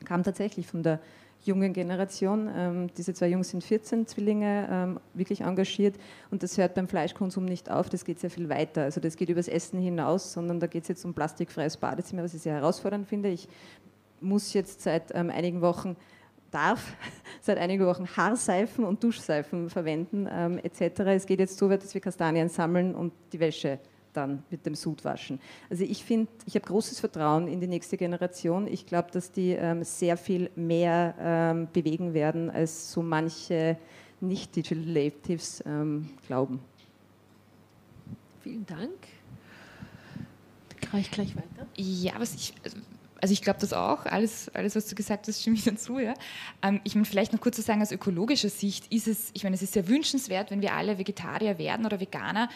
[0.03, 0.99] kam tatsächlich von der
[1.43, 2.49] jungen Generation.
[2.53, 5.95] Ähm, diese zwei Jungs sind 14 Zwillinge, ähm, wirklich engagiert
[6.31, 8.83] und das hört beim Fleischkonsum nicht auf, das geht sehr viel weiter.
[8.83, 12.33] Also das geht übers Essen hinaus, sondern da geht es jetzt um plastikfreies Badezimmer, was
[12.33, 13.29] ich sehr herausfordernd finde.
[13.29, 13.47] Ich
[14.21, 15.95] muss jetzt seit ähm, einigen Wochen
[16.51, 16.95] darf
[17.41, 21.01] seit einigen Wochen Haarseifen und Duschseifen verwenden ähm, etc.
[21.01, 23.79] Es geht jetzt so weit, dass wir Kastanien sammeln und die Wäsche
[24.13, 25.39] dann mit dem Sud waschen.
[25.69, 28.67] Also ich finde, ich habe großes Vertrauen in die nächste Generation.
[28.67, 33.77] Ich glaube, dass die ähm, sehr viel mehr ähm, bewegen werden, als so manche
[34.21, 36.59] nicht-Digital Natives ähm, glauben.
[38.41, 38.97] Vielen Dank.
[40.81, 41.67] Kann ich gleich weiter?
[41.77, 42.53] Ja, was ich,
[43.21, 45.99] also ich glaube das auch, alles, alles, was du gesagt hast, stimme ich dazu.
[45.99, 46.13] Ja.
[46.61, 49.55] Ähm, ich meine, vielleicht noch kurz zu sagen, aus ökologischer Sicht ist es, ich meine,
[49.55, 52.49] es ist sehr wünschenswert, wenn wir alle Vegetarier werden oder Veganer.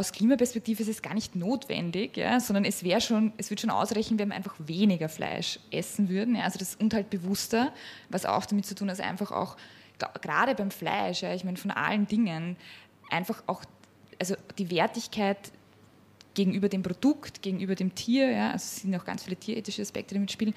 [0.00, 3.68] Aus Klimaperspektive ist es gar nicht notwendig, ja, sondern es wäre schon, es würde schon
[3.68, 6.36] ausreichen, wenn wir einfach weniger Fleisch essen würden.
[6.36, 7.70] Ja, also das und halt bewusster,
[8.08, 9.58] was auch damit zu tun hat, einfach auch
[10.22, 12.56] gerade beim Fleisch, ja, ich meine von allen Dingen
[13.10, 13.62] einfach auch
[14.18, 15.52] also die Wertigkeit
[16.34, 20.14] gegenüber dem Produkt, gegenüber dem Tier, ja, also es sind auch ganz viele tierethische Aspekte,
[20.14, 20.54] die mitspielen,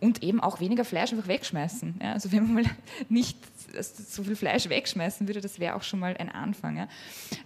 [0.00, 2.00] und eben auch weniger Fleisch einfach wegschmeißen.
[2.02, 2.12] Ja.
[2.12, 2.70] Also wenn man mal
[3.08, 3.38] nicht
[3.72, 6.76] so viel Fleisch wegschmeißen würde, das wäre auch schon mal ein Anfang.
[6.76, 6.88] Ja.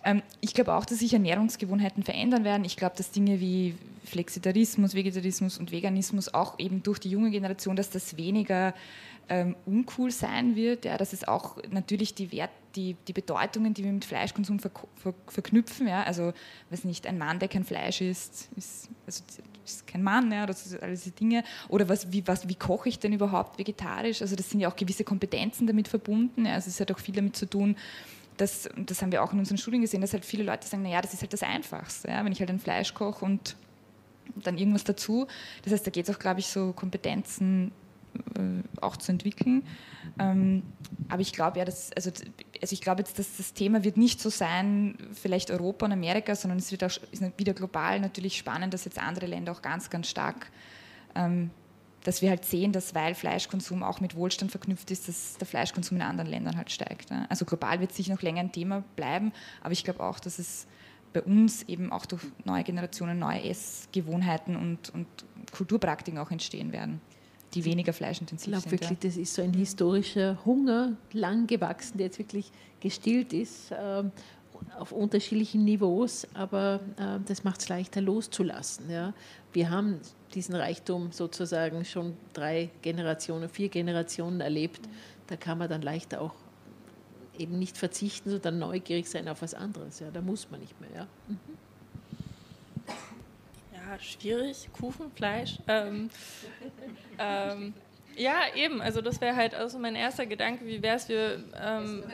[0.05, 2.65] Ähm, ich glaube auch, dass sich Ernährungsgewohnheiten verändern werden.
[2.65, 3.75] Ich glaube, dass Dinge wie
[4.09, 8.75] Flexitarismus, Vegetarismus und Veganismus auch eben durch die junge Generation, dass das weniger
[9.29, 13.85] ähm, uncool sein wird, ja, dass es auch natürlich die, Wert, die, die Bedeutungen, die
[13.85, 16.33] wir mit Fleischkonsum ver, ver, verknüpfen, ja, also
[16.71, 19.23] weiß nicht, ein Mann, der kein Fleisch isst, ist, also,
[19.65, 22.89] ist kein Mann, ja, das sind all diese Dinge, oder was, wie, was, wie koche
[22.89, 26.71] ich denn überhaupt vegetarisch, also das sind ja auch gewisse Kompetenzen damit verbunden, ja, also
[26.71, 27.77] es hat auch viel damit zu tun,
[28.77, 31.01] und das haben wir auch in unseren Studien gesehen, dass halt viele Leute sagen, naja,
[31.03, 33.57] das ist halt das Einfachste, ja, wenn ich halt ein Fleisch koche und
[34.37, 35.27] dann irgendwas dazu.
[35.63, 37.73] Das heißt, da geht es auch, glaube ich, so Kompetenzen
[38.37, 39.63] äh, auch zu entwickeln.
[40.19, 40.63] Ähm,
[41.09, 44.21] aber ich glaube ja, dass, also, also ich glaube jetzt, dass das Thema wird nicht
[44.21, 48.75] so sein, vielleicht Europa und Amerika, sondern es wird auch ist wieder global natürlich spannend,
[48.75, 50.51] dass jetzt andere Länder auch ganz, ganz stark,
[51.15, 51.51] ähm,
[52.05, 55.99] dass wir halt sehen, dass weil Fleischkonsum auch mit Wohlstand verknüpft ist, dass der Fleischkonsum
[55.99, 57.11] in anderen Ländern halt steigt.
[57.11, 57.27] Ne?
[57.29, 60.39] Also global wird es sicher noch länger ein Thema bleiben, aber ich glaube auch, dass
[60.39, 60.67] es
[61.13, 65.07] bei uns eben auch durch neue Generationen neue Essgewohnheiten und, und
[65.53, 67.01] Kulturpraktiken auch entstehen werden
[67.55, 68.73] die weniger fleischintensiv ich sind.
[68.73, 68.97] wirklich, ja.
[69.01, 74.05] das ist so ein historischer Hunger, lang gewachsen, der jetzt wirklich gestillt ist, äh,
[74.79, 78.91] auf unterschiedlichen Niveaus, aber äh, das macht es leichter loszulassen.
[78.91, 79.15] Ja.
[79.53, 80.01] Wir haben
[80.35, 84.81] diesen Reichtum sozusagen schon drei Generationen, vier Generationen erlebt.
[85.29, 86.35] Da kann man dann leichter auch
[87.39, 90.01] eben nicht verzichten, sondern neugierig sein auf was anderes.
[90.01, 90.11] Ja.
[90.11, 90.91] Da muss man nicht mehr.
[90.95, 91.07] Ja.
[91.29, 91.39] Mhm
[94.01, 94.69] schwierig.
[94.73, 95.59] Kuchen, Fleisch.
[95.67, 96.11] Ähm,
[97.19, 97.75] ähm,
[98.17, 98.81] ja, eben.
[98.81, 100.67] Also das wäre halt also mein erster Gedanke.
[100.67, 102.05] Wie wäre es, wir ähm,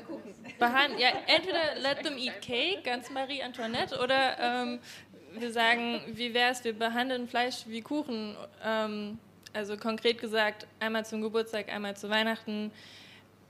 [0.58, 4.78] behandeln, ja, entweder let them eat cake, ganz Marie Antoinette, oder ähm,
[5.32, 8.36] wir sagen, wie wäre es, wir behandeln Fleisch wie Kuchen.
[8.62, 9.18] Ähm,
[9.52, 12.70] also konkret gesagt, einmal zum Geburtstag, einmal zu Weihnachten.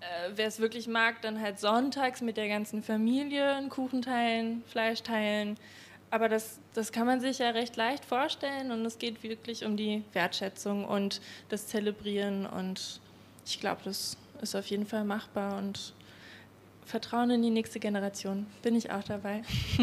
[0.05, 4.63] Äh, Wer es wirklich mag, dann halt sonntags mit der ganzen Familie einen Kuchen teilen,
[4.67, 5.57] Fleisch teilen.
[6.11, 9.77] Aber das, das kann man sich ja recht leicht vorstellen und es geht wirklich um
[9.77, 13.01] die Wertschätzung und das Zelebrieren und
[13.45, 15.93] ich glaube, das ist auf jeden Fall machbar und
[16.87, 18.47] Vertrauen in die nächste Generation.
[18.63, 19.43] Bin ich auch dabei.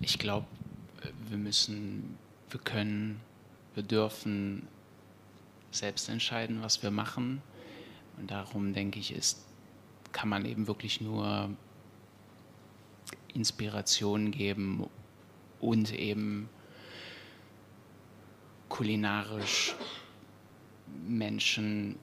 [0.00, 0.46] Ich glaube,
[1.28, 2.18] wir müssen,
[2.48, 3.20] wir können
[3.74, 4.66] wir dürfen
[5.70, 7.42] selbst entscheiden, was wir machen.
[8.16, 9.44] Und darum denke ich, ist,
[10.12, 11.50] kann man eben wirklich nur
[13.32, 14.88] Inspiration geben
[15.60, 16.48] und eben
[18.68, 19.74] kulinarisch
[21.06, 21.96] Menschen,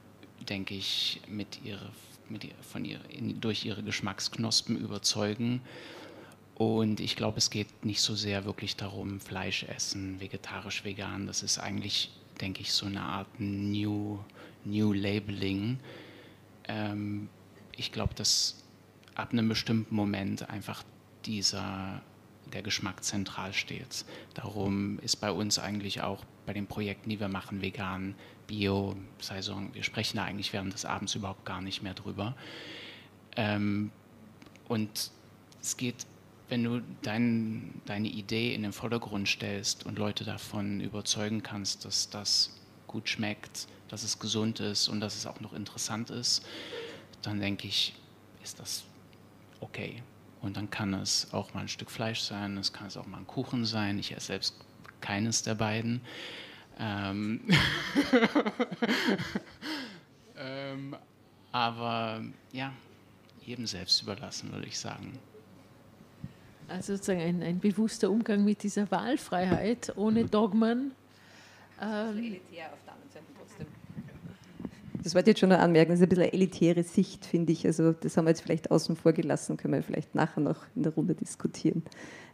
[0.48, 1.92] denke ich, mit ihre,
[2.30, 3.00] mit ihr, von ihr,
[3.40, 5.62] durch ihre Geschmacksknospen überzeugen
[6.58, 11.28] und ich glaube, es geht nicht so sehr wirklich darum, Fleisch essen, vegetarisch, vegan.
[11.28, 12.10] Das ist eigentlich,
[12.42, 14.18] denke ich, so eine Art New,
[14.66, 15.80] New Labeling.
[16.68, 17.30] Ähm,
[17.74, 18.64] ich glaube, dass
[19.14, 20.82] ab einem bestimmten Moment einfach
[21.26, 22.02] dieser,
[22.52, 24.04] der Geschmack zentral steht.
[24.34, 28.16] Darum ist bei uns eigentlich auch bei den Projekten, die wir machen, vegan,
[28.48, 32.36] bio, Saison, wir sprechen da eigentlich während des Abends überhaupt gar nicht mehr drüber.
[33.36, 33.92] Ähm,
[34.68, 35.12] und
[35.62, 36.08] es geht
[36.50, 42.10] wenn du dein, deine Idee in den Vordergrund stellst und Leute davon überzeugen kannst, dass
[42.10, 42.58] das
[42.88, 46.46] gut schmeckt, dass es gesund ist und dass es auch noch interessant ist,
[47.22, 47.94] dann denke ich,
[48.44, 48.86] ist das
[49.60, 50.02] okay.
[50.42, 53.18] Und dann kann es auch mal ein Stück Fleisch sein, es kann es auch mal
[53.18, 54.00] ein Kuchen sein.
[54.00, 54.56] Ich esse selbst
[55.02, 56.02] keines der beiden.
[56.80, 57.42] Ähm
[60.38, 60.96] ähm,
[61.52, 62.22] aber
[62.52, 62.72] ja,
[63.44, 65.18] jedem selbst überlassen, würde ich sagen.
[66.68, 70.92] Also sozusagen ein, ein bewusster Umgang mit dieser Wahlfreiheit ohne Dogmen
[71.82, 73.68] Ähm, elitär auf der anderen Seite trotzdem.
[75.04, 77.54] Das wollte ich jetzt schon noch anmerken, das ist ein bisschen eine elitäre Sicht, finde
[77.54, 77.66] ich.
[77.66, 80.84] Also das haben wir jetzt vielleicht außen vor gelassen, können wir vielleicht nachher noch in
[80.84, 81.84] der Runde diskutieren.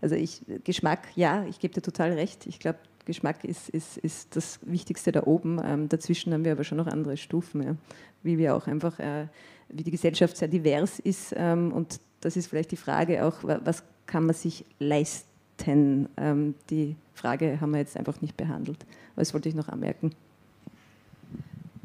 [0.01, 2.47] Also ich, Geschmack, ja, ich gebe dir total recht.
[2.47, 5.61] Ich glaube, Geschmack ist, ist, ist das Wichtigste da oben.
[5.63, 7.75] Ähm, dazwischen haben wir aber schon noch andere Stufen, ja.
[8.23, 9.27] wie wir auch einfach, äh,
[9.69, 11.33] wie die Gesellschaft sehr divers ist.
[11.37, 16.09] Ähm, und das ist vielleicht die Frage auch, was kann man sich leisten?
[16.17, 18.85] Ähm, die Frage haben wir jetzt einfach nicht behandelt.
[19.13, 20.11] Aber das wollte ich noch anmerken.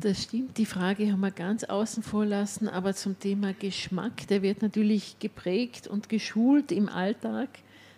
[0.01, 4.43] Das stimmt, die Frage haben wir ganz außen vor lassen, aber zum Thema Geschmack, der
[4.43, 7.49] wird natürlich geprägt und geschult im Alltag.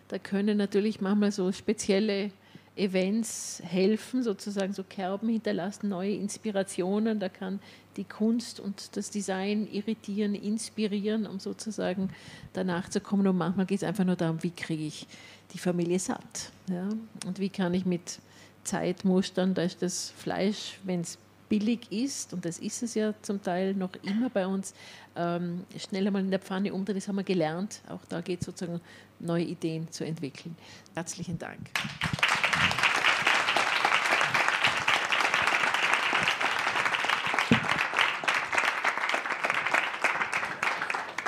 [0.09, 2.31] Da können natürlich manchmal so spezielle
[2.75, 7.21] Events helfen, sozusagen so Kerben hinterlassen, neue Inspirationen.
[7.21, 7.61] Da kann
[8.01, 12.11] die Kunst und das Design irritieren, inspirieren, um sozusagen
[12.55, 13.27] danach zu kommen.
[13.27, 15.07] Und manchmal geht es einfach nur darum, wie kriege ich
[15.53, 16.51] die Familie satt.
[16.69, 16.89] Ja?
[17.27, 18.19] Und wie kann ich mit
[18.65, 21.19] Zeitmustern, da ist das Fleisch, wenn es
[21.49, 24.73] billig ist, und das ist es ja zum Teil noch immer bei uns,
[25.17, 27.81] ähm, schnell einmal in der Pfanne umdrehen, das haben wir gelernt.
[27.89, 28.81] Auch da geht es sozusagen,
[29.19, 30.57] neue Ideen zu entwickeln.
[30.95, 31.71] Herzlichen Dank.